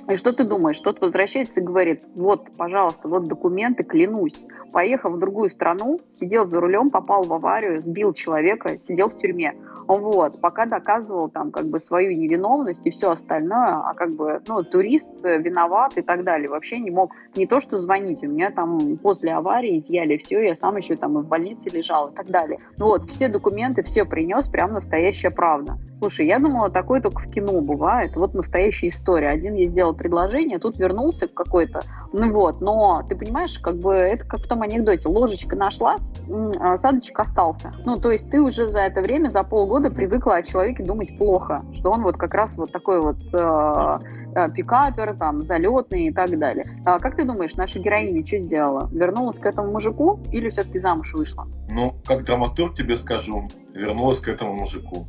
И 0.09 0.15
что 0.15 0.33
ты 0.33 0.43
думаешь? 0.43 0.79
Тот 0.79 1.01
возвращается 1.01 1.59
и 1.59 1.63
говорит, 1.63 2.03
вот, 2.15 2.49
пожалуйста, 2.57 3.07
вот 3.07 3.25
документы, 3.25 3.83
клянусь. 3.83 4.43
Поехал 4.71 5.11
в 5.11 5.19
другую 5.19 5.49
страну, 5.49 5.99
сидел 6.09 6.47
за 6.47 6.59
рулем, 6.59 6.89
попал 6.89 7.23
в 7.23 7.33
аварию, 7.33 7.81
сбил 7.81 8.13
человека, 8.13 8.77
сидел 8.77 9.09
в 9.09 9.15
тюрьме. 9.15 9.53
Вот, 9.87 10.39
пока 10.39 10.65
доказывал 10.65 11.29
там 11.29 11.51
как 11.51 11.67
бы 11.67 11.79
свою 11.79 12.11
невиновность 12.11 12.87
и 12.87 12.91
все 12.91 13.09
остальное, 13.09 13.81
а 13.83 13.93
как 13.93 14.11
бы, 14.11 14.41
ну, 14.47 14.63
турист 14.63 15.11
виноват 15.23 15.97
и 15.97 16.01
так 16.01 16.23
далее. 16.23 16.49
Вообще 16.49 16.79
не 16.79 16.91
мог 16.91 17.11
не 17.35 17.45
то, 17.45 17.59
что 17.59 17.77
звонить. 17.77 18.23
У 18.23 18.27
меня 18.27 18.51
там 18.51 18.97
после 18.97 19.33
аварии 19.33 19.77
изъяли 19.77 20.17
все, 20.17 20.41
я 20.41 20.55
сам 20.55 20.77
еще 20.77 20.95
там 20.95 21.19
и 21.19 21.21
в 21.21 21.27
больнице 21.27 21.69
лежал 21.69 22.09
и 22.09 22.15
так 22.15 22.27
далее. 22.27 22.59
Ну 22.77 22.85
вот, 22.85 23.03
все 23.05 23.27
документы, 23.27 23.83
все 23.83 24.05
принес, 24.05 24.49
прям 24.49 24.73
настоящая 24.73 25.31
правда. 25.31 25.77
Слушай, 25.97 26.25
я 26.25 26.39
думала, 26.39 26.69
такое 26.69 27.01
только 27.01 27.19
в 27.21 27.29
кино 27.29 27.61
бывает. 27.61 28.15
Вот 28.15 28.33
настоящая 28.33 28.87
история. 28.87 29.29
Один 29.29 29.53
ей 29.53 29.67
сделал 29.67 29.93
предложение, 29.93 30.57
тут 30.57 30.79
вернулся 30.79 31.27
какой-то. 31.27 31.81
Ну 32.13 32.31
вот, 32.33 32.61
но 32.61 33.03
ты 33.07 33.15
понимаешь, 33.15 33.59
как 33.59 33.77
бы 33.77 33.93
это 33.93 34.25
как 34.25 34.39
в 34.41 34.47
том 34.47 34.60
анекдоте. 34.61 35.09
Ложечка 35.09 35.55
нашлась, 35.55 36.11
осадочек 36.59 37.19
остался. 37.19 37.73
Ну, 37.85 37.97
то 37.97 38.11
есть 38.11 38.29
ты 38.29 38.41
уже 38.41 38.67
за 38.67 38.81
это 38.81 39.01
время, 39.01 39.29
за 39.29 39.43
полгода 39.43 39.81
года 39.81 39.89
привыкла 39.89 40.35
о 40.35 40.43
человеке 40.43 40.83
думать 40.83 41.17
плохо, 41.17 41.63
что 41.73 41.91
он 41.91 42.03
вот 42.03 42.17
как 42.17 42.33
раз 42.33 42.57
вот 42.57 42.71
такой 42.71 43.01
вот 43.01 43.17
э, 43.33 43.99
э, 44.35 44.51
пикапер, 44.51 45.15
там, 45.17 45.41
залетный 45.43 46.07
и 46.07 46.13
так 46.13 46.37
далее. 46.37 46.65
А 46.85 46.99
как 46.99 47.15
ты 47.15 47.25
думаешь, 47.25 47.55
наша 47.55 47.79
героиня 47.79 48.25
что 48.25 48.37
сделала? 48.37 48.89
Вернулась 48.91 49.39
к 49.39 49.45
этому 49.45 49.71
мужику 49.71 50.19
или 50.31 50.49
все-таки 50.49 50.79
замуж 50.79 51.13
вышла? 51.13 51.47
Ну, 51.69 51.95
как 52.05 52.25
драматург 52.25 52.75
тебе 52.75 52.95
скажу, 52.95 53.47
вернулась 53.73 54.19
к 54.19 54.27
этому 54.27 54.53
мужику. 54.53 55.07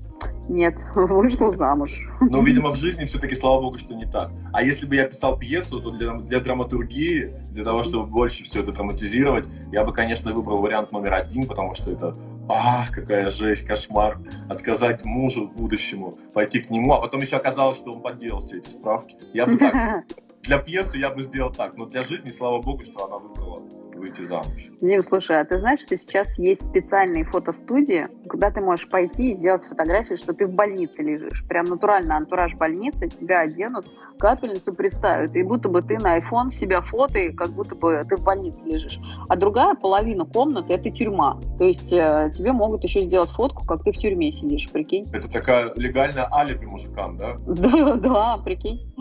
Нет, 0.49 0.75
вышла 0.95 1.53
замуж. 1.53 2.09
Ну, 2.21 2.43
видимо, 2.43 2.71
в 2.71 2.77
жизни 2.77 3.05
все-таки, 3.05 3.35
слава 3.35 3.61
богу, 3.61 3.79
что 3.79 3.95
не 3.95 4.07
так. 4.07 4.31
А 4.53 4.63
если 4.63 4.87
бы 4.87 4.97
я 4.97 5.05
писал 5.05 5.39
пьесу, 5.39 5.81
то 5.81 5.91
для, 5.91 6.15
для 6.15 6.41
драматургии, 6.41 7.33
для 7.51 7.65
того, 7.65 7.83
чтобы 7.83 8.07
больше 8.07 8.45
все 8.45 8.63
это 8.63 8.73
драматизировать, 8.73 9.47
я 9.73 9.85
бы, 9.85 9.93
конечно, 9.93 10.33
выбрал 10.33 10.59
вариант 10.59 10.93
номер 10.93 11.15
один, 11.15 11.45
потому 11.47 11.75
что 11.75 11.91
это 11.91 12.17
ах, 12.49 12.91
какая 12.91 13.31
жесть, 13.31 13.67
кошмар, 13.67 14.19
отказать 14.49 15.05
мужу 15.05 15.49
будущему, 15.49 16.19
пойти 16.35 16.61
к 16.61 16.71
нему, 16.71 16.93
а 16.93 17.01
потом 17.01 17.21
еще 17.21 17.37
оказалось, 17.37 17.79
что 17.79 17.95
он 17.95 18.03
подделал 18.03 18.41
все 18.41 18.59
эти 18.59 18.69
справки. 18.69 19.17
Я 19.33 19.47
бы 19.47 19.57
так, 19.57 20.05
для 20.43 20.59
пьесы 20.59 20.99
я 20.99 21.11
бы 21.11 21.21
сделал 21.21 21.53
так, 21.53 21.77
но 21.77 21.87
для 21.87 22.03
жизни, 22.03 22.31
слава 22.31 22.61
богу, 22.61 22.85
что 22.85 23.07
она 23.07 23.19
выбрала 23.19 23.63
выйти 24.03 24.23
замуж. 24.23 24.71
Дим, 24.81 25.03
слушай, 25.03 25.41
а 25.41 25.45
ты 25.45 25.59
знаешь, 25.59 25.81
что 25.81 25.97
сейчас 25.97 26.39
есть 26.39 26.65
специальные 26.65 27.25
фотостудии, 27.25 28.09
куда 28.29 28.51
ты 28.51 28.61
можешь 28.61 28.89
пойти 28.89 29.31
и 29.31 29.35
сделать 29.35 29.65
фотографию, 29.65 30.17
что 30.17 30.35
ты 30.35 30.47
в 30.47 30.53
больнице 30.53 31.03
лежишь. 31.03 31.45
Прям 31.49 31.67
натурально 31.67 32.17
антураж 32.17 32.55
больницы, 32.55 33.09
тебя 33.09 33.41
оденут, 33.41 33.87
капельницу 34.19 34.75
приставят, 34.75 35.35
и 35.37 35.43
будто 35.43 35.69
бы 35.69 35.83
ты 35.83 35.99
на 35.99 36.19
iPhone 36.19 36.51
себя 36.51 36.83
фото, 36.83 37.19
и 37.19 37.33
как 37.33 37.51
будто 37.51 37.75
бы 37.75 38.05
ты 38.09 38.17
в 38.17 38.25
больнице 38.25 38.67
лежишь. 38.67 38.99
А 39.29 39.37
другая 39.37 39.75
половина 39.75 40.25
комнаты– 40.25 40.75
это 40.75 40.91
тюрьма. 40.91 41.41
То 41.59 41.65
есть 41.65 41.93
э, 41.93 42.33
тебе 42.37 42.53
могут 42.53 42.83
еще 42.83 43.03
сделать 43.03 43.31
фотку, 43.31 43.65
как 43.65 43.85
ты 43.85 43.93
в 43.93 43.97
тюрьме 43.97 44.33
сидишь, 44.33 44.71
прикинь. 44.71 45.09
Это 45.13 45.29
такая 45.29 45.73
легальная 45.77 46.29
алиби 46.33 46.67
мужикам, 46.67 47.17
да? 47.17 47.37
Да, 47.47 47.95
да, 47.95 48.39
прикинь. 48.45 48.93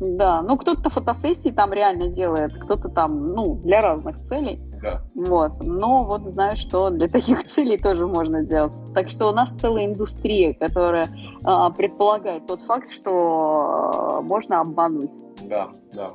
Да, 0.00 0.42
ну 0.42 0.56
кто-то 0.56 0.90
фотосессии 0.90 1.50
там 1.50 1.72
реально 1.72 2.08
делает, 2.08 2.54
кто-то 2.54 2.88
там, 2.88 3.32
ну, 3.32 3.56
для 3.56 3.80
разных 3.80 4.22
целей. 4.22 4.60
Да. 4.80 5.02
Вот. 5.14 5.60
Но 5.60 6.04
вот 6.04 6.26
знаю, 6.26 6.56
что 6.56 6.90
для 6.90 7.08
таких 7.08 7.44
целей 7.44 7.78
тоже 7.78 8.06
можно 8.06 8.44
делать. 8.44 8.74
Так 8.94 9.08
что 9.08 9.28
у 9.28 9.32
нас 9.32 9.50
целая 9.60 9.86
индустрия, 9.86 10.54
которая 10.54 11.08
а, 11.44 11.70
предполагает 11.70 12.46
тот 12.46 12.62
факт, 12.62 12.88
что 12.90 13.90
а, 13.92 14.20
можно 14.22 14.60
обмануть. 14.60 15.10
Да, 15.42 15.70
да. 15.92 16.12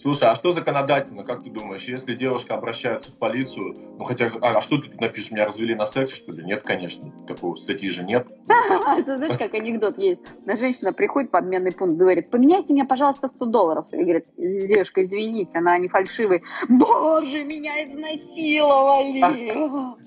Слушай, 0.00 0.30
а 0.30 0.34
что 0.34 0.50
законодательно, 0.50 1.24
как 1.24 1.42
ты 1.42 1.50
думаешь, 1.50 1.84
если 1.84 2.14
девушка 2.14 2.54
обращается 2.54 3.10
в 3.10 3.18
полицию, 3.18 3.76
ну 3.98 4.04
хотя, 4.04 4.30
а, 4.40 4.56
а 4.56 4.62
что 4.62 4.78
ты 4.78 4.88
тут 4.88 4.98
напишешь, 4.98 5.30
меня 5.30 5.44
развели 5.44 5.74
на 5.74 5.84
секс, 5.84 6.14
что 6.14 6.32
ли? 6.32 6.42
Нет, 6.42 6.62
конечно, 6.62 7.12
такого 7.26 7.54
статьи 7.56 7.90
же 7.90 8.02
нет. 8.02 8.26
Это 8.48 9.18
знаешь, 9.18 9.36
как 9.36 9.52
анекдот 9.52 9.98
есть. 9.98 10.22
На 10.46 10.56
женщина 10.56 10.94
приходит 10.94 11.30
по 11.30 11.38
обменный 11.38 11.72
пункт, 11.72 11.98
говорит, 11.98 12.30
поменяйте 12.30 12.72
мне, 12.72 12.86
пожалуйста, 12.86 13.28
100 13.28 13.44
долларов. 13.44 13.84
И 13.92 13.96
говорит, 13.96 14.24
девушка, 14.38 15.02
извините, 15.02 15.58
она 15.58 15.76
не 15.76 15.88
фальшивый. 15.88 16.44
Боже, 16.66 17.44
меня 17.44 17.84
изнасиловали! 17.84 19.22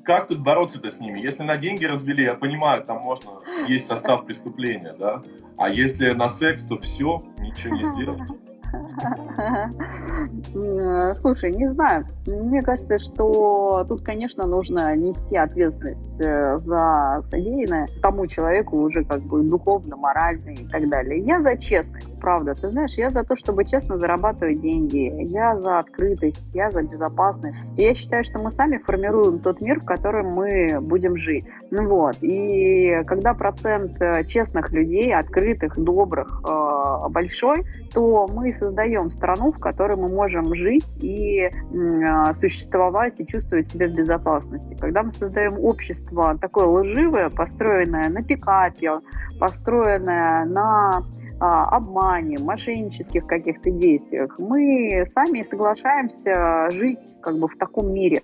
Как 0.03 0.27
тут 0.27 0.39
бороться-то 0.39 0.89
с 0.89 0.99
ними? 1.01 1.19
Если 1.19 1.43
на 1.43 1.57
деньги 1.57 1.85
развели, 1.85 2.23
я 2.23 2.33
понимаю, 2.33 2.83
там 2.83 2.97
можно, 2.97 3.41
есть 3.67 3.85
состав 3.85 4.25
преступления, 4.25 4.95
да? 4.97 5.21
А 5.55 5.69
если 5.69 6.09
на 6.09 6.29
секс, 6.29 6.63
то 6.63 6.79
все, 6.79 7.23
ничего 7.37 7.75
не 7.75 7.83
сделать. 7.83 8.21
Слушай, 11.15 11.51
не 11.51 11.71
знаю. 11.74 12.05
Мне 12.26 12.61
кажется, 12.61 12.99
что 12.99 13.86
тут, 13.88 14.03
конечно, 14.03 14.47
нужно 14.47 14.95
нести 14.95 15.38
ответственность 15.38 16.19
э, 16.19 16.57
за 16.57 17.19
содеянное 17.21 17.88
тому 18.01 18.28
человеку 18.28 18.78
уже 18.78 19.03
как 19.03 19.21
бы 19.21 19.43
духовно, 19.43 19.95
морально 19.95 20.51
и 20.51 20.67
так 20.67 20.89
далее. 20.89 21.19
Я 21.19 21.41
за 21.41 21.57
честность, 21.57 22.19
правда. 22.19 22.55
Ты 22.55 22.69
знаешь, 22.69 22.95
я 22.95 23.09
за 23.09 23.24
то, 23.24 23.36
чтобы 23.36 23.65
честно 23.65 23.97
зарабатывать 23.97 24.61
деньги. 24.61 25.13
Я 25.24 25.57
за 25.57 25.80
открытость, 25.80 26.41
я 26.53 26.71
за 26.71 26.82
безопасность. 26.82 27.57
И 27.78 27.84
я 27.84 27.93
считаю, 27.93 28.24
что 28.24 28.39
мы 28.39 28.51
сами 28.51 28.78
формируем 28.78 29.39
тот 29.39 29.61
мир, 29.61 29.82
в 29.82 29.86
котором 29.86 30.28
мы 30.28 30.80
будем 30.82 31.17
жить. 31.17 31.45
Ну 31.69 31.88
вот. 31.88 32.17
И 32.21 33.01
когда 33.05 33.34
процент 33.34 34.01
э, 34.01 34.24
честных 34.26 34.71
людей, 34.71 35.13
открытых, 35.13 35.78
добрых, 35.78 36.41
э, 36.47 37.09
большой, 37.09 37.65
то 37.93 38.28
мы 38.34 38.53
создаем 38.64 39.11
страну, 39.11 39.51
в 39.51 39.59
которой 39.59 39.97
мы 39.97 40.07
можем 40.07 40.55
жить 40.55 40.86
и 41.01 41.41
э, 41.41 42.34
существовать 42.34 43.16
и 43.18 43.28
чувствовать 43.28 43.68
себя 43.68 43.88
в 43.88 43.93
безопасности. 43.93 44.78
Когда 44.80 45.03
мы 45.03 45.11
создаем 45.11 45.59
общество 45.59 46.38
такое 46.39 46.66
лживое, 46.66 47.30
построенное 47.30 48.09
на 48.09 48.24
пикапе, 48.24 48.99
построенное 49.39 50.45
на 50.45 51.03
а, 51.39 51.76
обмане, 51.76 52.38
мошеннических 52.39 53.26
каких-то 53.26 53.70
действиях, 53.70 54.39
мы 54.39 55.03
сами 55.07 55.41
соглашаемся 55.41 56.70
жить 56.72 57.18
как 57.22 57.38
бы 57.38 57.47
в 57.47 57.57
таком 57.57 57.93
мире. 57.93 58.22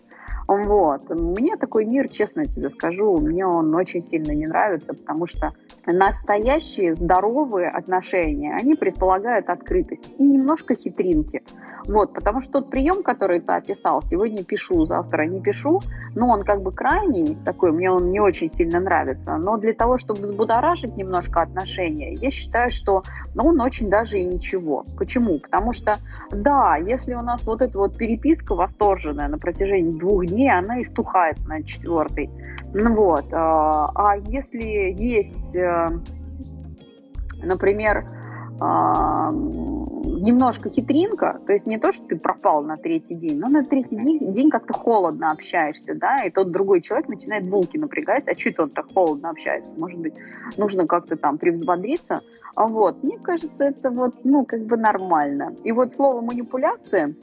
Вот. 0.50 1.08
Мне 1.12 1.58
такой 1.58 1.86
мир, 1.86 2.10
честно 2.10 2.45
тебе 2.45 2.72
скажу, 2.72 3.18
мне 3.18 3.45
он 3.45 3.76
очень 3.76 4.02
сильно 4.02 4.32
не 4.32 4.47
нравится, 4.47 4.95
потому 4.95 5.28
что 5.28 5.54
настоящие 5.86 6.95
здоровые 6.95 7.70
отношения, 7.70 8.58
они 8.60 8.74
предполагают 8.74 9.47
открытость 9.47 10.10
и 10.18 10.24
немножко 10.24 10.74
хитринки. 10.74 11.43
Вот, 11.86 12.14
потому 12.14 12.41
что 12.41 12.54
тот 12.54 12.70
прием, 12.70 13.04
который 13.04 13.39
ты 13.39 13.54
описал, 13.54 14.02
сегодня 14.02 14.43
пишу, 14.43 14.86
завтра 14.86 15.24
не 15.24 15.41
пишу, 15.41 15.82
но 16.16 16.30
он 16.30 16.43
как 16.43 16.62
бы 16.62 16.72
крайний 16.72 17.38
такой, 17.45 17.72
мне 17.72 17.89
он 17.89 18.12
не 18.12 18.20
очень 18.20 18.50
сильно 18.50 18.80
нравится. 18.80 19.38
Но 19.38 19.58
для 19.58 19.74
того, 19.74 19.97
чтобы 19.97 20.22
взбудоражить 20.22 20.97
немножко 20.97 21.41
отношения, 21.41 22.14
я 22.14 22.32
считаю, 22.32 22.70
что 22.70 23.04
ну, 23.34 23.47
он 23.47 23.62
очень 23.62 23.89
даже 23.89 24.20
и 24.20 24.26
ничего. 24.26 24.86
Почему? 24.97 25.39
Потому 25.39 25.74
что, 25.74 25.97
да, 26.32 26.76
если 26.76 27.14
у 27.14 27.22
нас 27.22 27.45
вот 27.45 27.62
эта 27.62 27.78
вот 27.78 27.97
переписка 27.97 28.56
восторженная 28.56 29.28
на 29.28 29.38
протяжении 29.38 29.97
двух 29.97 30.26
дней, 30.26 30.39
она 30.48 30.82
истухает 30.82 31.38
на 31.48 31.64
четвертый. 31.64 32.30
Ну 32.74 32.96
вот. 32.96 33.26
А, 33.32 33.92
а 33.96 34.18
если 34.18 34.94
есть, 34.98 35.56
э, 35.56 35.88
например, 37.42 38.06
а, 38.62 39.32
немножко 39.32 40.70
хитринка, 40.70 41.40
то 41.46 41.54
есть 41.54 41.66
не 41.66 41.78
то, 41.78 41.94
что 41.94 42.06
ты 42.08 42.18
пропал 42.18 42.62
на 42.62 42.76
третий 42.76 43.16
день, 43.16 43.40
но 43.40 43.48
на 43.48 43.64
третий 43.64 43.96
день, 43.96 44.34
день 44.34 44.50
как-то 44.50 44.74
холодно 44.74 45.32
общаешься, 45.32 45.96
да, 45.96 46.18
и 46.26 46.30
тот 46.30 46.52
другой 46.52 46.82
человек 46.82 47.08
начинает 47.08 47.48
булки 47.48 47.78
напрягать, 47.78 48.28
а 48.28 48.38
что 48.38 48.50
это 48.50 48.64
он 48.64 48.70
так 48.72 48.92
холодно 48.94 49.30
общается, 49.30 49.74
может 49.78 50.00
быть, 50.00 50.14
нужно 50.58 50.88
как-то 50.88 51.16
там 51.16 51.38
превзбодриться, 51.38 52.22
а 52.56 52.68
вот, 52.68 53.02
мне 53.04 53.18
кажется, 53.18 53.64
это 53.64 53.90
вот, 53.90 54.16
ну, 54.26 54.46
как 54.46 54.66
бы 54.66 54.76
нормально. 54.76 55.56
И 55.64 55.72
вот 55.72 55.92
слово 55.92 56.22
манипуляция, 56.22 57.16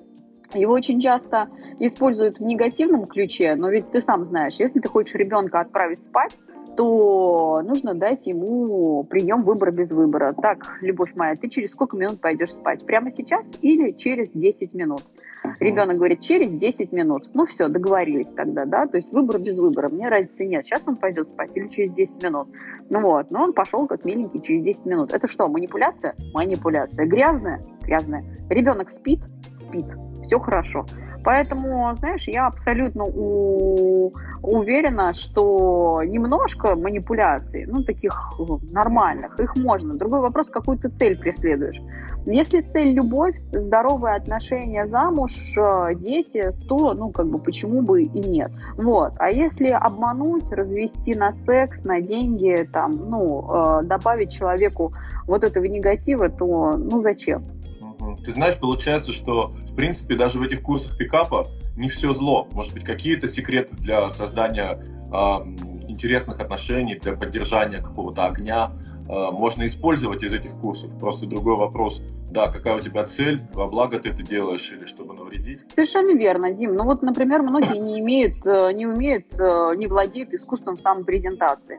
его 0.55 0.73
очень 0.73 1.01
часто 1.01 1.49
используют 1.79 2.39
в 2.39 2.45
негативном 2.45 3.07
ключе, 3.07 3.55
но 3.57 3.71
ведь 3.71 3.91
ты 3.91 4.01
сам 4.01 4.25
знаешь, 4.25 4.55
если 4.59 4.81
ты 4.81 4.89
хочешь 4.89 5.15
ребенка 5.15 5.61
отправить 5.61 6.03
спать, 6.03 6.37
то 6.77 7.63
нужно 7.65 7.95
дать 7.95 8.27
ему 8.27 9.03
прием 9.05 9.43
выбора 9.43 9.71
без 9.71 9.93
выбора. 9.93 10.35
Так, 10.35 10.79
любовь 10.83 11.13
моя, 11.15 11.35
ты 11.35 11.49
через 11.49 11.71
сколько 11.71 11.97
минут 11.97 12.21
пойдешь 12.21 12.53
спать? 12.53 12.85
Прямо 12.85 13.11
сейчас 13.11 13.53
или 13.63 13.93
через 13.93 14.33
10 14.33 14.75
минут? 14.75 15.03
Ребенок 15.61 15.97
говорит, 15.97 16.21
через 16.21 16.53
10 16.53 16.93
минут. 16.93 17.31
Ну 17.35 17.47
все, 17.47 17.69
договорились 17.69 18.29
тогда, 18.29 18.65
да, 18.65 18.87
то 18.87 18.97
есть 18.97 19.13
выбор 19.13 19.41
без 19.41 19.59
выбора. 19.59 19.89
Мне 19.89 20.09
разницы 20.09 20.45
нет, 20.45 20.65
сейчас 20.65 20.83
он 20.87 20.97
пойдет 20.97 21.29
спать 21.29 21.51
или 21.55 21.69
через 21.69 21.93
10 21.93 22.23
минут. 22.23 22.49
Ну 22.91 23.01
вот, 23.01 23.31
но 23.31 23.45
он 23.45 23.53
пошел 23.53 23.87
как 23.87 24.05
миленький 24.05 24.43
через 24.43 24.65
10 24.65 24.87
минут. 24.87 25.13
Это 25.13 25.27
что, 25.27 25.49
манипуляция? 25.49 26.15
Манипуляция. 26.35 27.07
Грязная? 27.07 27.63
Грязная. 27.83 28.25
Ребенок 28.51 28.91
спит? 28.91 29.21
Спит. 29.51 29.87
Все 30.27 30.39
хорошо. 30.41 30.85
Поэтому, 31.25 31.93
знаешь, 31.97 32.29
я 32.29 32.47
абсолютно 32.47 33.05
у... 33.05 34.13
уверена, 34.43 35.13
что 35.13 36.03
немножко 36.05 36.77
манипуляций, 36.77 37.67
ну, 37.67 37.83
таких 37.83 38.13
нормальных, 38.71 39.41
их 39.41 39.57
можно. 39.57 39.95
Другой 39.95 40.21
вопрос, 40.21 40.49
какую 40.51 40.79
ты 40.79 40.89
цель 40.89 41.19
преследуешь. 41.19 41.81
Если 42.27 42.61
цель 42.61 42.95
любовь, 42.95 43.35
здоровые 43.53 44.17
отношения, 44.17 44.87
замуж, 44.87 45.33
э, 45.57 45.95
дети, 45.95 46.53
то, 46.69 46.95
ну, 46.95 47.11
как 47.11 47.27
бы, 47.27 47.39
почему 47.39 47.83
бы 47.83 48.03
и 48.03 48.29
нет. 48.29 48.53
Вот. 48.77 49.13
А 49.19 49.31
если 49.31 49.69
обмануть, 49.69 50.53
развести 50.53 51.15
на 51.15 51.33
секс, 51.33 51.85
на 51.85 52.01
деньги, 52.01 52.69
там, 52.73 52.93
ну, 53.11 53.47
э, 53.49 53.83
добавить 53.85 54.31
человеку 54.33 54.93
вот 55.27 55.43
этого 55.45 55.65
негатива, 55.65 56.29
то, 56.29 56.77
ну, 56.77 57.01
зачем? 57.01 57.45
Ты 58.27 58.33
знаешь, 58.33 58.59
получается, 58.59 59.13
что, 59.13 59.53
в 59.71 59.77
принципе, 59.77 60.17
даже 60.17 60.41
в 60.41 60.43
этих 60.43 60.61
курсах 60.61 60.99
пикапа 60.99 61.47
не 61.77 61.89
все 61.89 62.13
зло. 62.13 62.49
Может 62.53 62.75
быть, 62.75 62.83
какие-то 62.83 63.29
секреты 63.29 63.77
для 63.77 64.09
создания 64.09 64.83
э, 64.83 65.17
интересных 65.89 66.41
отношений, 66.41 66.97
для 66.97 67.15
поддержания 67.15 67.79
какого-то 67.79 68.27
огня 68.27 68.73
э, 69.09 69.31
можно 69.31 69.65
использовать 69.69 70.25
из 70.25 70.35
этих 70.35 70.53
курсов. 70.59 70.99
Просто 70.99 71.27
другой 71.27 71.57
вопрос, 71.57 72.03
да, 72.33 72.51
какая 72.51 72.77
у 72.77 72.81
тебя 72.81 73.05
цель, 73.05 73.41
во 73.55 73.69
благо 73.69 74.01
ты 74.01 74.09
это 74.09 74.25
делаешь 74.25 74.73
или 74.77 74.87
чтобы 74.87 75.15
навредить? 75.15 75.61
Совершенно 75.73 76.19
верно, 76.19 76.53
Дим. 76.53 76.75
Ну 76.75 76.85
вот, 76.85 77.03
например, 77.03 77.43
многие 77.43 77.79
не 77.79 78.01
имеют, 78.01 78.45
э, 78.45 78.73
не 78.73 78.87
умеют, 78.87 79.27
э, 79.39 79.75
не 79.77 79.87
владеют 79.87 80.35
искусством 80.35 80.79
самопрезентации. 80.79 81.79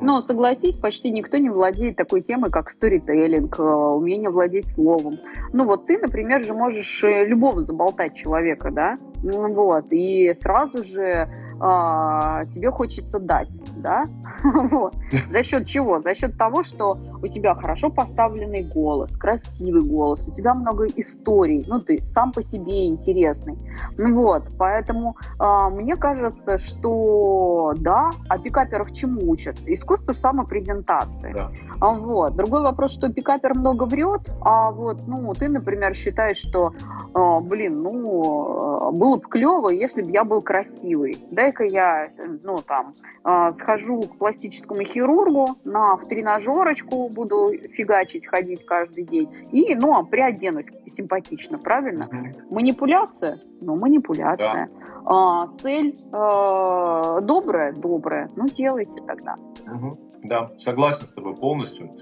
Но 0.00 0.22
согласись, 0.22 0.76
почти 0.76 1.10
никто 1.10 1.38
не 1.38 1.50
владеет 1.50 1.96
такой 1.96 2.20
темой, 2.20 2.50
как 2.50 2.70
сторителлинг, 2.70 3.58
э, 3.58 3.62
умение 3.62 4.30
владеть 4.30 4.68
словом. 4.68 5.18
Ну 5.52 5.64
вот 5.64 5.86
ты, 5.86 5.98
например, 5.98 6.44
же 6.44 6.54
можешь 6.54 7.02
э, 7.02 7.24
любого 7.26 7.60
заболтать 7.62 8.14
человека, 8.14 8.70
да? 8.70 8.96
Ну 9.22 9.52
вот, 9.52 9.86
и 9.90 10.32
сразу 10.34 10.84
же 10.84 11.28
а, 11.60 12.44
тебе 12.46 12.70
хочется 12.70 13.18
дать, 13.18 13.58
да? 13.76 14.04
За 15.30 15.42
счет 15.42 15.66
чего? 15.66 16.00
За 16.00 16.14
счет 16.14 16.36
того, 16.38 16.62
что 16.62 16.98
у 17.22 17.26
тебя 17.26 17.54
хорошо 17.54 17.90
поставленный 17.90 18.62
голос, 18.62 19.16
красивый 19.16 19.82
голос, 19.82 20.20
у 20.26 20.30
тебя 20.30 20.54
много 20.54 20.86
историй, 20.86 21.64
ну 21.66 21.80
ты 21.80 22.04
сам 22.06 22.32
по 22.32 22.42
себе 22.42 22.86
интересный. 22.86 23.58
Ну 23.96 24.14
вот, 24.14 24.44
поэтому 24.58 25.16
а, 25.38 25.68
мне 25.70 25.96
кажется, 25.96 26.58
что 26.58 27.74
да, 27.76 28.10
а 28.28 28.38
пикаперов 28.38 28.92
чему 28.92 29.30
учат? 29.30 29.58
Искусству 29.66 30.14
самопрезентации. 30.14 31.32
Да. 31.32 31.50
А, 31.80 31.92
вот. 31.92 32.34
Другой 32.34 32.62
вопрос, 32.62 32.92
что 32.92 33.12
пикапер 33.12 33.56
много 33.56 33.84
врет, 33.84 34.30
а 34.40 34.70
вот, 34.72 35.06
ну, 35.06 35.32
ты, 35.34 35.48
например, 35.48 35.94
считаешь, 35.94 36.38
что, 36.38 36.72
э, 37.14 37.40
блин, 37.42 37.82
ну, 37.82 38.92
было 38.92 39.16
бы 39.16 39.22
клево, 39.22 39.70
если 39.70 40.02
бы 40.02 40.10
я 40.10 40.24
был 40.24 40.42
красивый. 40.42 41.16
Дай-ка 41.30 41.64
я, 41.64 42.10
ну, 42.42 42.58
там, 42.58 42.94
э, 43.24 43.52
схожу 43.52 44.00
к 44.02 44.18
пластическому 44.18 44.82
хирургу, 44.82 45.46
на 45.64 45.96
в 45.96 46.06
тренажерочку 46.08 47.08
буду 47.08 47.50
фигачить, 47.74 48.26
ходить 48.26 48.64
каждый 48.64 49.04
день, 49.04 49.28
и, 49.52 49.74
ну, 49.76 50.04
приоденусь 50.06 50.66
симпатично, 50.86 51.58
правильно? 51.58 52.06
Манипуляция? 52.50 53.38
Ну, 53.60 53.76
манипуляция. 53.76 54.68
Да. 54.68 54.88
А, 55.04 55.46
цель 55.62 55.96
э, 56.12 57.20
добрая? 57.22 57.72
Добрая. 57.72 58.30
Ну, 58.36 58.46
делайте 58.46 59.00
тогда. 59.06 59.36
Угу. 59.66 60.07
Да, 60.22 60.50
согласен 60.58 61.06
с 61.06 61.12
тобой 61.12 61.34
полностью. 61.36 61.96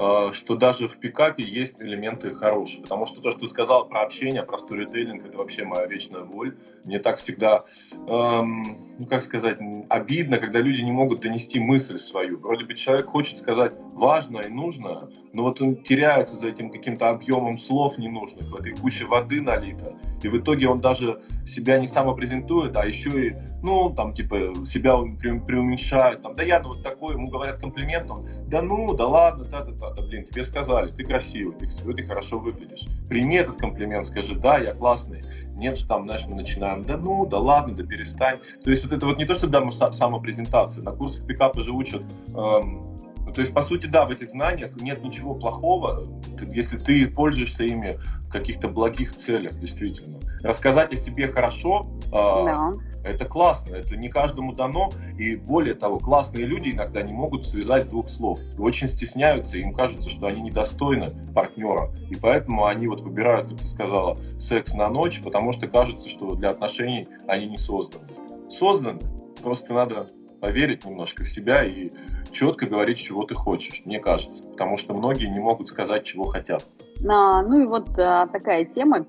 Э, 0.00 0.30
что 0.32 0.54
даже 0.54 0.88
в 0.88 0.96
пикапе 0.96 1.44
есть 1.44 1.80
элементы 1.80 2.34
хорошие. 2.34 2.82
Потому 2.82 3.04
что 3.04 3.20
то, 3.20 3.30
что 3.30 3.40
ты 3.40 3.48
сказал 3.48 3.86
про 3.86 4.00
общение, 4.00 4.42
про 4.42 4.56
сторителлинг, 4.56 5.26
это 5.26 5.36
вообще 5.36 5.64
моя 5.64 5.86
вечная 5.86 6.22
боль. 6.22 6.56
Мне 6.84 6.98
так 6.98 7.16
всегда, 7.16 7.64
эм, 7.92 8.78
ну 8.98 9.06
как 9.06 9.22
сказать, 9.22 9.58
обидно, 9.90 10.38
когда 10.38 10.60
люди 10.60 10.80
не 10.80 10.92
могут 10.92 11.20
донести 11.20 11.60
мысль 11.60 11.98
свою. 11.98 12.38
Вроде 12.38 12.64
бы 12.64 12.74
человек 12.74 13.08
хочет 13.08 13.38
сказать 13.38 13.74
важное 13.92 14.44
и 14.44 14.48
нужное, 14.48 15.10
но 15.32 15.44
вот 15.44 15.60
он 15.60 15.76
теряется 15.76 16.34
за 16.34 16.48
этим 16.48 16.70
каким-то 16.70 17.10
объемом 17.10 17.58
слов 17.58 17.98
ненужных, 17.98 18.50
в 18.50 18.56
этой 18.56 18.74
куче 18.74 19.04
воды 19.04 19.40
налито. 19.40 19.94
И 20.22 20.28
в 20.28 20.38
итоге 20.38 20.68
он 20.68 20.80
даже 20.80 21.22
себя 21.46 21.78
не 21.78 21.86
самопрезентует, 21.86 22.76
а 22.76 22.84
еще 22.84 23.28
и, 23.28 23.36
ну, 23.62 23.90
там, 23.90 24.14
типа, 24.14 24.52
себя 24.64 24.96
преуменьшает. 24.96 26.22
Там, 26.22 26.34
да 26.34 26.42
я 26.42 26.60
ну, 26.60 26.70
вот 26.70 26.82
такой, 26.82 27.14
ему 27.14 27.28
говорят 27.28 27.60
комплиментом, 27.60 28.26
да 28.46 28.62
ну, 28.62 28.92
да 28.94 29.06
ладно, 29.06 29.44
да-да-да, 29.44 29.89
да, 29.94 30.02
блин, 30.02 30.24
тебе 30.24 30.44
сказали, 30.44 30.90
ты 30.90 31.04
красивый, 31.04 31.54
ты, 31.56 31.66
ты 31.66 32.06
хорошо 32.06 32.38
выглядишь. 32.38 32.86
Прими 33.08 33.36
этот 33.36 33.58
комплимент, 33.58 34.06
скажи, 34.06 34.34
да, 34.34 34.58
я 34.58 34.74
классный. 34.74 35.22
Нет 35.54 35.78
же 35.78 35.86
там, 35.86 36.04
знаешь, 36.04 36.26
мы 36.26 36.36
начинаем, 36.36 36.82
да 36.84 36.96
ну, 36.96 37.26
да 37.26 37.38
ладно, 37.38 37.74
да 37.74 37.84
перестань. 37.84 38.38
То 38.64 38.70
есть 38.70 38.84
вот 38.84 38.92
это 38.92 39.06
вот 39.06 39.18
не 39.18 39.24
то, 39.24 39.34
что 39.34 39.46
да, 39.46 39.68
самопрезентация. 39.70 40.82
На 40.82 40.92
курсах 40.92 41.26
пикапа 41.26 41.60
же 41.60 41.72
учат 41.72 42.02
эм, 42.28 42.89
то 43.30 43.40
есть, 43.40 43.52
по 43.52 43.62
сути, 43.62 43.86
да, 43.86 44.06
в 44.06 44.10
этих 44.10 44.30
знаниях 44.30 44.80
нет 44.80 45.02
ничего 45.02 45.34
плохого, 45.34 46.06
если 46.52 46.78
ты 46.78 47.02
используешься 47.02 47.64
ими 47.64 47.98
в 48.22 48.30
каких-то 48.30 48.68
благих 48.68 49.16
целях, 49.16 49.58
действительно. 49.58 50.18
Рассказать 50.42 50.92
о 50.92 50.96
себе 50.96 51.28
хорошо, 51.28 51.88
э, 52.06 52.10
да. 52.10 52.72
это 53.04 53.24
классно, 53.24 53.76
это 53.76 53.96
не 53.96 54.08
каждому 54.08 54.54
дано, 54.54 54.90
и 55.18 55.36
более 55.36 55.74
того, 55.74 55.98
классные 55.98 56.46
люди 56.46 56.70
иногда 56.70 57.02
не 57.02 57.12
могут 57.12 57.46
связать 57.46 57.90
двух 57.90 58.08
слов, 58.08 58.40
и 58.56 58.60
очень 58.60 58.88
стесняются, 58.88 59.58
им 59.58 59.74
кажется, 59.74 60.08
что 60.08 60.26
они 60.26 60.40
недостойны 60.40 61.10
партнера, 61.34 61.92
и 62.08 62.14
поэтому 62.14 62.66
они 62.66 62.86
вот 62.86 63.00
выбирают, 63.00 63.48
как 63.50 63.58
ты 63.58 63.64
сказала, 63.64 64.18
секс 64.38 64.74
на 64.74 64.88
ночь, 64.88 65.20
потому 65.22 65.52
что 65.52 65.66
кажется, 65.68 66.08
что 66.08 66.34
для 66.34 66.50
отношений 66.50 67.08
они 67.26 67.48
не 67.48 67.58
созданы. 67.58 68.06
Созданы, 68.48 69.00
просто 69.42 69.74
надо 69.74 70.10
поверить 70.40 70.84
немножко 70.84 71.24
в 71.24 71.28
себя 71.28 71.64
и 71.64 71.90
четко 72.32 72.66
говорить, 72.66 72.98
чего 72.98 73.24
ты 73.24 73.34
хочешь, 73.34 73.82
мне 73.84 73.98
кажется. 73.98 74.42
Потому 74.44 74.76
что 74.76 74.94
многие 74.94 75.26
не 75.26 75.40
могут 75.40 75.68
сказать, 75.68 76.04
чего 76.04 76.24
хотят. 76.24 76.64
А, 77.08 77.42
ну 77.42 77.62
и 77.62 77.66
вот 77.66 77.88
а, 77.98 78.26
такая 78.26 78.64
тема, 78.64 79.04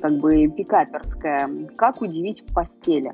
как 0.00 0.18
бы 0.18 0.48
пикаперская. 0.48 1.48
Как 1.76 2.02
удивить 2.02 2.42
в 2.42 2.54
постели? 2.54 3.12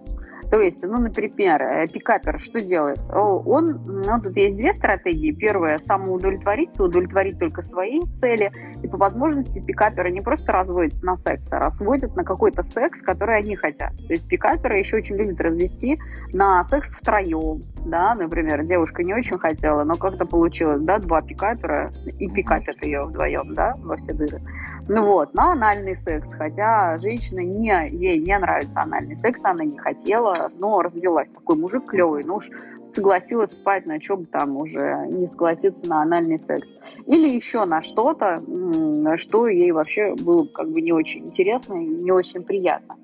То 0.53 0.61
есть, 0.61 0.83
ну, 0.83 1.01
например, 1.01 1.63
э, 1.63 1.89
пикапер 1.89 2.39
что 2.39 2.61
делает? 2.61 2.99
Он, 3.11 3.81
ну, 3.87 4.21
тут 4.21 4.37
есть 4.37 4.55
две 4.59 4.75
стратегии. 4.75 5.33
Первая– 5.33 5.79
самоудовлетвориться, 5.87 6.85
удовлетворить 6.85 7.39
только 7.39 7.63
свои 7.63 8.03
цели. 8.21 8.53
И 8.83 8.87
по 8.87 8.99
возможности 8.99 9.61
пикаперы 9.61 10.11
не 10.11 10.21
просто 10.21 10.53
разводят 10.53 11.03
на 11.03 11.17
секс, 11.17 11.51
а 11.55 11.59
разводят 11.59 12.15
на 12.17 12.25
какой-то 12.25 12.63
секс, 12.63 13.01
который 13.01 13.39
они 13.39 13.57
хотят. 13.57 13.97
То 13.97 14.13
есть 14.13 14.29
пикаперы 14.29 14.79
еще 14.79 14.99
очень 14.99 15.17
любят 15.17 15.41
развести 15.41 15.99
на 16.35 16.63
секс 16.65 16.97
втроем. 16.97 17.63
Да, 17.87 18.15
например, 18.15 18.63
девушка 18.65 19.03
не 19.03 19.15
очень 19.15 19.39
хотела, 19.39 19.85
но 19.85 19.95
как-то 19.95 20.27
получилось, 20.27 20.83
да, 20.83 20.99
два 20.99 21.23
пикапера 21.23 21.93
и 22.19 22.29
пикапят 22.29 22.85
ее 22.85 23.05
вдвоем, 23.05 23.55
да, 23.55 23.75
во 23.79 23.97
все 23.97 24.13
дыры. 24.13 24.43
Ну 24.89 25.07
вот, 25.07 25.33
на 25.35 25.53
анальный 25.53 25.97
секс, 25.97 26.35
хотя 26.35 26.99
женщина 26.99 27.41
не, 27.41 27.89
ей 27.89 28.19
не 28.19 28.37
нравится 28.39 28.83
анальный 28.83 29.17
секс, 29.17 29.41
она 29.45 29.65
не 29.65 29.79
хотела, 29.79 30.42
но 30.57 30.83
развелась. 30.83 31.31
Такой 31.31 31.57
мужик 31.57 31.87
клевый, 31.87 32.25
ну 32.25 32.37
уж 32.37 32.51
согласилась 32.95 33.53
спать, 33.53 33.87
на 33.87 33.99
чем 34.01 34.27
там 34.27 34.57
уже 34.57 35.07
не 35.11 35.27
согласиться 35.27 35.89
на 35.89 36.03
анальный 36.03 36.39
секс. 36.39 36.69
Или 37.07 37.35
еще 37.35 37.65
на 37.65 37.81
что-то, 37.81 38.43
что 39.17 39.49
ей 39.49 39.73
вообще 39.73 40.15
было 40.15 40.45
как 40.47 40.71
бы 40.71 40.81
не 40.81 40.93
очень 40.93 41.27
интересно 41.27 41.75
и 41.75 41.87
не 41.87 42.13
очень 42.13 42.43
приятно. 42.43 42.97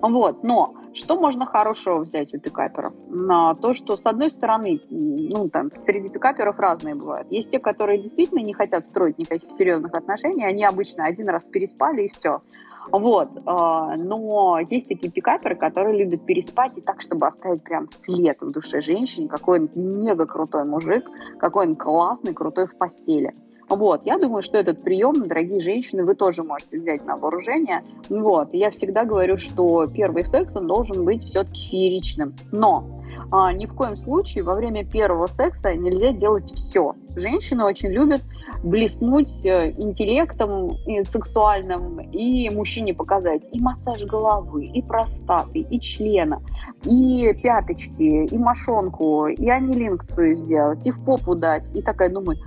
Вот, 0.00 0.42
но 0.42 0.74
что 0.94 1.16
можно 1.18 1.46
хорошего 1.46 2.00
взять 2.00 2.34
у 2.34 2.38
пикаперов? 2.38 2.92
На 3.08 3.54
то, 3.54 3.72
что 3.72 3.96
с 3.96 4.06
одной 4.06 4.30
стороны, 4.30 4.80
ну 4.90 5.48
там 5.48 5.70
среди 5.80 6.08
пикаперов 6.08 6.58
разные 6.58 6.94
бывают. 6.94 7.30
Есть 7.30 7.50
те, 7.50 7.58
которые 7.58 7.98
действительно 7.98 8.40
не 8.40 8.52
хотят 8.52 8.86
строить 8.86 9.18
никаких 9.18 9.50
серьезных 9.52 9.94
отношений, 9.94 10.44
они 10.44 10.64
обычно 10.64 11.04
один 11.04 11.28
раз 11.28 11.44
переспали 11.44 12.02
и 12.02 12.08
все. 12.08 12.42
Вот, 12.90 13.28
а, 13.46 13.96
но 13.96 14.58
есть 14.68 14.88
такие 14.88 15.10
пикаперы, 15.10 15.54
которые 15.54 16.04
любят 16.04 16.26
переспать 16.26 16.76
и 16.78 16.80
так, 16.80 17.00
чтобы 17.00 17.26
оставить 17.26 17.62
прям 17.62 17.88
след 17.88 18.40
в 18.40 18.50
душе 18.50 18.80
женщине, 18.80 19.28
какой 19.28 19.60
он 19.60 19.70
мега 19.74 20.26
крутой 20.26 20.64
мужик, 20.64 21.04
какой 21.38 21.68
он 21.68 21.76
классный, 21.76 22.34
крутой 22.34 22.66
в 22.66 22.76
постели. 22.76 23.32
Вот, 23.68 24.02
я 24.04 24.18
думаю, 24.18 24.42
что 24.42 24.58
этот 24.58 24.82
прием, 24.82 25.14
дорогие 25.26 25.60
женщины, 25.60 26.04
вы 26.04 26.14
тоже 26.14 26.42
можете 26.42 26.78
взять 26.78 27.06
на 27.06 27.16
вооружение. 27.16 27.82
Вот, 28.10 28.52
я 28.52 28.70
всегда 28.70 29.04
говорю, 29.04 29.38
что 29.38 29.86
первый 29.86 30.24
секс, 30.24 30.54
он 30.56 30.66
должен 30.66 31.04
быть 31.04 31.24
все-таки 31.24 31.68
фееричным. 31.70 32.34
Но 32.50 32.84
а, 33.30 33.50
ни 33.54 33.64
в 33.64 33.74
коем 33.74 33.96
случае 33.96 34.44
во 34.44 34.54
время 34.54 34.84
первого 34.84 35.26
секса 35.26 35.74
нельзя 35.74 36.12
делать 36.12 36.52
все. 36.52 36.94
Женщины 37.16 37.64
очень 37.64 37.90
любят 37.90 38.22
блеснуть 38.62 39.44
э, 39.44 39.72
интеллектом 39.76 40.68
и 40.86 41.02
сексуальным 41.02 42.00
и 42.00 42.48
мужчине 42.54 42.94
показать 42.94 43.42
и 43.52 43.60
массаж 43.60 44.02
головы, 44.04 44.66
и 44.66 44.82
простаты, 44.82 45.60
и 45.60 45.80
члена, 45.80 46.40
и 46.84 47.32
пяточки, 47.42 48.26
и 48.26 48.38
мошонку, 48.38 49.26
и 49.26 49.48
анилинкцию 49.48 50.36
сделать, 50.36 50.86
и 50.86 50.90
в 50.90 51.04
попу 51.04 51.34
дать. 51.34 51.70
И 51.74 51.82
такая 51.82 52.08
думаю, 52.08 52.38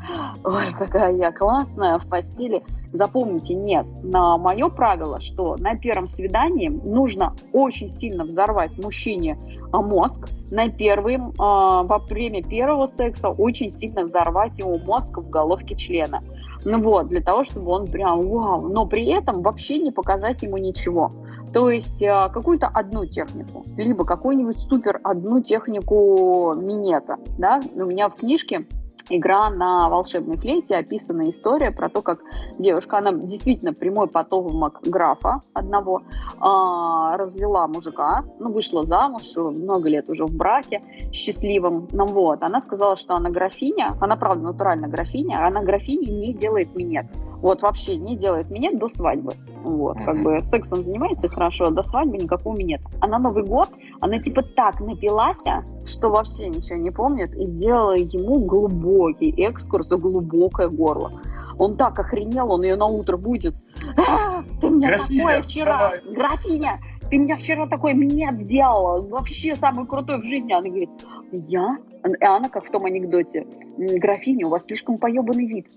ой, 0.44 0.74
какая 0.78 1.16
я 1.16 1.32
классная 1.32 2.00
в 2.00 2.08
постели. 2.08 2.64
Запомните, 2.96 3.54
нет, 3.56 3.86
на 4.04 4.38
мое 4.38 4.70
правило, 4.70 5.20
что 5.20 5.58
на 5.60 5.76
первом 5.76 6.08
свидании 6.08 6.70
нужно 6.70 7.34
очень 7.52 7.90
сильно 7.90 8.24
взорвать 8.24 8.72
мужчине 8.82 9.38
а, 9.74 9.82
мозг, 9.82 10.30
на 10.50 10.70
первым, 10.70 11.34
во 11.38 11.98
время 12.08 12.42
первого 12.42 12.86
секса 12.86 13.30
очень 13.30 13.70
сильно 13.70 14.04
взорвать 14.04 14.60
ему 14.60 14.78
мозг 14.80 15.18
в 15.18 15.30
головке 15.30 15.76
члена. 15.76 16.24
Ну 16.64 16.82
вот, 16.82 17.10
для 17.10 17.22
того, 17.22 17.44
чтобы 17.44 17.72
он 17.72 17.86
прям 17.86 18.22
вау, 18.22 18.62
но 18.70 18.86
при 18.86 19.08
этом 19.08 19.42
вообще 19.42 19.78
не 19.78 19.92
показать 19.92 20.42
ему 20.42 20.58
ничего. 20.58 21.12
То 21.54 21.70
есть 21.70 22.02
а, 22.04 22.30
какую-то 22.30 22.68
одну 22.68 23.06
технику, 23.06 23.64
либо 23.76 24.06
какую-нибудь 24.06 24.60
супер 24.60 25.00
одну 25.04 25.42
технику 25.42 26.54
минета. 26.56 27.18
Да? 27.38 27.60
У 27.76 27.86
меня 27.86 28.10
в 28.10 28.16
книжке 28.16 28.66
игра 29.10 29.50
на 29.50 29.90
волшебной 29.90 30.38
флейте, 30.38 30.76
описана 30.76 31.30
история 31.30 31.72
про 31.72 31.90
то, 31.90 32.02
как 32.02 32.20
девушка, 32.58 32.98
она 32.98 33.12
действительно 33.12 33.74
прямой 33.74 34.08
потомок 34.08 34.80
графа 34.84 35.42
одного, 35.54 36.02
э, 36.02 37.16
развела 37.18 37.68
мужика, 37.68 38.24
ну, 38.40 38.52
вышла 38.52 38.84
замуж, 38.84 39.36
много 39.36 39.90
лет 39.90 40.10
уже 40.10 40.26
в 40.26 40.36
браке 40.36 40.82
счастливом, 41.12 41.88
ну, 41.92 42.06
вот, 42.06 42.44
она 42.44 42.62
сказала, 42.62 42.96
что 42.96 43.16
она 43.16 43.30
графиня, 43.30 43.96
она, 44.02 44.16
правда, 44.16 44.44
натурально 44.44 44.88
графиня, 44.88 45.40
а 45.40 45.48
она 45.48 45.62
графиня 45.62 46.12
не 46.12 46.34
делает 46.34 46.76
минет, 46.76 47.06
вот, 47.42 47.62
вообще 47.62 47.98
не 47.98 48.16
делает 48.16 48.50
минет 48.50 48.80
до 48.80 48.88
свадьбы, 48.90 49.32
вот, 49.64 49.98
как 49.98 50.24
бы 50.24 50.44
сексом 50.44 50.84
занимается 50.84 51.28
хорошо, 51.28 51.68
а 51.68 51.72
до 51.72 51.84
свадьбы 51.84 52.18
никакого 52.18 52.58
минета. 52.58 52.86
А 53.02 53.08
на 53.08 53.20
Новый 53.20 53.44
год 53.44 53.70
она 54.02 54.20
типа 54.20 54.44
так 54.44 54.80
напилась, 54.80 55.44
что 55.86 56.10
вообще 56.10 56.50
ничего 56.50 56.78
не 56.78 56.92
помнит, 56.92 57.34
и 57.36 57.48
сделала 57.48 57.96
ему 57.96 58.46
глубокий 58.46 59.32
экскурс 59.42 59.92
в 59.92 59.98
глубокое 59.98 60.70
горло. 60.70 61.12
Он 61.58 61.78
так 61.78 61.98
охренел, 61.98 62.52
он 62.52 62.64
ее 62.64 62.76
на 62.76 62.86
утро 62.86 63.18
будет. 63.18 63.56
А, 63.98 64.44
ты 64.60 64.70
мне 64.70 64.88
графиня, 64.88 65.20
такое 65.20 65.42
вчера, 65.42 65.92
вставай. 65.92 66.16
графиня, 66.16 66.80
ты 67.10 67.20
мне 67.20 67.36
вчера 67.38 67.68
такой 67.68 67.94
минет 67.94 68.38
сделала, 68.40 69.02
вообще 69.02 69.56
самый 69.56 69.86
крутой 69.86 70.22
в 70.22 70.26
жизни. 70.26 70.52
Она 70.52 70.68
говорит, 70.68 70.90
я? 71.32 71.78
И 72.04 72.26
она, 72.26 72.50
как 72.50 72.66
в 72.66 72.72
том 72.72 72.86
анекдоте, 72.86 73.48
графиня, 73.78 74.48
у 74.48 74.50
вас 74.50 74.66
слишком 74.66 74.98
поебанный 74.98 75.46
вид 75.46 75.68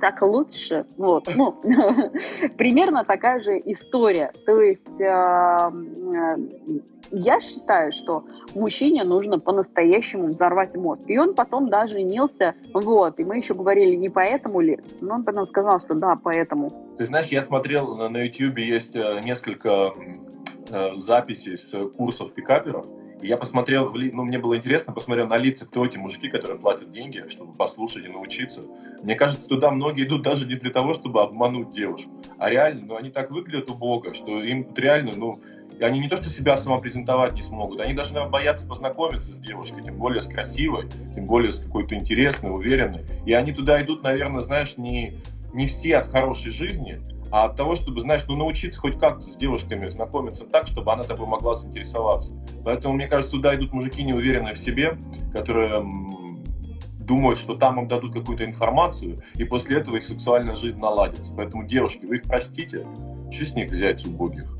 так 0.00 0.22
лучше. 0.22 0.86
Вот. 0.96 1.28
Ну, 1.34 1.52
примерно 2.56 3.04
такая 3.04 3.40
же 3.40 3.52
история. 3.64 4.32
То 4.46 4.60
есть 4.60 5.00
э, 5.00 5.04
э, 5.04 6.36
я 7.10 7.40
считаю, 7.40 7.92
что 7.92 8.24
мужчине 8.54 9.04
нужно 9.04 9.38
по-настоящему 9.38 10.28
взорвать 10.28 10.74
мозг. 10.76 11.04
И 11.06 11.18
он 11.18 11.34
потом 11.34 11.68
даже 11.68 11.94
женился. 11.94 12.54
Вот. 12.72 13.18
И 13.18 13.24
мы 13.24 13.38
еще 13.38 13.54
говорили, 13.54 13.94
не 13.94 14.08
поэтому 14.08 14.60
ли? 14.60 14.78
Но 15.00 15.16
он 15.16 15.24
потом 15.24 15.46
сказал, 15.46 15.80
что 15.80 15.94
да, 15.94 16.16
поэтому. 16.22 16.70
Ты 16.96 17.06
знаешь, 17.06 17.26
я 17.26 17.42
смотрел 17.42 18.08
на 18.08 18.24
YouTube, 18.24 18.58
есть 18.58 18.94
э, 18.94 19.20
несколько 19.24 19.92
записей 20.96 21.56
с 21.56 21.74
курсов 21.96 22.34
пикаперов. 22.34 22.86
Я 23.20 23.36
посмотрел, 23.36 23.92
ну, 23.92 24.24
мне 24.24 24.38
было 24.38 24.56
интересно, 24.56 24.92
посмотрел 24.92 25.26
на 25.26 25.36
лица, 25.36 25.66
кто 25.66 25.84
эти 25.84 25.96
мужики, 25.96 26.28
которые 26.28 26.58
платят 26.58 26.90
деньги, 26.90 27.24
чтобы 27.28 27.52
послушать 27.52 28.04
и 28.04 28.08
научиться. 28.08 28.62
Мне 29.02 29.16
кажется, 29.16 29.48
туда 29.48 29.70
многие 29.70 30.04
идут 30.04 30.22
даже 30.22 30.46
не 30.46 30.54
для 30.54 30.70
того, 30.70 30.94
чтобы 30.94 31.22
обмануть 31.22 31.72
девушку, 31.72 32.12
а 32.38 32.48
реально, 32.48 32.86
ну, 32.86 32.96
они 32.96 33.10
так 33.10 33.30
выглядят 33.30 33.70
убого, 33.70 34.14
что 34.14 34.42
им 34.42 34.68
реально, 34.76 35.12
ну, 35.16 35.40
они 35.80 36.00
не 36.00 36.08
то, 36.08 36.16
что 36.16 36.28
себя 36.28 36.56
самопрезентовать 36.56 37.34
не 37.34 37.42
смогут, 37.42 37.80
они 37.80 37.92
наверное, 37.92 38.28
боятся 38.28 38.66
познакомиться 38.66 39.32
с 39.32 39.38
девушкой, 39.38 39.82
тем 39.82 39.96
более 39.96 40.22
с 40.22 40.26
красивой, 40.26 40.88
тем 41.14 41.26
более 41.26 41.52
с 41.52 41.60
какой-то 41.60 41.94
интересной, 41.94 42.50
уверенной. 42.50 43.04
И 43.26 43.32
они 43.32 43.52
туда 43.52 43.80
идут, 43.80 44.02
наверное, 44.02 44.40
знаешь, 44.40 44.76
не, 44.76 45.20
не 45.52 45.66
все 45.66 45.98
от 45.98 46.08
хорошей 46.08 46.52
жизни, 46.52 47.00
а 47.30 47.44
от 47.44 47.56
того, 47.56 47.74
чтобы, 47.74 48.00
знаешь, 48.00 48.24
ну, 48.28 48.36
научиться 48.36 48.80
хоть 48.80 48.98
как-то 48.98 49.22
с 49.22 49.36
девушками 49.36 49.88
знакомиться 49.88 50.44
так, 50.44 50.66
чтобы 50.66 50.92
она 50.92 51.02
тобой 51.02 51.26
могла 51.26 51.54
заинтересоваться. 51.54 52.34
Поэтому, 52.64 52.94
мне 52.94 53.06
кажется, 53.06 53.32
туда 53.32 53.54
идут 53.54 53.72
мужики, 53.72 54.02
неуверенные 54.02 54.54
в 54.54 54.58
себе, 54.58 54.98
которые 55.32 55.84
думают, 57.00 57.38
что 57.38 57.54
там 57.54 57.80
им 57.80 57.88
дадут 57.88 58.14
какую-то 58.14 58.44
информацию, 58.44 59.22
и 59.34 59.44
после 59.44 59.78
этого 59.78 59.96
их 59.96 60.04
сексуальная 60.04 60.54
жизнь 60.54 60.78
наладится. 60.78 61.34
Поэтому, 61.34 61.64
девушки, 61.64 62.04
вы 62.04 62.16
их 62.16 62.22
простите, 62.24 62.86
что 63.30 63.46
с 63.46 63.54
них 63.54 63.70
взять 63.70 64.06
убогих? 64.06 64.58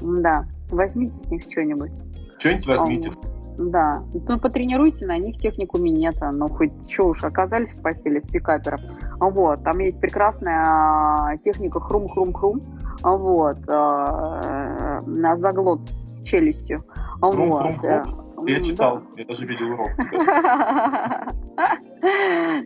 Да, 0.00 0.46
возьмите 0.70 1.18
с 1.18 1.30
них 1.30 1.42
что-нибудь. 1.48 1.92
Что-нибудь 2.38 2.66
возьмите. 2.66 3.12
Да, 3.58 4.04
ну 4.12 4.38
потренируйте 4.38 5.06
на 5.06 5.16
них 5.16 5.38
технику 5.38 5.78
минета, 5.78 6.30
ну 6.30 6.46
хоть 6.48 6.72
что 6.90 7.08
уж, 7.08 7.24
оказались 7.24 7.72
в 7.72 7.80
постели 7.80 8.20
с 8.20 8.26
пикапером. 8.26 8.80
Вот, 9.18 9.64
там 9.64 9.78
есть 9.78 10.00
прекрасная 10.00 10.64
а, 10.66 11.36
техника 11.38 11.80
хрум-хрум-хрум, 11.80 12.60
вот, 13.02 13.66
на 13.66 15.36
заглот 15.36 15.84
с 15.86 16.22
челюстью. 16.22 16.84
Хрум-хрум-хрум? 17.20 18.26
Я 18.46 18.60
читал, 18.60 19.02
я 19.16 19.24
даже 19.24 19.46
видел 19.46 19.72
урок. 19.72 19.90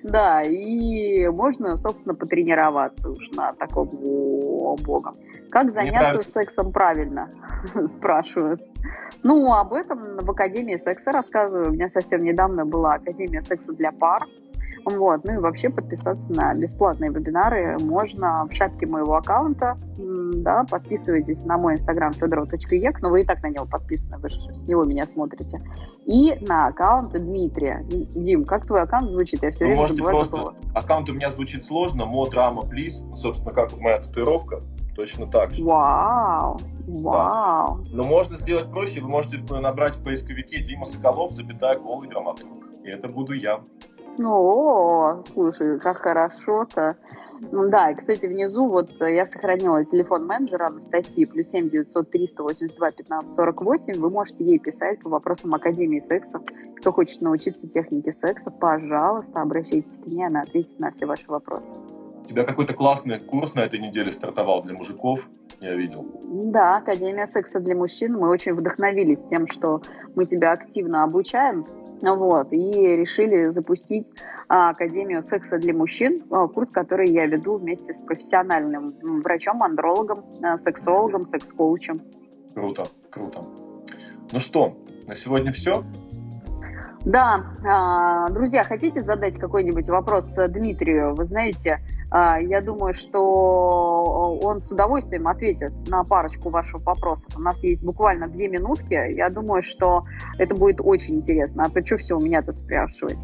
Да, 0.03 0.43
и 0.43 1.29
можно, 1.29 1.77
собственно, 1.77 2.15
потренироваться 2.15 3.09
уж 3.09 3.31
на 3.35 3.53
таком 3.53 3.89
богом. 4.83 5.15
Как 5.51 5.73
заняться 5.73 6.29
сексом 6.29 6.73
правильно, 6.73 7.31
спрашивают. 7.89 8.61
Ну, 9.23 9.53
об 9.53 9.73
этом 9.73 10.19
в 10.19 10.31
Академии 10.31 10.77
секса 10.77 11.13
рассказываю. 11.13 11.71
У 11.71 11.73
меня 11.73 11.89
совсем 11.89 12.23
недавно 12.23 12.67
была 12.67 12.95
Академия 12.95 13.43
секса 13.43 13.73
для 13.73 13.93
пар. 13.93 14.25
Вот. 14.85 15.24
Ну 15.24 15.35
и 15.35 15.37
вообще 15.39 15.70
подписаться 15.70 16.33
на 16.33 16.55
бесплатные 16.55 17.11
вебинары 17.11 17.76
можно 17.81 18.47
в 18.47 18.55
шапке 18.55 18.87
моего 18.87 19.16
аккаунта. 19.16 19.76
Да, 19.97 20.64
подписывайтесь 20.68 21.45
на 21.45 21.59
мой 21.59 21.74
инстаграм 21.74 22.12
федоров.ек, 22.12 23.01
но 23.03 23.11
вы 23.11 23.22
и 23.22 23.24
так 23.24 23.43
на 23.43 23.49
него 23.49 23.66
подписаны, 23.66 24.18
вы 24.18 24.28
же 24.28 24.55
с 24.55 24.66
него 24.66 24.85
меня 24.85 25.07
смотрите. 25.07 25.61
И 26.07 26.37
на 26.47 26.68
аккаунт 26.68 27.12
Дмитрия. 27.12 27.85
Дим, 27.85 28.45
как 28.45 28.66
твой 28.66 28.83
аккаунт 28.83 29.09
звучит? 29.09 29.43
Я 29.43 29.51
все 29.51 29.66
время 29.66 29.87
забываю 29.87 30.14
просто... 30.14 30.55
Аккаунт 30.74 31.11
у 31.11 31.14
меня 31.14 31.31
звучит 31.31 31.64
сложно, 31.64 32.07
модрама, 32.07 32.62
плиз. 32.62 33.05
Собственно, 33.14 33.53
как 33.53 33.76
моя 33.78 33.99
татуировка. 33.99 34.62
Точно 34.97 35.26
так 35.26 35.53
же. 35.53 35.64
Вау! 35.64 36.59
Вау! 36.87 37.78
Да. 37.85 37.91
Но 37.93 38.05
можно 38.05 38.37
сделать 38.37 38.70
проще. 38.70 39.01
Вы 39.01 39.09
можете 39.09 39.39
набрать 39.51 39.97
в 39.97 40.05
поисковике 40.05 40.62
Дима 40.62 40.85
Соколов, 40.85 41.33
запятая 41.33 41.78
голый 41.78 42.09
драматург. 42.09 42.66
И 42.85 42.89
это 42.89 43.09
буду 43.09 43.33
я. 43.33 43.61
Ну, 44.21 45.25
слушай, 45.33 45.81
как 45.81 45.97
хорошо-то. 46.03 46.99
Ну 47.53 47.71
да, 47.71 47.91
и, 47.91 47.95
кстати, 47.95 48.27
внизу 48.27 48.68
вот 48.68 48.91
я 49.01 49.27
сохранила 49.27 49.83
телефон 49.83 50.27
менеджера 50.27 50.66
Анастасии, 50.66 51.25
плюс 51.25 51.49
7 51.49 51.71
900 51.71 52.11
382 52.11 52.91
15 52.91 53.33
48. 53.33 53.99
Вы 53.99 54.11
можете 54.11 54.45
ей 54.45 54.59
писать 54.59 55.01
по 55.01 55.09
вопросам 55.09 55.55
Академии 55.55 56.01
секса. 56.01 56.39
Кто 56.77 56.93
хочет 56.93 57.23
научиться 57.23 57.66
технике 57.66 58.12
секса, 58.12 58.51
пожалуйста, 58.51 59.41
обращайтесь 59.41 59.97
к 59.97 60.07
ней, 60.07 60.27
она 60.27 60.43
ответит 60.43 60.79
на 60.79 60.91
все 60.91 61.07
ваши 61.07 61.25
вопросы. 61.27 61.73
У 62.23 62.29
тебя 62.29 62.45
какой-то 62.45 62.75
классный 62.75 63.21
курс 63.21 63.55
на 63.55 63.61
этой 63.61 63.79
неделе 63.79 64.12
стартовал 64.12 64.62
для 64.62 64.75
мужиков, 64.75 65.27
я 65.61 65.75
видел. 65.75 66.05
Да, 66.25 66.77
Академия 66.77 67.27
секса 67.27 67.59
для 67.59 67.75
мужчин. 67.75 68.18
Мы 68.18 68.29
очень 68.29 68.53
вдохновились 68.53 69.25
тем, 69.25 69.47
что 69.47 69.81
мы 70.14 70.27
тебя 70.27 70.53
активно 70.53 71.05
обучаем 71.05 71.64
вот, 72.03 72.53
и 72.53 72.97
решили 72.97 73.49
запустить 73.49 74.11
а, 74.49 74.71
Академию 74.71 75.23
секса 75.23 75.59
для 75.59 75.75
мужчин, 75.75 76.23
а, 76.31 76.49
курс, 76.49 76.71
который 76.71 77.11
я 77.11 77.27
веду 77.27 77.59
вместе 77.59 77.93
с 77.93 78.01
профессиональным 78.01 78.95
врачом, 79.23 79.63
андрологом, 79.63 80.25
а, 80.43 80.59
сексологом, 80.59 81.27
секс-коучем. 81.27 82.01
Круто, 82.55 82.85
круто. 83.11 83.45
Ну 84.33 84.39
что, 84.41 84.77
на 85.07 85.15
сегодня 85.15 85.53
все? 85.53 85.85
Да, 87.05 87.47
а, 87.67 88.29
друзья, 88.29 88.63
хотите 88.65 89.03
задать 89.03 89.39
какой-нибудь 89.39 89.89
вопрос 89.89 90.35
Дмитрию? 90.49 91.15
Вы 91.15 91.25
знаете, 91.25 91.81
я 92.13 92.61
думаю, 92.61 92.95
что 92.95 94.41
он 94.43 94.61
с 94.61 94.73
удовольствием 94.73 95.29
ответит 95.29 95.73
на 95.89 96.03
парочку 96.05 96.51
ваших 96.51 96.85
вопросов. 96.85 97.33
У 97.37 97.41
нас 97.41 97.63
есть 97.63 97.85
буквально 97.85 98.29
две 98.29 98.49
минутки. 98.49 98.95
Я 99.15 99.31
думаю, 99.31 99.63
что 99.63 100.05
это 100.39 100.55
будет 100.55 100.81
очень 100.81 101.17
интересно. 101.17 101.65
А 101.67 101.71
то 101.71 101.85
что 101.85 101.97
все 101.97 102.17
у 102.17 102.21
меня-то 102.21 102.53
спрашивать? 102.53 103.19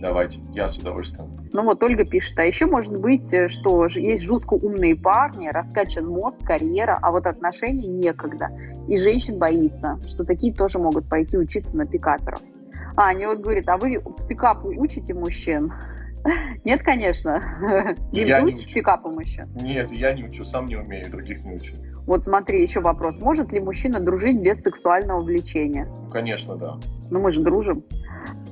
Давайте, 0.00 0.40
я 0.52 0.68
с 0.68 0.76
удовольствием. 0.76 1.30
Ну 1.52 1.62
вот 1.64 1.82
Ольга 1.82 2.04
пишет, 2.04 2.38
а 2.38 2.44
еще 2.44 2.66
может 2.66 2.98
быть, 2.98 3.32
что 3.48 3.86
есть 3.86 4.24
жутко 4.24 4.54
умные 4.54 4.94
парни, 4.94 5.48
раскачан 5.48 6.06
мозг, 6.06 6.44
карьера, 6.44 6.98
а 7.00 7.10
вот 7.10 7.26
отношений 7.26 7.88
некогда. 7.88 8.50
И 8.88 8.98
женщин 8.98 9.38
боится, 9.38 9.98
что 10.06 10.24
такие 10.24 10.52
тоже 10.52 10.78
могут 10.78 11.08
пойти 11.08 11.38
учиться 11.38 11.74
на 11.74 11.86
пикаперов. 11.86 12.40
А, 12.96 13.08
они 13.08 13.26
вот 13.26 13.40
говорят, 13.40 13.68
а 13.68 13.78
вы 13.78 14.02
пикапу 14.28 14.68
учите 14.68 15.14
мужчин? 15.14 15.72
Нет, 16.64 16.82
конечно. 16.82 17.42
Не 18.12 18.22
я 18.22 18.42
учишь 18.42 18.72
пикапу 18.72 19.10
мужчин? 19.10 19.48
Нет, 19.60 19.90
я 19.92 20.12
не 20.12 20.24
учу, 20.24 20.44
сам 20.44 20.66
не 20.66 20.76
умею, 20.76 21.10
других 21.10 21.44
не 21.44 21.54
учу. 21.54 21.74
Вот 22.06 22.22
смотри, 22.22 22.62
еще 22.62 22.80
вопрос. 22.80 23.18
Может 23.18 23.52
ли 23.52 23.60
мужчина 23.60 24.00
дружить 24.00 24.40
без 24.40 24.62
сексуального 24.62 25.20
влечения? 25.22 25.86
Ну, 25.86 26.08
конечно, 26.08 26.56
да. 26.56 26.76
Ну, 27.10 27.20
мы 27.20 27.32
же 27.32 27.40
дружим. 27.42 27.84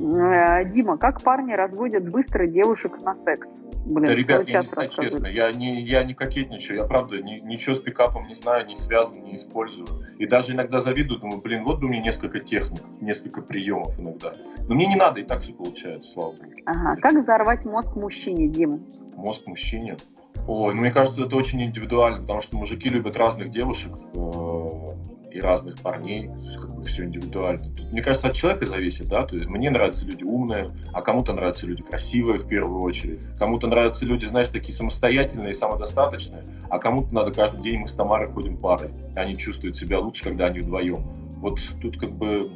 Э, 0.01 0.65
Дима, 0.65 0.99
как 0.99 1.23
парни 1.23 1.53
разводят 1.53 2.09
быстро 2.09 2.47
девушек 2.47 3.01
на 3.01 3.15
секс? 3.15 3.61
Блин, 3.85 4.07
да, 4.07 4.15
ребят, 4.15 4.49
я 4.49 4.61
не 4.61 4.67
знаю, 4.67 4.89
честно, 4.89 5.27
я 5.27 5.53
не, 5.53 5.83
я 5.83 6.05
не 6.05 6.15
кокетничаю, 6.15 6.81
я 6.81 6.85
правда 6.85 7.21
ни, 7.23 7.39
ничего 7.41 7.75
с 7.75 7.81
пикапом 7.81 8.27
не 8.27 8.35
знаю, 8.35 8.67
не 8.67 8.77
связан, 8.77 9.23
не 9.23 9.35
использую. 9.35 9.87
И 10.19 10.27
даже 10.27 10.53
иногда 10.53 10.81
завидую, 10.81 11.21
думаю, 11.21 11.43
блин, 11.43 11.65
вот 11.65 11.81
бы 11.81 11.89
мне 11.89 12.01
несколько 12.01 12.41
техник, 12.41 12.83
несколько 13.01 13.43
приемов 13.43 13.99
иногда. 14.01 14.33
Но 14.67 14.75
мне 14.75 14.87
не 14.87 14.97
надо, 14.97 15.21
и 15.21 15.25
так 15.25 15.41
все 15.41 15.53
получается, 15.53 16.13
слава 16.13 16.33
богу. 16.33 16.53
Ага, 16.67 16.97
как 17.01 17.15
взорвать 17.15 17.65
мозг 17.65 17.95
мужчине, 17.97 18.49
Дим? 18.49 18.87
Мозг 19.17 19.47
мужчине? 19.47 19.97
Ой, 20.47 20.75
ну 20.75 20.81
мне 20.81 20.93
кажется, 20.93 21.25
это 21.25 21.37
очень 21.37 21.63
индивидуально, 21.63 22.21
потому 22.21 22.41
что 22.43 22.57
мужики 22.57 22.89
любят 22.89 23.17
разных 23.17 23.51
девушек, 23.51 23.93
э, 24.15 24.19
и 25.35 25.41
разных 25.41 25.81
парней, 25.81 26.29
то 26.29 26.45
есть 26.45 26.57
как 26.59 26.75
бы 26.75 26.83
все 26.83 27.05
индивидуально. 27.05 27.75
Тут, 27.75 27.91
мне 27.91 28.03
кажется, 28.03 28.29
от 28.29 28.35
человека 28.35 28.67
зависит, 28.67 29.09
да, 29.09 29.27
то 29.27 29.35
есть 29.35 29.49
мне 29.49 29.69
нравятся 29.69 30.07
люди 30.07 30.23
умные, 30.23 30.71
а 30.93 31.03
кому-то 31.03 31.33
нравятся 31.33 31.67
люди 31.67 31.83
красивые 31.83 32.39
в 32.39 32.47
первую 32.47 32.83
очередь, 32.83 33.21
кому-то 33.37 33.67
нравятся 33.67 34.07
люди, 34.07 34.27
знаешь, 34.27 34.49
такие 34.49 34.73
самостоятельные, 34.73 35.53
самодостаточные, 35.53 36.45
а 36.71 36.79
кому-то 36.79 37.13
надо 37.13 37.33
каждый 37.33 37.63
день 37.63 37.81
мы 37.81 37.89
с 37.89 37.95
Тамарой 37.95 38.31
ходим 38.31 38.57
парой, 38.57 38.91
и 39.15 39.19
они 39.19 39.37
чувствуют 39.37 39.77
себя 39.77 39.99
лучше, 39.99 40.25
когда 40.25 40.47
они 40.47 40.61
вдвоем. 40.61 41.03
Вот 41.41 41.61
тут 41.83 41.99
как 41.99 42.13
бы 42.13 42.51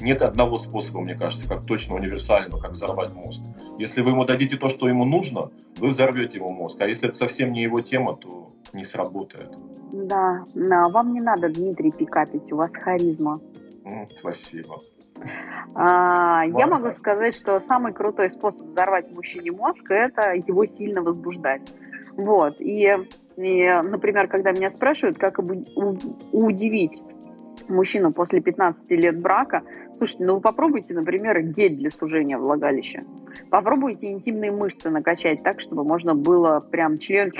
нет 0.00 0.22
одного 0.22 0.58
способа, 0.58 1.00
мне 1.00 1.14
кажется, 1.14 1.48
как 1.48 1.64
точно 1.64 1.96
универсального, 1.96 2.60
как 2.60 2.72
взорвать 2.72 3.12
мозг. 3.12 3.42
Если 3.78 4.02
вы 4.02 4.10
ему 4.10 4.24
дадите 4.24 4.56
то, 4.56 4.68
что 4.68 4.88
ему 4.88 5.04
нужно, 5.04 5.50
вы 5.78 5.88
взорвете 5.88 6.38
его 6.38 6.50
мозг. 6.50 6.80
А 6.80 6.86
если 6.86 7.08
это 7.08 7.18
совсем 7.18 7.52
не 7.52 7.62
его 7.62 7.80
тема, 7.80 8.16
то 8.16 8.52
не 8.74 8.84
сработает. 8.84 9.50
Да, 9.92 10.44
да, 10.54 10.88
вам 10.88 11.12
не 11.12 11.20
надо, 11.20 11.48
Дмитрий, 11.48 11.90
пикапить, 11.90 12.52
у 12.52 12.56
вас 12.56 12.74
харизма. 12.74 13.40
Спасибо. 14.16 14.80
А, 15.74 16.44
я 16.46 16.66
могу 16.66 16.92
сказать, 16.92 17.34
что 17.34 17.60
самый 17.60 17.92
крутой 17.92 18.30
способ 18.30 18.68
взорвать 18.68 19.12
мужчине 19.12 19.52
мозг– 19.52 19.84
это 19.90 20.32
его 20.34 20.64
сильно 20.64 21.02
возбуждать. 21.02 21.72
Вот. 22.16 22.60
И, 22.60 22.96
и 23.36 23.80
например, 23.82 24.28
когда 24.28 24.52
меня 24.52 24.70
спрашивают, 24.70 25.18
как 25.18 25.38
удивить 25.38 27.02
мужчину 27.68 28.12
после 28.12 28.40
15 28.40 28.90
лет 28.90 29.20
брака, 29.20 29.62
слушайте, 29.96 30.24
ну 30.24 30.36
вы 30.36 30.40
попробуйте, 30.40 30.94
например, 30.94 31.40
гель 31.42 31.76
для 31.76 31.90
сужения 31.90 32.38
влагалища. 32.38 33.04
Попробуйте 33.50 34.10
интимные 34.10 34.50
мышцы 34.50 34.90
накачать 34.90 35.42
так, 35.42 35.60
чтобы 35.60 35.84
можно 35.84 36.14
было 36.14 36.60
прям 36.60 36.98
член 36.98 37.30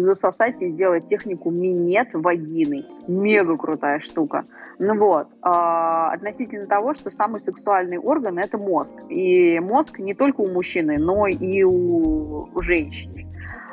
засосать 0.00 0.60
и 0.60 0.70
сделать 0.70 1.08
технику 1.08 1.50
минет 1.50 2.08
вагины. 2.12 2.84
Мега 3.08 3.56
крутая 3.56 4.00
штука. 4.00 4.44
Ну 4.78 4.98
вот, 4.98 5.28
а, 5.42 6.12
относительно 6.12 6.66
того, 6.66 6.94
что 6.94 7.10
самый 7.10 7.40
сексуальный 7.40 7.98
орган– 7.98 8.38
это 8.40 8.58
мозг. 8.58 8.94
И 9.08 9.58
мозг 9.60 9.98
не 9.98 10.14
только 10.14 10.40
у 10.42 10.48
мужчины, 10.48 10.98
но 10.98 11.26
и 11.26 11.62
у, 11.62 12.48
женщины. 12.62 13.26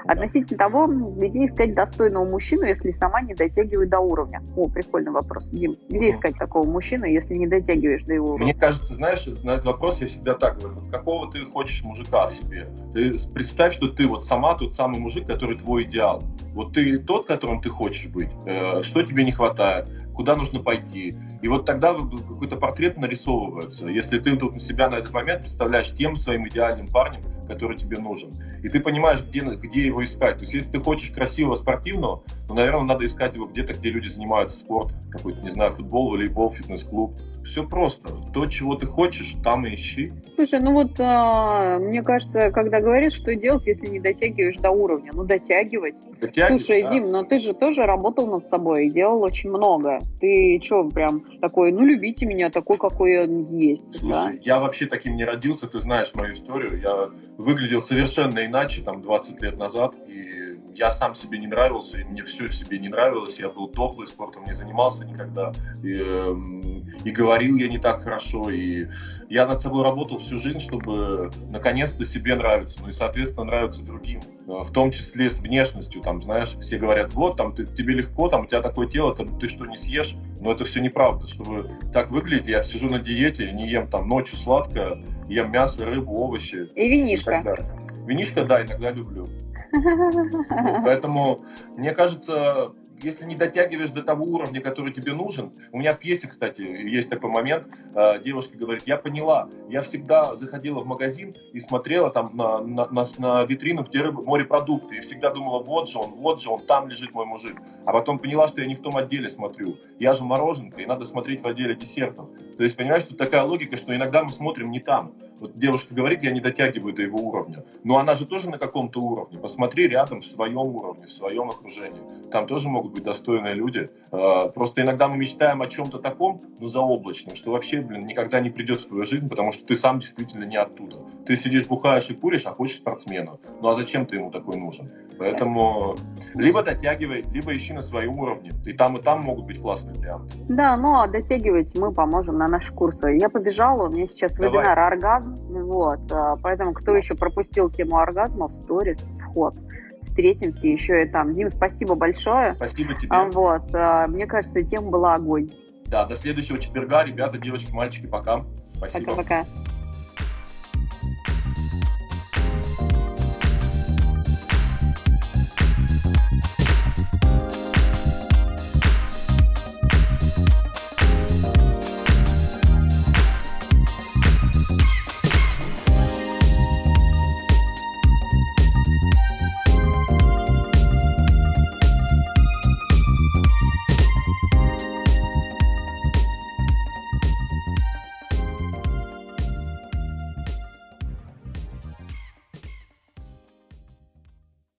Относительно 0.06 0.58
того, 0.58 0.88
где 0.88 1.46
искать 1.46 1.74
достойного 1.74 2.26
мужчину, 2.26 2.66
если 2.66 2.90
сама 2.92 3.22
не 3.22 3.34
дотягивает 3.34 3.90
до 3.90 4.00
уровня. 4.00 4.42
О, 4.56 4.68
прикольный 4.70 5.12
вопрос. 5.12 5.50
Дим, 5.50 5.78
где 5.90 6.12
искать 6.12 6.36
такого 6.38 6.68
мужчину, 6.68 7.06
если 7.06 7.36
не 7.36 7.48
дотягиваешь 7.48 8.04
до 8.04 8.14
его 8.14 8.30
уровня? 8.30 8.46
Мне 8.46 8.54
кажется, 8.54 8.94
знаешь, 8.94 9.26
на 9.44 9.52
этот 9.52 9.66
вопрос 9.66 10.02
я 10.02 10.08
всегда 10.08 10.34
так 10.34 10.60
говорю. 10.60 10.80
Вот 10.80 10.90
какого 10.90 11.32
ты 11.32 11.42
хочешь 11.42 11.84
мужика 11.84 12.28
себе? 12.30 12.68
Ты 12.94 13.14
представь, 13.34 13.74
что 13.74 13.88
ты 13.88 14.08
вот 14.08 14.26
сама 14.26 14.56
тот 14.56 14.74
самый 14.74 15.00
мужик, 15.00 15.26
который 15.26 15.58
твой 15.58 15.84
идеал. 15.84 16.24
Вот 16.54 16.74
ты 16.74 17.00
тот, 17.00 17.26
которым 17.26 17.62
ты 17.62 17.70
хочешь 17.70 18.08
быть. 18.08 18.30
Э, 18.46 18.82
что 18.84 19.04
тебе 19.04 19.24
не 19.24 19.32
хватает? 19.32 19.88
Куда 20.14 20.36
нужно 20.36 20.60
пойти? 20.60 21.16
И 21.42 21.48
вот 21.48 21.66
тогда 21.66 21.94
какой-то 21.94 22.56
портрет 22.58 22.98
нарисовывается. 22.98 23.88
Если 23.88 24.20
ты 24.20 24.36
тут 24.38 24.62
себя 24.62 24.90
на 24.90 24.96
этот 24.96 25.14
момент 25.14 25.42
представляешь 25.42 25.92
тем 25.94 26.16
своим 26.16 26.48
идеальным 26.48 26.88
парнем, 26.88 27.22
который 27.48 27.78
тебе 27.78 27.98
нужен. 27.98 28.32
И 28.64 28.70
ты 28.70 28.80
понимаешь, 28.80 29.24
где, 29.24 29.42
где 29.42 29.86
его 29.86 30.04
искать. 30.04 30.38
То 30.38 30.44
есть, 30.44 30.54
если 30.54 30.72
ты 30.72 30.80
хочешь 30.80 31.12
красивого 31.12 31.56
спортивного, 31.56 32.24
то, 32.48 32.54
наверное, 32.54 32.84
надо 32.84 33.06
искать 33.06 33.36
его 33.36 33.48
где-то, 33.48 33.74
где 33.74 33.90
люди 33.90 34.08
занимаются 34.08 34.58
спортом. 34.58 34.98
Какой-то, 35.12 35.42
не 35.42 35.50
знаю, 35.50 35.74
футбол, 35.74 36.12
волейбол, 36.12 36.52
фитнес-клуб. 36.52 37.20
Все 37.44 37.68
просто. 37.68 38.14
То, 38.34 38.46
чего 38.46 38.76
ты 38.76 38.86
хочешь, 38.86 39.36
там 39.44 39.66
и 39.66 39.76
ищи. 39.76 40.12
Слушай, 40.36 40.60
ну 40.62 40.74
вот 40.74 41.00
а, 41.00 41.78
мне 41.78 42.02
кажется, 42.02 42.52
когда 42.52 42.80
говоришь, 42.80 43.14
что 43.14 43.36
делать, 43.36 43.66
если 43.68 43.88
не 43.88 44.00
дотягиваешь 44.00 44.58
до 44.58 44.72
уровня, 44.72 45.12
ну 45.14 45.24
дотягивать. 45.24 46.02
дотягивать 46.20 46.62
Слушай, 46.62 46.84
да. 46.84 46.90
Дим, 46.90 47.10
но 47.10 47.24
ты 47.24 47.40
же 47.40 47.54
тоже 47.54 47.84
работал 47.84 48.28
над 48.28 48.48
собой 48.48 48.88
и 48.88 48.92
делал 48.92 49.22
очень 49.22 49.50
много. 49.50 50.00
Ты 50.22 50.60
что, 50.64 50.90
прям 50.90 51.26
такой, 51.42 51.72
ну 51.72 51.82
любите 51.82 52.26
меня 52.26 52.50
такой, 52.50 52.78
какой 52.78 53.12
я 53.12 53.24
есть. 53.24 53.98
Слушай, 53.98 54.12
да? 54.12 54.40
я 54.42 54.60
вообще 54.60 54.86
таким 54.86 55.16
не 55.16 55.26
родился, 55.26 55.68
ты 55.68 55.80
знаешь 55.80 56.14
мою 56.16 56.34
историю. 56.34 56.80
Я 56.80 57.10
выглядел 57.38 57.82
совершенно 57.82 58.46
иначе, 58.46 58.82
там, 58.84 59.02
20 59.02 59.42
лет 59.42 59.58
назад, 59.58 59.96
и 60.08 60.43
я 60.76 60.92
сам 60.92 61.14
себе 61.14 61.40
не 61.40 61.48
нравился, 61.48 62.00
и 62.00 62.04
мне 62.04 62.24
все 62.24 62.48
в 62.48 62.56
себе 62.56 62.80
не 62.80 62.90
нравилось, 62.90 63.40
я 63.40 63.50
был 63.50 63.68
дохлый, 63.68 64.08
спортом 64.08 64.44
не 64.46 64.54
занимался 64.54 65.06
никогда, 65.06 65.52
и, 65.84 65.94
эм, 65.94 66.86
и 67.04 67.12
говорил 67.12 67.58
я 67.58 67.68
не 67.68 67.78
так 67.78 68.02
хорошо, 68.02 68.50
и 68.50 68.88
я 69.30 69.46
над 69.46 69.62
собой 69.62 69.84
работал 69.84 70.20
всю 70.20 70.38
жизнь, 70.38 70.60
чтобы 70.60 71.32
наконец-то 71.50 72.04
себе 72.04 72.36
нравиться, 72.36 72.82
ну 72.82 72.90
и, 72.90 72.92
соответственно, 72.92 73.46
нравиться 73.46 73.86
другим, 73.86 74.22
э, 74.48 74.52
в 74.64 74.72
том 74.72 74.92
числе 74.92 75.30
с 75.30 75.40
внешностью, 75.40 76.02
там, 76.02 76.22
знаешь, 76.22 76.56
все 76.60 76.78
говорят, 76.78 77.14
вот, 77.14 77.38
там, 77.38 77.54
ты, 77.54 77.66
тебе 77.66 77.94
легко, 77.94 78.30
там, 78.30 78.44
у 78.44 78.46
тебя 78.46 78.62
такое 78.62 78.88
тело, 78.88 79.16
там, 79.16 79.40
ты 79.40 79.48
что, 79.48 79.66
не 79.66 79.78
съешь, 79.78 80.16
но 80.40 80.52
это 80.52 80.66
все 80.66 80.82
неправда, 80.82 81.28
чтобы 81.28 81.70
так 81.92 82.12
выглядеть, 82.12 82.48
я 82.48 82.64
сижу 82.64 82.90
на 82.90 83.00
диете, 83.00 83.52
не 83.52 83.68
ем 83.68 83.88
там 83.88 84.08
ночью 84.08 84.38
сладкое, 84.38 85.04
ем 85.28 85.52
мясо, 85.52 85.86
рыбу, 85.86 86.14
овощи. 86.14 86.68
И 86.76 86.90
винишко. 86.90 87.42
И 87.42 87.84
Винишко, 88.06 88.44
да, 88.44 88.62
иногда 88.62 88.92
люблю. 88.92 89.28
Поэтому, 90.84 91.44
мне 91.76 91.92
кажется, 91.92 92.74
если 93.04 93.26
не 93.26 93.36
дотягиваешь 93.36 93.90
до 93.90 94.02
того 94.02 94.26
уровня, 94.26 94.62
который 94.62 94.94
тебе 94.94 95.14
нужен, 95.14 95.52
у 95.72 95.80
меня 95.80 95.92
в 95.94 96.00
пьесе, 96.00 96.28
кстати, 96.28 96.62
есть 96.62 97.10
такой 97.10 97.30
момент, 97.30 97.68
э, 97.94 98.20
девушка 98.24 98.58
говорит, 98.58 98.84
я 98.86 98.98
поняла, 98.98 99.50
я 99.70 99.82
всегда 99.82 100.36
заходила 100.36 100.80
в 100.80 100.88
магазин 100.88 101.36
и 101.52 101.60
смотрела 101.60 102.10
там 102.10 102.32
на, 102.36 102.60
на, 102.60 102.88
на, 102.88 103.06
на 103.18 103.44
витрину, 103.44 103.84
где 103.84 104.02
рыба, 104.02 104.22
морепродукты, 104.22 104.98
и 104.98 105.00
всегда 105.02 105.32
думала, 105.32 105.62
вот 105.62 105.90
же 105.90 106.00
он, 106.00 106.12
вот 106.14 106.42
же 106.42 106.50
он, 106.50 106.62
там 106.66 106.88
лежит 106.88 107.14
мой 107.14 107.26
мужик. 107.26 107.60
А 107.86 107.92
потом 107.92 108.20
поняла, 108.20 108.48
что 108.48 108.62
я 108.62 108.68
не 108.68 108.76
в 108.76 108.82
том 108.82 108.96
отделе 108.96 109.30
смотрю. 109.30 109.76
Я 110.00 110.14
же 110.14 110.24
мороженка, 110.24 110.82
и 110.82 110.86
надо 110.86 111.06
смотреть 111.06 111.42
в 111.42 111.48
отделе 111.48 111.76
десертов. 111.76 112.30
То 112.58 112.64
есть, 112.64 112.78
понимаешь, 112.78 113.04
тут 113.04 113.18
такая 113.18 113.44
логика, 113.44 113.78
что 113.78 113.96
иногда 113.96 114.24
мы 114.24 114.30
смотрим 114.30 114.72
не 114.72 114.80
там. 114.80 115.14
Вот 115.44 115.60
девушка 115.60 115.94
говорит, 115.94 116.24
я 116.24 116.32
не 116.32 116.40
дотягиваю 116.40 116.94
до 116.94 117.02
его 117.02 117.18
уровня. 117.18 117.66
Но 117.84 117.98
она 117.98 118.16
же 118.16 118.26
тоже 118.26 118.50
на 118.50 118.58
каком-то 118.58 119.02
уровне. 119.02 119.38
Посмотри 119.38 119.90
рядом, 119.90 120.22
в 120.22 120.26
своем 120.26 120.58
уровне, 120.58 121.06
в 121.06 121.12
своем 121.12 121.50
окружении. 121.50 122.00
Там 122.32 122.48
тоже 122.48 122.70
могут 122.70 122.94
быть 122.94 123.04
достойные 123.04 123.54
люди. 123.54 123.90
А, 124.10 124.48
просто 124.48 124.84
иногда 124.84 125.10
мы 125.10 125.18
мечтаем 125.18 125.62
о 125.62 125.68
чем-то 125.68 126.00
таком, 126.00 126.42
ну, 126.62 126.68
заоблачном, 126.68 127.36
что 127.36 127.52
вообще, 127.52 127.82
блин, 127.82 128.06
никогда 128.06 128.40
не 128.40 128.52
придет 128.52 128.80
в 128.80 128.88
твою 128.88 129.04
жизнь, 129.04 129.28
потому 129.28 129.52
что 129.52 129.66
ты 129.66 129.76
сам 129.76 130.00
действительно 130.00 130.46
не 130.46 130.56
оттуда. 130.56 131.00
Ты 131.26 131.36
сидишь, 131.36 131.68
бухаешь 131.68 132.10
и 132.10 132.14
куришь, 132.14 132.46
а 132.46 132.52
хочешь 132.52 132.78
спортсмена. 132.78 133.38
Ну, 133.62 133.68
а 133.68 133.74
зачем 133.76 134.06
ты 134.06 134.16
ему 134.16 134.32
такой 134.32 134.56
нужен? 134.56 134.90
Поэтому 135.20 135.96
либо 136.34 136.64
дотягивай, 136.64 137.24
либо 137.32 137.56
ищи 137.56 137.74
на 137.74 137.82
своем 137.82 138.18
уровне. 138.20 138.52
И 138.66 138.74
там, 138.74 138.98
и 138.98 139.02
там 139.02 139.22
могут 139.22 139.46
быть 139.46 139.62
классные 139.62 139.96
варианты. 139.96 140.38
Да, 140.50 140.78
ну, 140.78 141.00
а 141.00 141.08
дотягивать 141.08 141.78
мы 141.78 141.94
поможем 141.94 142.38
на 142.38 142.48
наши 142.48 142.74
курсы. 142.74 143.18
Я 143.20 143.30
побежала, 143.30 143.88
у 143.88 143.92
меня 143.92 144.08
сейчас 144.08 144.36
Давай. 144.36 144.60
вебинар 144.60 144.80
«Оргазм». 144.80 145.36
Вот, 145.50 146.12
а, 146.12 146.38
поэтому 146.38 146.74
кто 146.74 146.96
еще 146.96 147.16
пропустил 147.16 147.70
тему 147.70 147.98
оргазма 147.98 148.48
в 148.48 148.54
сторис, 148.54 149.10
вход 149.30 149.56
встретимся 150.04 150.68
еще 150.68 151.04
и 151.04 151.10
там. 151.10 151.34
Дим, 151.34 151.50
спасибо 151.50 151.96
большое. 151.96 152.56
Спасибо 152.56 152.94
тебе. 152.94 153.08
А, 153.10 153.26
вот, 153.26 153.74
а, 153.74 154.08
мне 154.08 154.26
кажется, 154.26 154.64
тема 154.64 154.90
была 154.90 155.16
огонь. 155.16 155.50
Да, 155.86 156.06
до 156.06 156.16
следующего 156.16 156.60
четверга, 156.60 157.04
ребята, 157.04 157.38
девочки, 157.38 157.72
мальчики, 157.72 158.08
пока. 158.08 158.46
Спасибо. 158.70 159.12
Пока-пока. 159.12 159.46